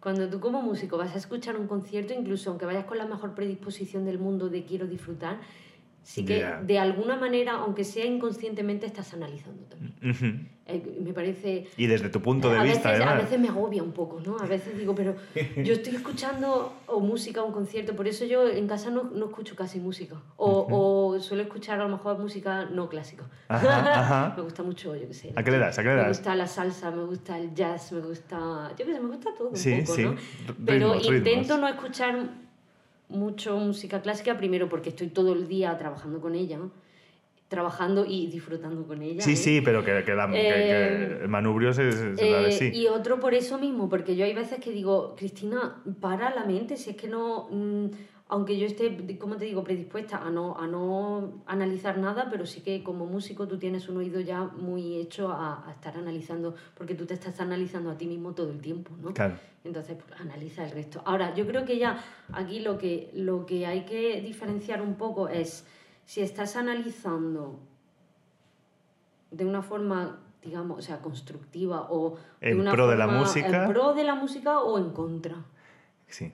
cuando 0.00 0.28
tú 0.30 0.40
como 0.40 0.62
músico 0.62 0.96
vas 0.96 1.14
a 1.14 1.18
escuchar 1.18 1.56
un 1.58 1.66
concierto, 1.66 2.14
incluso 2.14 2.50
aunque 2.50 2.64
vayas 2.64 2.84
con 2.86 2.96
la 2.98 3.06
mejor 3.06 3.34
predisposición 3.34 4.04
del 4.04 4.18
mundo 4.18 4.48
de 4.48 4.64
quiero 4.64 4.86
disfrutar, 4.86 5.40
sí 6.02 6.24
que 6.24 6.40
Ya. 6.40 6.60
de 6.62 6.78
alguna 6.78 7.16
manera, 7.16 7.52
aunque 7.52 7.84
sea 7.84 8.04
inconscientemente, 8.04 8.86
estás 8.86 9.12
analizando 9.14 9.62
también. 9.64 9.94
Ujú. 10.10 10.48
Eh, 10.64 11.00
me 11.04 11.12
parece... 11.12 11.66
Y 11.76 11.86
desde 11.88 12.08
tu 12.08 12.20
punto 12.22 12.48
de 12.48 12.58
a 12.60 12.62
vista, 12.62 12.90
veces, 12.90 13.04
a 13.04 13.08
además. 13.08 13.24
veces 13.24 13.40
me 13.40 13.48
agobia 13.48 13.82
un 13.82 13.90
poco, 13.90 14.20
¿no? 14.24 14.38
A 14.38 14.46
veces 14.46 14.78
digo, 14.78 14.94
pero 14.94 15.16
yo 15.64 15.72
estoy 15.74 15.96
escuchando 15.96 16.72
o 16.86 17.00
música 17.00 17.42
o 17.42 17.46
un 17.46 17.52
concierto, 17.52 17.96
por 17.96 18.06
eso 18.06 18.24
yo 18.24 18.48
en 18.48 18.68
casa 18.68 18.88
no, 18.90 19.04
no 19.04 19.26
escucho 19.26 19.56
casi 19.56 19.80
música. 19.80 20.16
O, 20.36 20.66
o 21.14 21.20
suelo 21.20 21.42
escuchar 21.42 21.80
a 21.80 21.84
lo 21.84 21.88
mejor 21.90 22.16
música 22.18 22.64
no 22.66 22.88
clásica. 22.88 23.24
Me 24.36 24.42
gusta 24.42 24.62
mucho, 24.62 24.94
yo 24.94 25.08
qué 25.08 25.14
sé. 25.14 25.32
¿A 25.34 25.42
qué 25.42 25.50
le 25.50 25.58
das? 25.58 25.78
¿A 25.78 25.82
qué 25.82 25.88
le 25.88 25.94
Me 25.96 26.00
das? 26.02 26.08
gusta 26.18 26.34
la 26.36 26.46
salsa, 26.46 26.90
me 26.92 27.04
gusta 27.04 27.38
el 27.38 27.52
jazz, 27.54 27.90
me 27.92 28.00
gusta... 28.00 28.70
Yo 28.78 28.86
qué 28.86 28.92
sé, 28.92 29.00
me 29.00 29.08
gusta 29.08 29.30
todo 29.36 29.48
un 29.50 29.56
Sí, 29.56 29.80
poco, 29.80 29.94
sí. 29.96 30.02
¿no? 30.04 30.10
R- 30.12 30.18
Pero 30.64 30.92
ritmos, 30.94 31.06
intento 31.06 31.40
ritmos. 31.56 31.60
no 31.60 31.68
escuchar 31.68 32.28
mucho 33.12 33.56
música 33.58 34.02
clásica, 34.02 34.36
primero 34.36 34.68
porque 34.68 34.88
estoy 34.90 35.08
todo 35.08 35.32
el 35.32 35.46
día 35.48 35.76
trabajando 35.78 36.20
con 36.20 36.34
ella, 36.34 36.58
trabajando 37.48 38.06
y 38.06 38.28
disfrutando 38.28 38.86
con 38.86 39.02
ella. 39.02 39.22
Sí, 39.22 39.32
¿eh? 39.32 39.36
sí, 39.36 39.60
pero 39.60 39.84
que, 39.84 40.02
que 40.04 40.14
la- 40.14 40.26
que- 40.26 40.32
que 40.32 40.38
Eh, 40.40 41.18
el 41.22 41.28
manubrio 41.28 41.72
se, 41.74 41.92
se- 41.92 42.16
se 42.16 42.30
da 42.30 42.40
de 42.40 42.48
Eh, 42.48 42.52
sí. 42.52 42.70
Y 42.74 42.86
otro 42.86 43.20
por 43.20 43.34
eso 43.34 43.58
mismo, 43.58 43.88
porque 43.90 44.16
yo 44.16 44.24
hay 44.24 44.32
veces 44.34 44.58
que 44.58 44.70
digo, 44.72 45.14
Cristina, 45.16 45.82
para 46.00 46.34
la 46.34 46.44
mente, 46.44 46.76
si 46.76 46.90
es 46.90 46.96
que 46.96 47.08
no, 47.08 47.48
mm, 47.50 47.86
aunque 48.28 48.58
yo 48.58 48.66
esté, 48.66 49.18
como 49.18 49.36
te 49.36 49.44
digo, 49.44 49.62
predispuesta 49.62 50.18
a 50.18 50.30
no, 50.30 50.56
a 50.58 50.66
no 50.66 51.42
analizar 51.46 51.98
nada, 51.98 52.28
pero 52.30 52.46
sí 52.46 52.60
que 52.62 52.82
como 52.82 53.06
músico 53.06 53.46
tú 53.46 53.58
tienes 53.58 53.88
un 53.88 53.98
oído 53.98 54.20
ya 54.20 54.44
muy 54.44 54.96
hecho 54.96 55.30
a, 55.30 55.68
a 55.68 55.72
estar 55.72 55.96
analizando, 55.96 56.54
porque 56.74 56.94
tú 56.94 57.04
te 57.04 57.14
estás 57.14 57.40
analizando 57.40 57.90
a 57.90 57.98
ti 57.98 58.06
mismo 58.06 58.32
todo 58.32 58.50
el 58.50 58.60
tiempo, 58.60 58.92
¿no? 59.02 59.12
Claro. 59.12 59.36
Entonces, 59.64 59.96
pues, 59.96 60.20
analiza 60.20 60.64
el 60.64 60.70
resto. 60.72 61.02
Ahora, 61.04 61.34
yo 61.34 61.46
creo 61.46 61.64
que 61.64 61.78
ya 61.78 62.02
aquí 62.32 62.60
lo 62.60 62.78
que, 62.78 63.10
lo 63.14 63.46
que 63.46 63.66
hay 63.66 63.84
que 63.84 64.20
diferenciar 64.20 64.82
un 64.82 64.94
poco 64.94 65.28
es 65.28 65.66
si 66.04 66.20
estás 66.20 66.56
analizando 66.56 67.60
de 69.30 69.44
una 69.46 69.62
forma, 69.62 70.20
digamos, 70.42 70.78
o 70.78 70.82
sea, 70.82 71.00
constructiva 71.00 71.88
o 71.90 72.16
de 72.40 72.50
En 72.50 72.60
una 72.60 72.72
pro 72.72 72.88
de 72.88 72.96
la 72.96 73.06
música. 73.06 73.64
En 73.64 73.72
pro 73.72 73.94
de 73.94 74.04
la 74.04 74.14
música 74.14 74.60
o 74.60 74.78
en 74.78 74.90
contra. 74.90 75.36
Sí. 76.06 76.32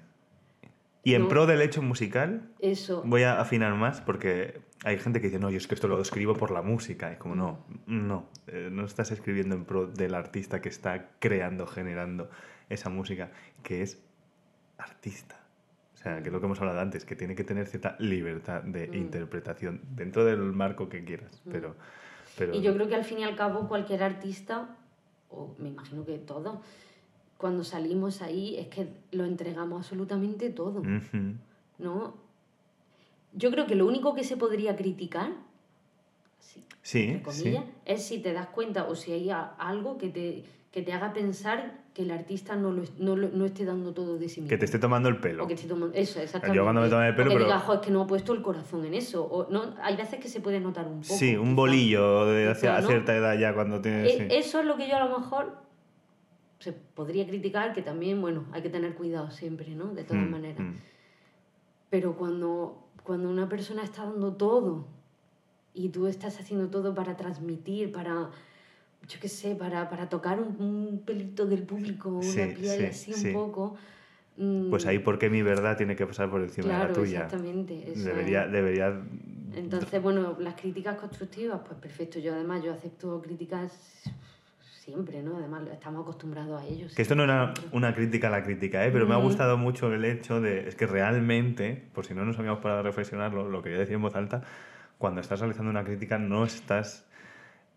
Y 1.04 1.14
en 1.14 1.22
No. 1.22 1.28
pro 1.28 1.46
del 1.46 1.62
hecho 1.62 1.80
musical, 1.80 2.50
Eso. 2.60 3.02
voy 3.04 3.22
a 3.22 3.40
afinar 3.40 3.74
más 3.74 4.00
porque 4.00 4.60
hay 4.84 4.98
gente 4.98 5.20
que 5.20 5.28
dice, 5.28 5.38
no, 5.38 5.48
yo 5.50 5.56
es 5.56 5.66
que 5.66 5.74
esto 5.74 5.88
lo 5.88 6.00
escribo 6.00 6.34
por 6.34 6.50
la 6.50 6.60
música. 6.62 7.12
Y 7.12 7.16
como, 7.16 7.34
no, 7.34 7.64
no, 7.86 8.26
eh, 8.46 8.68
no 8.70 8.84
estás 8.84 9.10
escribiendo 9.10 9.54
en 9.54 9.64
pro 9.64 9.86
del 9.86 10.14
artista 10.14 10.60
que 10.60 10.68
está 10.68 11.10
creando, 11.18 11.66
generando 11.66 12.28
esa 12.68 12.90
música, 12.90 13.30
que 13.62 13.82
es 13.82 14.02
artista. 14.76 15.40
O 15.94 15.96
sea, 15.96 16.20
que 16.22 16.28
es 16.28 16.32
lo 16.32 16.40
que 16.40 16.46
hemos 16.46 16.60
hablado 16.60 16.80
antes, 16.80 17.04
que 17.04 17.16
tiene 17.16 17.34
que 17.34 17.42
tener 17.44 17.66
cierta 17.66 17.96
libertad 17.98 18.62
de 18.62 18.88
Mm. 18.88 18.94
interpretación 18.94 19.80
dentro 19.90 20.24
del 20.24 20.38
marco 20.38 20.88
que 20.88 21.04
quieras. 21.04 21.40
Pero, 21.50 21.74
pero 22.36 22.54
Y 22.54 22.60
yo 22.62 22.72
creo 22.74 22.88
que 22.88 22.94
al 22.94 23.04
fin 23.04 23.18
y 23.20 23.24
al 23.24 23.34
cabo 23.34 23.66
cualquier 23.66 24.02
artista, 24.02 24.76
o 25.30 25.54
me 25.58 25.68
imagino 25.70 26.04
que 26.04 26.18
todos, 26.18 26.58
cuando 27.38 27.64
salimos 27.64 28.20
ahí 28.20 28.56
es 28.58 28.66
que 28.66 28.88
lo 29.12 29.24
entregamos 29.24 29.78
absolutamente 29.80 30.50
todo. 30.50 30.80
Ujú. 30.80 31.34
¿no? 31.78 32.14
Yo 33.32 33.50
creo 33.50 33.66
que 33.66 33.74
lo 33.76 33.86
único 33.86 34.14
que 34.14 34.24
se 34.24 34.36
podría 34.36 34.76
criticar, 34.76 35.30
sí, 36.40 36.64
Sí, 36.82 37.02
entre 37.10 37.32
sí. 37.32 37.42
comillas, 37.42 37.64
es 37.84 38.04
si 38.04 38.18
te 38.18 38.32
das 38.32 38.48
cuenta 38.48 38.84
o 38.88 38.94
si 38.96 39.12
hay 39.12 39.30
algo 39.30 39.98
que 39.98 40.08
te, 40.08 40.42
que 40.72 40.82
te 40.82 40.92
haga 40.92 41.12
pensar 41.12 41.78
que 41.94 42.02
el 42.02 42.10
artista 42.10 42.56
no, 42.56 42.72
lo, 42.72 42.82
no, 42.98 43.16
no 43.16 43.44
esté 43.44 43.64
dando 43.64 43.92
todo 43.92 44.18
de 44.18 44.28
sí 44.28 44.40
mismo. 44.40 44.48
Que 44.48 44.58
te 44.58 44.64
esté 44.64 44.78
tomando 44.78 45.08
el 45.08 45.18
pelo. 45.18 45.44
O 45.44 45.46
que 45.46 45.54
esté 45.54 45.68
tomando, 45.68 45.94
eso, 45.96 46.20
exactamente. 46.20 46.56
Yo 46.56 46.64
cuando 46.64 46.80
me 46.80 46.88
tomo 46.88 47.02
el 47.02 47.14
pelo, 47.14 47.28
o 47.28 47.32
que 47.32 47.34
pero... 47.36 47.44
diga, 47.46 47.60
"Jo, 47.60 47.74
es 47.74 47.80
que 47.80 47.90
no 47.90 48.02
ha 48.02 48.06
puesto 48.06 48.32
el 48.32 48.42
corazón 48.42 48.84
en 48.84 48.94
eso. 48.94 49.24
O, 49.24 49.48
no, 49.50 49.74
hay 49.82 49.96
veces 49.96 50.18
que 50.20 50.28
se 50.28 50.40
puede 50.40 50.58
notar 50.60 50.86
un 50.86 51.02
poco. 51.02 51.14
Sí, 51.14 51.36
un 51.36 51.54
bolillo 51.54 52.26
de 52.26 52.48
hacia- 52.50 52.76
a 52.76 52.82
cierta 52.82 53.14
edad 53.14 53.38
ya 53.38 53.52
cuando 53.54 53.80
tienes... 53.80 54.12
E- 54.14 54.18
sí. 54.18 54.26
Eso 54.30 54.60
es 54.60 54.66
lo 54.66 54.76
que 54.76 54.88
yo 54.88 54.96
a 54.96 55.04
lo 55.06 55.18
mejor 55.18 55.67
se 56.68 56.72
podría 56.94 57.26
criticar, 57.26 57.72
que 57.72 57.82
también, 57.82 58.20
bueno, 58.20 58.44
hay 58.52 58.62
que 58.62 58.68
tener 58.70 58.94
cuidado 58.94 59.30
siempre, 59.30 59.68
¿no? 59.74 59.94
De 59.94 60.04
todas 60.04 60.26
Mm, 60.26 60.30
maneras. 60.30 60.60
mm. 60.60 60.74
Pero 61.90 62.16
cuando, 62.16 62.84
cuando 63.02 63.30
una 63.30 63.48
persona 63.48 63.82
está 63.82 64.04
dando 64.04 64.32
todo 64.34 64.86
y 65.74 65.88
tú 65.88 66.06
estás 66.06 66.38
haciendo 66.40 66.68
todo 66.68 66.94
para 66.94 67.16
transmitir, 67.16 67.90
para, 67.92 68.30
yo 69.08 69.20
qué 69.20 69.28
sé, 69.28 69.54
para, 69.54 69.88
para 69.88 70.08
tocar 70.08 70.40
un, 70.40 70.56
un 70.60 71.02
pelito 71.06 71.46
del 71.46 71.62
público, 71.62 72.10
una 72.10 72.22
Sí, 72.22 72.54
piel 72.54 72.78
sí, 72.78 72.84
así 72.84 73.12
sí. 73.14 73.28
un 73.28 73.32
poco... 73.32 73.76
mm, 74.36 74.68
Pues 74.70 74.84
ahí, 74.86 74.98
¿por 74.98 75.18
qué 75.18 75.30
mi 75.30 75.40
verdad 75.42 75.76
tiene 75.76 75.96
que 75.96 76.06
pasar 76.06 76.28
por 76.30 76.42
encima 76.42 76.68
de 76.68 76.74
Claro, 76.74 76.88
la 76.88 76.94
tuya? 76.94 77.22
exactamente. 77.24 77.90
eso 77.90 78.04
Debería, 78.04 78.44
es. 78.44 78.52
debería... 78.52 79.00
Entonces, 79.54 80.02
bueno, 80.02 80.36
las 80.38 80.54
críticas 80.60 80.98
constructivas, 80.98 81.60
pues 81.66 81.78
perfecto. 81.80 82.18
Yo 82.18 82.34
además, 82.34 82.62
yo 82.62 82.72
acepto 82.72 83.20
críticas 83.22 83.72
siempre, 84.88 85.22
¿no? 85.22 85.36
Además, 85.36 85.64
estamos 85.70 86.02
acostumbrados 86.02 86.62
a 86.62 86.64
ellos. 86.64 86.94
Que 86.94 87.02
esto 87.02 87.14
no 87.14 87.24
era 87.24 87.52
una 87.72 87.94
crítica 87.94 88.28
a 88.28 88.30
la 88.30 88.42
crítica, 88.42 88.86
¿eh? 88.86 88.90
pero 88.90 89.06
me 89.06 89.14
ha 89.14 89.18
gustado 89.18 89.58
mucho 89.58 89.92
el 89.92 90.02
hecho 90.06 90.40
de, 90.40 90.66
es 90.66 90.76
que 90.76 90.86
realmente, 90.86 91.84
por 91.92 92.06
si 92.06 92.14
no 92.14 92.24
nos 92.24 92.38
habíamos 92.38 92.60
parado 92.60 92.80
a 92.80 92.82
reflexionarlo, 92.84 93.50
lo 93.50 93.62
quería 93.62 93.78
decir 93.78 93.96
en 93.96 94.02
voz 94.02 94.16
alta, 94.16 94.42
cuando 94.96 95.20
estás 95.20 95.40
realizando 95.40 95.70
una 95.70 95.84
crítica 95.84 96.16
no 96.18 96.42
estás, 96.44 97.04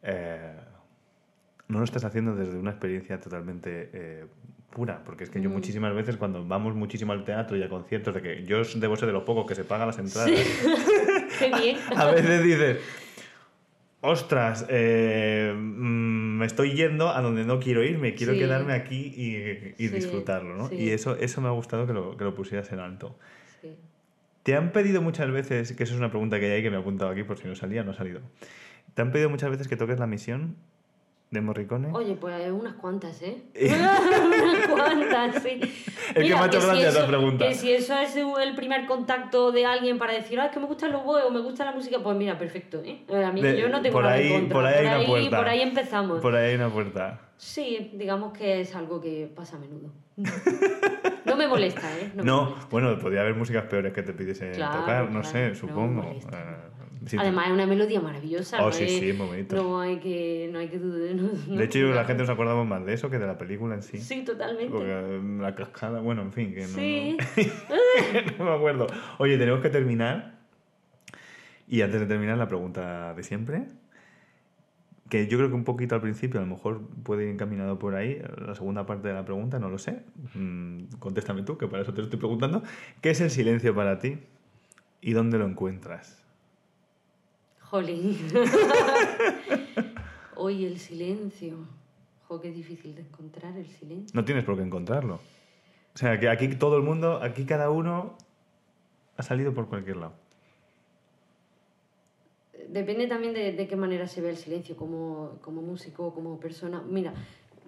eh, 0.03 0.55
no 1.67 1.79
lo 1.79 1.83
estás 1.83 2.05
haciendo 2.05 2.33
desde 2.33 2.57
una 2.57 2.71
experiencia 2.71 3.19
totalmente 3.19 3.89
eh, 3.91 4.25
pura, 4.69 5.03
porque 5.03 5.25
es 5.25 5.29
que 5.29 5.41
yo 5.41 5.49
Mm. 5.49 5.53
muchísimas 5.53 5.93
veces 5.93 6.15
cuando 6.15 6.45
vamos 6.47 6.75
muchísimo 6.75 7.11
al 7.11 7.25
teatro 7.25 7.57
y 7.57 7.63
a 7.63 7.67
conciertos, 7.67 8.13
de 8.13 8.21
que 8.21 8.45
yo 8.45 8.61
debo 8.75 8.95
ser 8.95 9.07
de 9.07 9.13
los 9.13 9.23
pocos 9.23 9.45
que 9.45 9.55
se 9.55 9.65
pagan 9.65 9.87
las 9.87 9.99
entradas, 9.99 10.31
Qué 11.39 11.51
bien. 11.59 11.77
a 11.97 12.05
veces 12.05 12.41
dices, 12.41 12.77
ostras, 14.01 14.65
eh, 14.69 15.53
mm, 15.55 16.37
me 16.37 16.45
estoy 16.45 16.73
yendo 16.73 17.09
a 17.09 17.21
donde 17.21 17.45
no 17.45 17.59
quiero 17.59 17.83
irme, 17.83 18.15
quiero 18.15 18.33
Sí. 18.33 18.39
quedarme 18.39 18.73
aquí 18.73 19.13
y, 19.15 19.35
y 19.83 19.87
Sí, 19.87 19.95
disfrutarlo, 19.95 20.55
¿no? 20.55 20.67
sí. 20.67 20.75
Y 20.75 20.89
eso, 20.89 21.15
eso 21.17 21.39
me 21.41 21.47
ha 21.47 21.51
gustado 21.51 21.85
que 21.87 21.93
lo, 21.93 22.17
que 22.17 22.23
lo 22.23 22.33
pusieras 22.35 22.71
en 22.71 22.79
alto. 22.79 23.15
Sí. 23.61 23.75
¿Te 24.43 24.55
han 24.55 24.71
pedido 24.71 25.01
muchas 25.01 25.29
veces, 25.31 25.73
que 25.73 25.83
eso 25.83 25.93
es 25.93 25.99
una 25.99 26.09
pregunta 26.09 26.39
que 26.39 26.51
hay 26.51 26.63
que 26.63 26.69
me 26.71 26.77
he 26.77 26.79
apuntado 26.79 27.11
aquí 27.11 27.23
por 27.23 27.37
si 27.37 27.47
no 27.47 27.55
salía, 27.55 27.83
no 27.83 27.91
ha 27.91 27.95
salido, 27.95 28.21
¿te 28.95 29.01
han 29.03 29.11
pedido 29.11 29.29
muchas 29.29 29.51
veces 29.51 29.67
que 29.67 29.75
toques 29.77 29.99
la 29.99 30.07
misión 30.07 30.55
de 31.31 31.39
Morricone? 31.39 31.89
Oye, 31.93 32.15
pues 32.15 32.51
unas 32.51 32.73
cuantas, 32.73 33.21
¿eh? 33.21 33.41
unas 33.55 34.67
cuantas, 34.67 35.41
sí. 35.41 35.61
que 36.13 36.19
me 36.19 36.35
ha 36.35 36.45
hecho 36.45 36.59
si 36.59 36.67
gracia 36.67 36.89
esa 36.89 36.99
eso- 36.99 37.07
pregunta. 37.07 37.47
Que 37.47 37.55
si 37.55 37.71
eso 37.71 37.97
es 37.97 38.15
el 38.17 38.53
primer 38.53 38.85
contacto 38.85 39.53
de 39.53 39.65
alguien 39.65 39.97
para 39.97 40.11
decir, 40.13 40.37
ah, 40.41 40.47
es 40.47 40.51
que 40.51 40.59
me 40.59 40.65
gustan 40.65 40.91
los 40.91 41.05
boes 41.05 41.23
o 41.25 41.31
me 41.31 41.39
gusta 41.39 41.63
la 41.63 41.71
música, 41.71 41.99
pues 42.03 42.17
mira, 42.17 42.37
perfecto, 42.37 42.81
¿eh? 42.83 43.05
A 43.25 43.31
mí 43.31 43.41
De- 43.41 43.57
yo 43.61 43.69
no 43.69 43.81
tengo 43.81 43.93
por 43.93 44.03
nada 44.03 44.15
ahí- 44.15 44.29
contra. 44.29 44.53
por 44.53 44.65
ahí 44.65 44.85
hay 44.85 44.97
una 44.97 45.05
puerta. 45.07 45.37
por 45.37 45.47
ahí 45.47 45.61
empezamos. 45.61 46.19
Por 46.19 46.35
ahí 46.35 46.49
hay 46.49 46.55
una 46.55 46.69
puerta. 46.69 47.19
Sí, 47.37 47.91
digamos 47.93 48.33
que 48.37 48.59
es 48.61 48.75
algo 48.75 48.99
que 48.99 49.31
pasa 49.33 49.55
a 49.55 49.59
menudo. 49.59 49.89
No 51.23 51.37
me 51.37 51.47
molesta, 51.47 51.87
¿eh? 51.97 52.11
No, 52.15 52.23
No, 52.23 52.43
molesta. 52.43 52.67
bueno, 52.71 52.99
podría 52.99 53.21
haber 53.21 53.35
músicas 53.35 53.63
peores 53.65 53.93
que 53.93 54.01
te 54.03 54.11
pidiesen 54.11 54.53
Claro, 54.53 54.79
tocar, 54.81 55.03
no 55.05 55.21
claro, 55.21 55.23
sé, 55.29 55.49
no 55.49 55.55
supongo. 55.55 56.01
molesta. 56.03 56.69
Sí, 57.07 57.17
Además 57.19 57.47
es 57.47 57.53
una 57.53 57.65
melodía 57.65 57.99
maravillosa. 57.99 58.61
Oh, 58.61 58.67
no 58.67 58.71
sí, 58.71 59.11
muy 59.17 59.25
bonito. 59.27 59.55
No 59.55 59.79
hay 59.81 59.97
que, 59.99 60.49
no 60.53 60.59
hay 60.59 60.67
que 60.67 60.77
dudar. 60.77 61.15
no- 61.15 61.31
no- 61.47 61.57
De 61.57 61.63
hecho, 61.63 61.79
yo- 61.79 61.89
la 61.95 62.01
no. 62.03 62.07
gente 62.07 62.21
nos 62.23 62.29
acordamos 62.29 62.67
más 62.67 62.85
de 62.85 62.93
eso 62.93 63.09
que 63.09 63.17
de 63.17 63.25
la 63.25 63.37
película 63.39 63.73
en 63.73 63.81
sí. 63.81 63.97
Sí, 63.97 64.23
totalmente. 64.23 64.71
Porque 64.71 64.91
eh, 64.91 65.19
la 65.39 65.55
cascada, 65.55 65.99
bueno, 65.99 66.21
en 66.21 66.31
fin, 66.31 66.53
que 66.53 66.61
no, 66.61 66.67
Sí. 66.67 67.17
no 68.37 68.45
me 68.45 68.51
acuerdo. 68.51 68.85
Oye, 69.17 69.37
tenemos 69.39 69.61
que 69.61 69.69
terminar. 69.69 70.39
Y 71.67 71.81
antes 71.81 72.01
de 72.01 72.05
terminar, 72.05 72.37
la 72.37 72.47
pregunta 72.47 73.13
de 73.15 73.23
siempre. 73.23 73.63
Que 75.09 75.27
yo 75.27 75.37
creo 75.37 75.49
que 75.49 75.55
un 75.55 75.63
poquito 75.65 75.95
al 75.95 76.01
principio, 76.01 76.39
a 76.39 76.43
lo 76.43 76.49
mejor 76.49 76.81
puede 77.03 77.23
ir 77.25 77.29
encaminado 77.31 77.79
por 77.79 77.95
ahí. 77.95 78.21
La 78.45 78.53
segunda 78.55 78.85
parte 78.85 79.07
de 79.07 79.13
la 79.13 79.25
pregunta, 79.25 79.57
no 79.59 79.69
lo 79.69 79.77
sé. 79.77 80.03
Mm, 80.35 80.83
contéstame 80.99 81.41
tú, 81.43 81.57
que 81.57 81.67
para 81.67 81.81
eso 81.83 81.93
te 81.93 81.97
lo 81.97 82.03
estoy 82.05 82.19
preguntando. 82.19 82.61
¿Qué 83.01 83.09
es 83.09 83.19
el 83.21 83.29
silencio 83.31 83.73
para 83.75 83.97
ti? 83.99 84.19
¿Y 85.01 85.13
dónde 85.13 85.37
lo 85.37 85.45
encuentras? 85.47 86.20
Jolín. 87.71 88.17
Hoy 90.35 90.65
el 90.65 90.77
silencio. 90.77 91.55
Jo, 92.27 92.41
qué 92.41 92.51
difícil 92.51 92.93
de 92.95 93.01
encontrar 93.01 93.55
el 93.55 93.65
silencio. 93.67 94.11
No 94.13 94.25
tienes 94.25 94.43
por 94.43 94.57
qué 94.57 94.63
encontrarlo. 94.63 95.15
O 95.15 95.97
sea, 95.97 96.19
que 96.19 96.27
aquí 96.27 96.49
todo 96.49 96.75
el 96.75 96.83
mundo, 96.83 97.21
aquí 97.23 97.45
cada 97.45 97.69
uno 97.69 98.17
ha 99.15 99.23
salido 99.23 99.53
por 99.53 99.67
cualquier 99.69 99.95
lado. 99.97 100.13
Depende 102.67 103.07
también 103.07 103.33
de, 103.33 103.53
de 103.53 103.67
qué 103.69 103.77
manera 103.77 104.05
se 104.07 104.19
ve 104.19 104.31
el 104.31 104.37
silencio, 104.37 104.75
como, 104.75 105.37
como 105.41 105.61
músico, 105.61 106.13
como 106.13 106.41
persona. 106.41 106.83
Mira, 106.85 107.13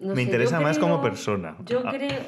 no 0.02 0.10
Me 0.10 0.16
sé, 0.16 0.22
interesa 0.24 0.60
más 0.60 0.78
creo- 0.78 0.90
como 0.90 1.02
persona. 1.02 1.56
Yo 1.66 1.82
Ah. 1.86 1.92
creo. 1.92 2.20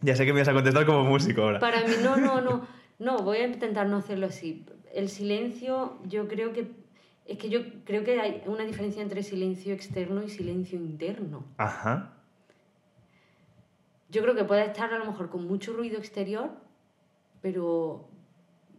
Ya 0.00 0.16
sé 0.16 0.24
que 0.24 0.32
me 0.32 0.40
vas 0.40 0.48
a 0.48 0.54
contestar 0.54 0.86
como 0.86 1.04
músico 1.04 1.42
ahora. 1.42 1.58
Para 1.58 1.82
mí, 1.86 1.92
no, 2.02 2.16
no, 2.16 2.40
no. 2.40 2.66
No, 3.00 3.18
voy 3.18 3.36
a 3.38 3.46
intentar 3.46 3.86
no 3.86 3.98
hacerlo 3.98 4.26
así. 4.26 4.66
El 4.94 5.08
silencio, 5.08 5.98
yo 6.08 6.28
creo 6.28 6.52
que. 6.52 6.66
Es 7.26 7.36
que 7.38 7.50
yo 7.50 7.60
creo 7.84 8.04
que 8.04 8.18
hay 8.20 8.42
una 8.46 8.64
diferencia 8.64 9.02
entre 9.02 9.22
silencio 9.22 9.74
externo 9.74 10.22
y 10.22 10.30
silencio 10.30 10.78
interno. 10.78 11.44
Ajá. 11.58 12.14
Yo 14.10 14.22
creo 14.22 14.34
que 14.34 14.44
puede 14.44 14.64
estar 14.64 14.92
a 14.94 14.98
lo 14.98 15.04
mejor 15.04 15.28
con 15.28 15.46
mucho 15.46 15.74
ruido 15.74 15.98
exterior, 15.98 16.50
pero, 17.42 18.08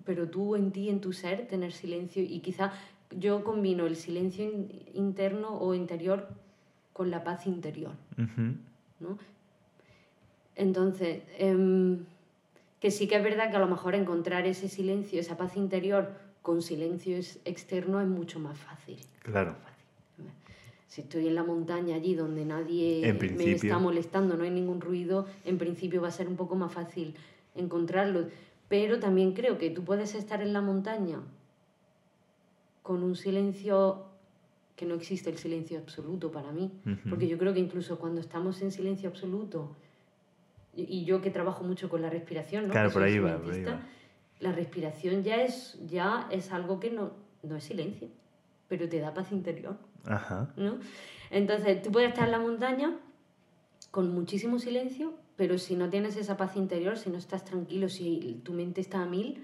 pero 0.03 0.27
tú 0.27 0.55
en 0.55 0.71
ti, 0.71 0.89
en 0.89 0.99
tu 0.99 1.13
ser, 1.13 1.47
tener 1.47 1.71
silencio 1.73 2.23
y 2.23 2.39
quizá 2.39 2.73
yo 3.11 3.43
combino 3.43 3.85
el 3.85 3.95
silencio 3.95 4.43
in- 4.45 4.83
interno 4.95 5.59
o 5.59 5.75
interior 5.75 6.27
con 6.93 7.11
la 7.11 7.23
paz 7.23 7.45
interior, 7.45 7.91
Ujú. 8.17 8.55
¿no? 8.99 9.17
Entonces, 10.55 11.21
em, 11.37 11.99
que 12.79 12.91
sí 12.91 13.07
que 13.07 13.15
es 13.17 13.23
verdad 13.23 13.49
que 13.49 13.57
a 13.57 13.59
lo 13.59 13.67
mejor 13.67 13.95
encontrar 13.95 14.45
ese 14.47 14.69
silencio, 14.69 15.19
esa 15.19 15.37
paz 15.37 15.57
interior 15.57 16.13
con 16.41 16.61
silencio 16.61 17.17
ex- 17.17 17.39
externo 17.45 17.99
es 18.01 18.07
mucho 18.07 18.39
más 18.39 18.57
fácil. 18.57 18.97
Claro. 19.23 19.55
fácil. 19.55 19.69
Si 20.87 21.01
estoy 21.01 21.27
en 21.27 21.35
la 21.35 21.43
montaña 21.43 21.95
allí 21.95 22.15
donde 22.15 22.45
nadie 22.45 23.07
En 23.09 23.17
me 23.37 23.51
está 23.51 23.77
molestando, 23.77 24.35
no 24.37 24.43
hay 24.43 24.49
ningún 24.49 24.81
ruido, 24.81 25.27
en 25.45 25.57
principio 25.59 26.01
va 26.01 26.07
a 26.07 26.11
ser 26.11 26.27
un 26.27 26.35
poco 26.35 26.55
más 26.55 26.71
fácil 26.73 27.13
encontrarlo. 27.55 28.27
Pero 28.69 28.99
también 28.99 29.33
creo 29.33 29.57
que 29.59 29.69
tú 29.69 29.83
puedes 29.83 30.15
estar 30.15 30.41
en 30.41 30.51
la 30.53 30.61
montaña 30.61 31.19
con 32.81 33.03
un 33.03 33.15
silencio 33.15 34.05
que 34.75 34.85
no 34.85 34.95
existe 34.95 35.29
el 35.29 35.37
silencio 35.37 35.77
absoluto 35.77 36.31
para 36.31 36.51
mí, 36.51 36.71
porque 37.09 37.27
yo 37.27 37.37
creo 37.37 37.53
que 37.53 37.59
incluso 37.59 37.99
cuando 37.99 38.21
estamos 38.21 38.61
en 38.61 38.71
silencio 38.71 39.09
absoluto, 39.09 39.75
y 40.75 41.03
yo 41.05 41.21
que 41.21 41.31
trabajo 41.31 41.63
mucho 41.63 41.89
con 41.89 42.01
la 42.01 42.09
respiración, 42.09 42.67
¿no? 42.67 42.73
Claro, 42.73 42.91
por 42.91 43.03
ahí 43.03 43.17
va, 43.19 43.37
por 43.37 43.51
ahí 43.53 43.59
instrumentista, 43.59 43.71
va. 43.73 43.81
la 44.39 44.51
respiración 44.51 45.23
ya 45.23 45.41
es, 45.41 45.77
ya 45.87 46.27
es 46.31 46.51
algo 46.51 46.79
que 46.79 46.91
no, 46.91 47.11
no 47.43 47.55
es 47.55 47.63
silencio, 47.63 48.07
pero 48.67 48.87
te 48.87 48.99
da 48.99 49.13
paz 49.13 49.31
interior. 49.31 49.77
Ajá. 50.05 50.53
¿no? 50.55 50.79
Entonces, 51.31 51.81
tú 51.81 51.91
puedes 51.91 52.09
estar 52.09 52.25
en 52.25 52.31
la 52.31 52.39
montaña 52.39 52.97
con 53.91 54.13
muchísimo 54.13 54.59
silencio, 54.59 55.13
pero 55.35 55.57
si 55.57 55.75
no 55.75 55.89
tienes 55.89 56.15
esa 56.15 56.37
paz 56.37 56.55
interior, 56.55 56.97
si 56.97 57.09
no 57.09 57.17
estás 57.17 57.45
tranquilo, 57.45 57.89
si 57.89 58.41
tu 58.43 58.53
mente 58.53 58.81
está 58.81 59.01
a 59.01 59.05
mil, 59.05 59.43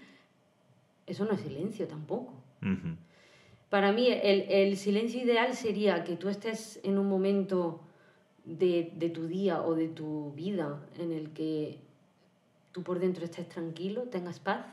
eso 1.08 1.26
no 1.26 1.34
es 1.34 1.42
silencio 1.42 1.88
tampoco. 1.88 2.34
Para 3.70 3.92
mí, 3.92 4.08
el, 4.10 4.46
el 4.50 4.78
silencio 4.78 5.22
ideal 5.22 5.54
sería 5.56 6.04
que 6.04 6.16
tú 6.16 6.30
estés 6.30 6.80
en 6.84 6.98
un 6.98 7.08
momento 7.08 7.82
de, 8.46 8.92
de 8.96 9.10
tu 9.10 9.28
día 9.28 9.62
o 9.62 9.76
de 9.76 9.88
tu 9.88 10.32
vida 10.34 10.80
en 11.00 11.12
el 11.12 11.32
que 11.32 11.80
tú 12.72 12.84
por 12.84 13.00
dentro 13.00 13.26
estés 13.26 13.48
tranquilo, 13.50 14.04
tengas 14.04 14.40
paz, 14.40 14.66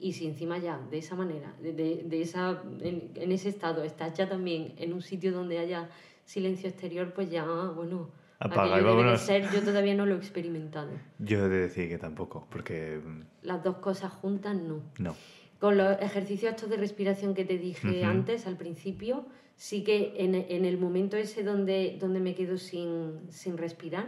y 0.00 0.12
si 0.12 0.26
encima 0.26 0.58
ya 0.58 0.78
de 0.90 0.98
esa 0.98 1.14
manera, 1.16 1.52
de, 1.62 1.72
de- 1.72 2.02
de 2.04 2.20
esa, 2.22 2.62
en, 2.80 3.10
en 3.14 3.32
ese 3.32 3.48
estado, 3.48 3.82
estás 3.82 4.14
ya 4.16 4.28
también 4.28 4.74
en 4.76 4.92
un 4.92 5.02
sitio 5.02 5.32
donde 5.32 5.58
haya 5.58 5.88
silencio 6.24 6.68
exterior, 6.68 7.12
pues 7.14 7.30
ya, 7.30 7.44
bueno, 7.44 8.10
Apaga 8.40 8.76
debe 8.76 9.02
de 9.02 9.16
ser, 9.18 9.50
yo 9.52 9.62
todavía 9.64 9.94
no 9.96 10.06
lo 10.06 10.14
he 10.14 10.18
experimentado. 10.18 10.90
Yo 11.18 11.44
he 11.44 11.48
de 11.48 11.58
decir 11.62 11.88
que 11.88 11.98
tampoco, 11.98 12.46
porque 12.50 13.00
mm, 13.04 13.22
Las 13.42 13.64
dos 13.64 13.76
cosas 13.78 14.12
juntas, 14.12 14.54
no. 14.54 14.80
no. 15.00 15.16
Con 15.58 15.76
los 15.76 16.00
ejercicios 16.00 16.52
estos 16.54 16.70
de 16.70 16.76
respiración 16.76 17.34
que 17.34 17.44
te 17.44 17.58
dije 17.58 17.88
Ujú. 18.02 18.10
antes, 18.10 18.46
al 18.46 18.56
principio, 18.56 19.24
sí 19.58 19.82
que 19.84 20.14
en, 20.16 20.34
en 20.36 20.64
el 20.64 20.78
momento 20.78 21.16
ese 21.18 21.42
donde, 21.42 21.98
donde 22.00 22.20
me 22.20 22.34
quedo 22.34 22.56
sin, 22.58 23.20
sin 23.28 23.58
respirar, 23.58 24.06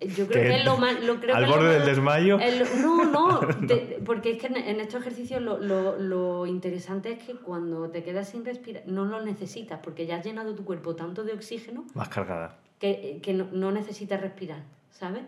yo 0.00 0.26
creo 0.26 0.42
¿Qué? 0.42 0.48
que 0.48 0.56
es 0.56 0.64
lo 0.66 0.76
más... 0.84 1.02
Lo 1.02 1.18
creo 1.18 1.34
¿Al 1.34 1.44
que 1.46 1.50
borde 1.50 1.72
del 1.78 1.86
desmayo? 1.86 2.38
el- 2.38 2.62
no, 2.82 3.04
no, 3.06 3.40
te- 3.66 3.98
porque 4.04 4.32
es 4.32 4.38
que 4.38 4.48
en, 4.48 4.56
en 4.58 4.80
estos 4.80 5.00
ejercicios 5.00 5.40
lo, 5.40 5.58
lo- 5.58 5.98
lo 5.98 6.46
interesante 6.46 7.12
es 7.12 7.24
que 7.24 7.34
cuando 7.36 7.88
te 7.90 8.02
quedas 8.02 8.28
sin 8.28 8.44
respirar, 8.44 8.82
no 8.86 9.06
lo 9.06 9.22
necesitas, 9.24 9.80
porque 9.82 10.04
ya 10.06 10.16
has 10.16 10.24
llenado 10.26 10.54
tu 10.54 10.64
cuerpo 10.64 10.94
tanto 10.94 11.24
de 11.24 11.32
oxígeno 11.32 11.86
Más 11.94 12.08
cargada. 12.10 12.58
que, 12.78 13.20
que 13.22 13.32
no, 13.32 13.48
no, 13.50 13.72
necesitas 13.72 14.20
respirar, 14.20 14.62
¿sabes? 14.90 15.22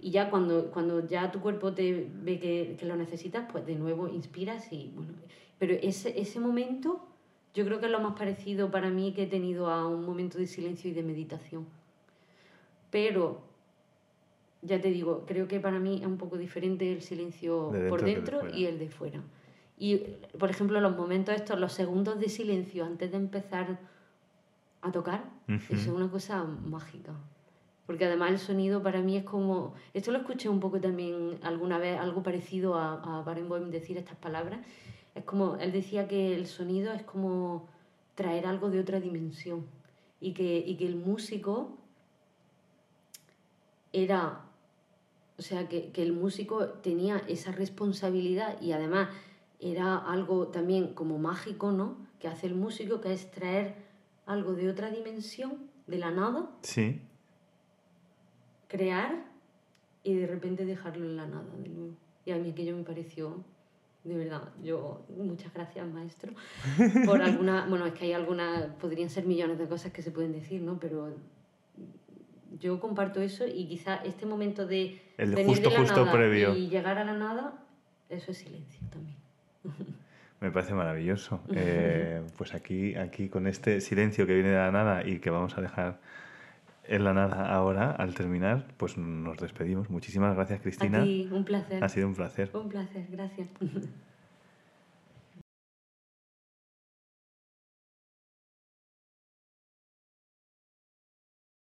Y 0.00 0.10
ya 0.10 0.28
cuando, 0.28 0.70
cuando 0.72 1.06
ya 1.06 1.30
tu 1.30 1.40
cuerpo 1.40 1.72
te 1.72 2.06
ve 2.12 2.38
que, 2.40 2.76
que, 2.78 2.84
lo 2.84 2.96
necesitas, 2.96 3.46
pues 3.50 3.64
de 3.64 3.76
nuevo 3.76 4.08
inspiras 4.08 4.70
y 4.72 4.90
bueno. 4.94 5.12
Pero 5.58 5.72
ese, 5.74 6.20
ese 6.20 6.38
momento 6.40 7.06
yo 7.56 7.64
creo 7.64 7.80
que 7.80 7.86
es 7.86 7.92
lo 7.92 8.00
más 8.00 8.18
parecido 8.18 8.70
para 8.70 8.90
mí 8.90 9.14
que 9.14 9.22
he 9.22 9.26
tenido 9.26 9.70
a 9.70 9.88
un 9.88 10.04
momento 10.04 10.36
de 10.36 10.46
silencio 10.46 10.90
y 10.90 10.92
de 10.92 11.02
meditación. 11.02 11.64
Pero, 12.90 13.40
ya 14.60 14.78
te 14.78 14.90
digo, 14.90 15.24
creo 15.26 15.48
que 15.48 15.58
para 15.58 15.78
mí 15.78 16.00
es 16.02 16.06
un 16.06 16.18
poco 16.18 16.36
diferente 16.36 16.92
el 16.92 17.00
silencio 17.00 17.72
por 17.88 18.04
dentro 18.04 18.54
y 18.54 18.66
el 18.66 18.78
de 18.78 18.90
fuera. 18.90 19.22
Y, 19.78 19.96
por 20.38 20.50
ejemplo, 20.50 20.78
los 20.82 20.94
momentos 20.94 21.34
estos, 21.34 21.58
los 21.58 21.72
segundos 21.72 22.20
de 22.20 22.28
silencio 22.28 22.84
antes 22.84 23.10
de 23.10 23.16
empezar 23.16 23.78
a 24.82 24.92
tocar, 24.92 25.24
eso 25.48 25.74
es 25.74 25.86
una 25.86 26.10
cosa 26.10 26.44
mágica. 26.44 27.14
Porque 27.86 28.04
además 28.04 28.32
el 28.32 28.38
sonido 28.38 28.82
para 28.82 29.00
mí 29.00 29.16
es 29.16 29.24
como... 29.24 29.72
Esto 29.94 30.12
lo 30.12 30.18
escuché 30.18 30.50
un 30.50 30.60
poco 30.60 30.78
también 30.78 31.38
alguna 31.42 31.78
vez, 31.78 31.98
algo 31.98 32.22
parecido 32.22 32.74
a, 32.74 33.20
a 33.20 33.22
Barenboim 33.22 33.70
decir 33.70 33.96
estas 33.96 34.16
palabras. 34.16 34.60
Es 35.16 35.24
como, 35.24 35.56
él 35.56 35.72
decía 35.72 36.06
que 36.06 36.34
el 36.34 36.46
sonido 36.46 36.92
es 36.92 37.02
como 37.02 37.68
traer 38.14 38.46
algo 38.46 38.70
de 38.70 38.80
otra 38.80 39.00
dimensión. 39.00 39.66
Y 40.20 40.32
que, 40.32 40.58
y 40.58 40.76
que 40.76 40.86
el 40.86 40.96
músico 40.96 41.78
era... 43.92 44.42
O 45.38 45.42
sea, 45.42 45.68
que, 45.68 45.90
que 45.90 46.02
el 46.02 46.12
músico 46.12 46.66
tenía 46.66 47.18
esa 47.28 47.52
responsabilidad 47.52 48.60
y 48.62 48.72
además 48.72 49.08
era 49.60 49.98
algo 49.98 50.48
también 50.48 50.94
como 50.94 51.18
mágico, 51.18 51.72
¿no? 51.72 51.96
Que 52.20 52.28
hace 52.28 52.46
el 52.46 52.54
músico, 52.54 53.00
que 53.00 53.12
es 53.12 53.30
traer 53.30 53.74
algo 54.24 54.54
de 54.54 54.70
otra 54.70 54.90
dimensión, 54.90 55.70
de 55.86 55.98
la 55.98 56.10
nada. 56.10 56.50
Sí. 56.62 57.00
Crear 58.68 59.26
y 60.02 60.14
de 60.14 60.26
repente 60.26 60.64
dejarlo 60.64 61.04
en 61.04 61.16
la 61.16 61.26
nada 61.26 61.54
de 61.56 61.68
nuevo. 61.68 61.94
Y 62.24 62.32
a 62.32 62.36
mí 62.36 62.50
aquello 62.50 62.76
me 62.76 62.82
pareció, 62.82 63.44
de 64.06 64.16
verdad, 64.16 64.42
yo, 64.62 65.04
muchas 65.16 65.52
gracias 65.52 65.86
maestro, 65.86 66.32
por 67.04 67.20
alguna, 67.22 67.66
bueno, 67.68 67.86
es 67.86 67.94
que 67.94 68.06
hay 68.06 68.12
algunas, 68.12 68.66
podrían 68.80 69.10
ser 69.10 69.26
millones 69.26 69.58
de 69.58 69.66
cosas 69.66 69.92
que 69.92 70.02
se 70.02 70.12
pueden 70.12 70.32
decir, 70.32 70.62
¿no? 70.62 70.78
Pero 70.78 71.12
yo 72.58 72.78
comparto 72.80 73.20
eso 73.20 73.46
y 73.46 73.66
quizá 73.66 73.96
este 73.96 74.24
momento 74.26 74.66
de 74.66 75.02
el 75.18 75.34
venir 75.34 75.46
justo, 75.46 75.70
de 75.70 75.74
la 75.74 75.80
justo 75.80 76.04
nada 76.04 76.12
previo. 76.12 76.54
y 76.54 76.68
llegar 76.68 76.98
a 76.98 77.04
la 77.04 77.14
nada, 77.14 77.54
eso 78.08 78.30
es 78.30 78.38
silencio 78.38 78.80
también. 78.90 79.16
Me 80.40 80.50
parece 80.50 80.74
maravilloso. 80.74 81.40
Eh, 81.54 82.22
pues 82.36 82.54
aquí, 82.54 82.94
aquí 82.94 83.28
con 83.28 83.46
este 83.46 83.80
silencio 83.80 84.26
que 84.26 84.34
viene 84.34 84.50
de 84.50 84.56
la 84.56 84.70
nada 84.70 85.06
y 85.06 85.18
que 85.18 85.30
vamos 85.30 85.56
a 85.58 85.60
dejar 85.60 85.98
en 86.88 87.04
la 87.04 87.12
nada 87.12 87.52
ahora, 87.52 87.90
al 87.90 88.14
terminar, 88.14 88.66
pues 88.76 88.96
nos 88.96 89.38
despedimos. 89.38 89.90
Muchísimas 89.90 90.34
gracias, 90.34 90.60
Cristina. 90.60 91.02
A 91.02 91.04
ti, 91.04 91.28
un 91.30 91.44
placer. 91.44 91.82
Ha 91.82 91.88
sido 91.88 92.08
un 92.08 92.14
placer. 92.14 92.50
Un 92.54 92.68
placer, 92.68 93.06
gracias. 93.10 93.48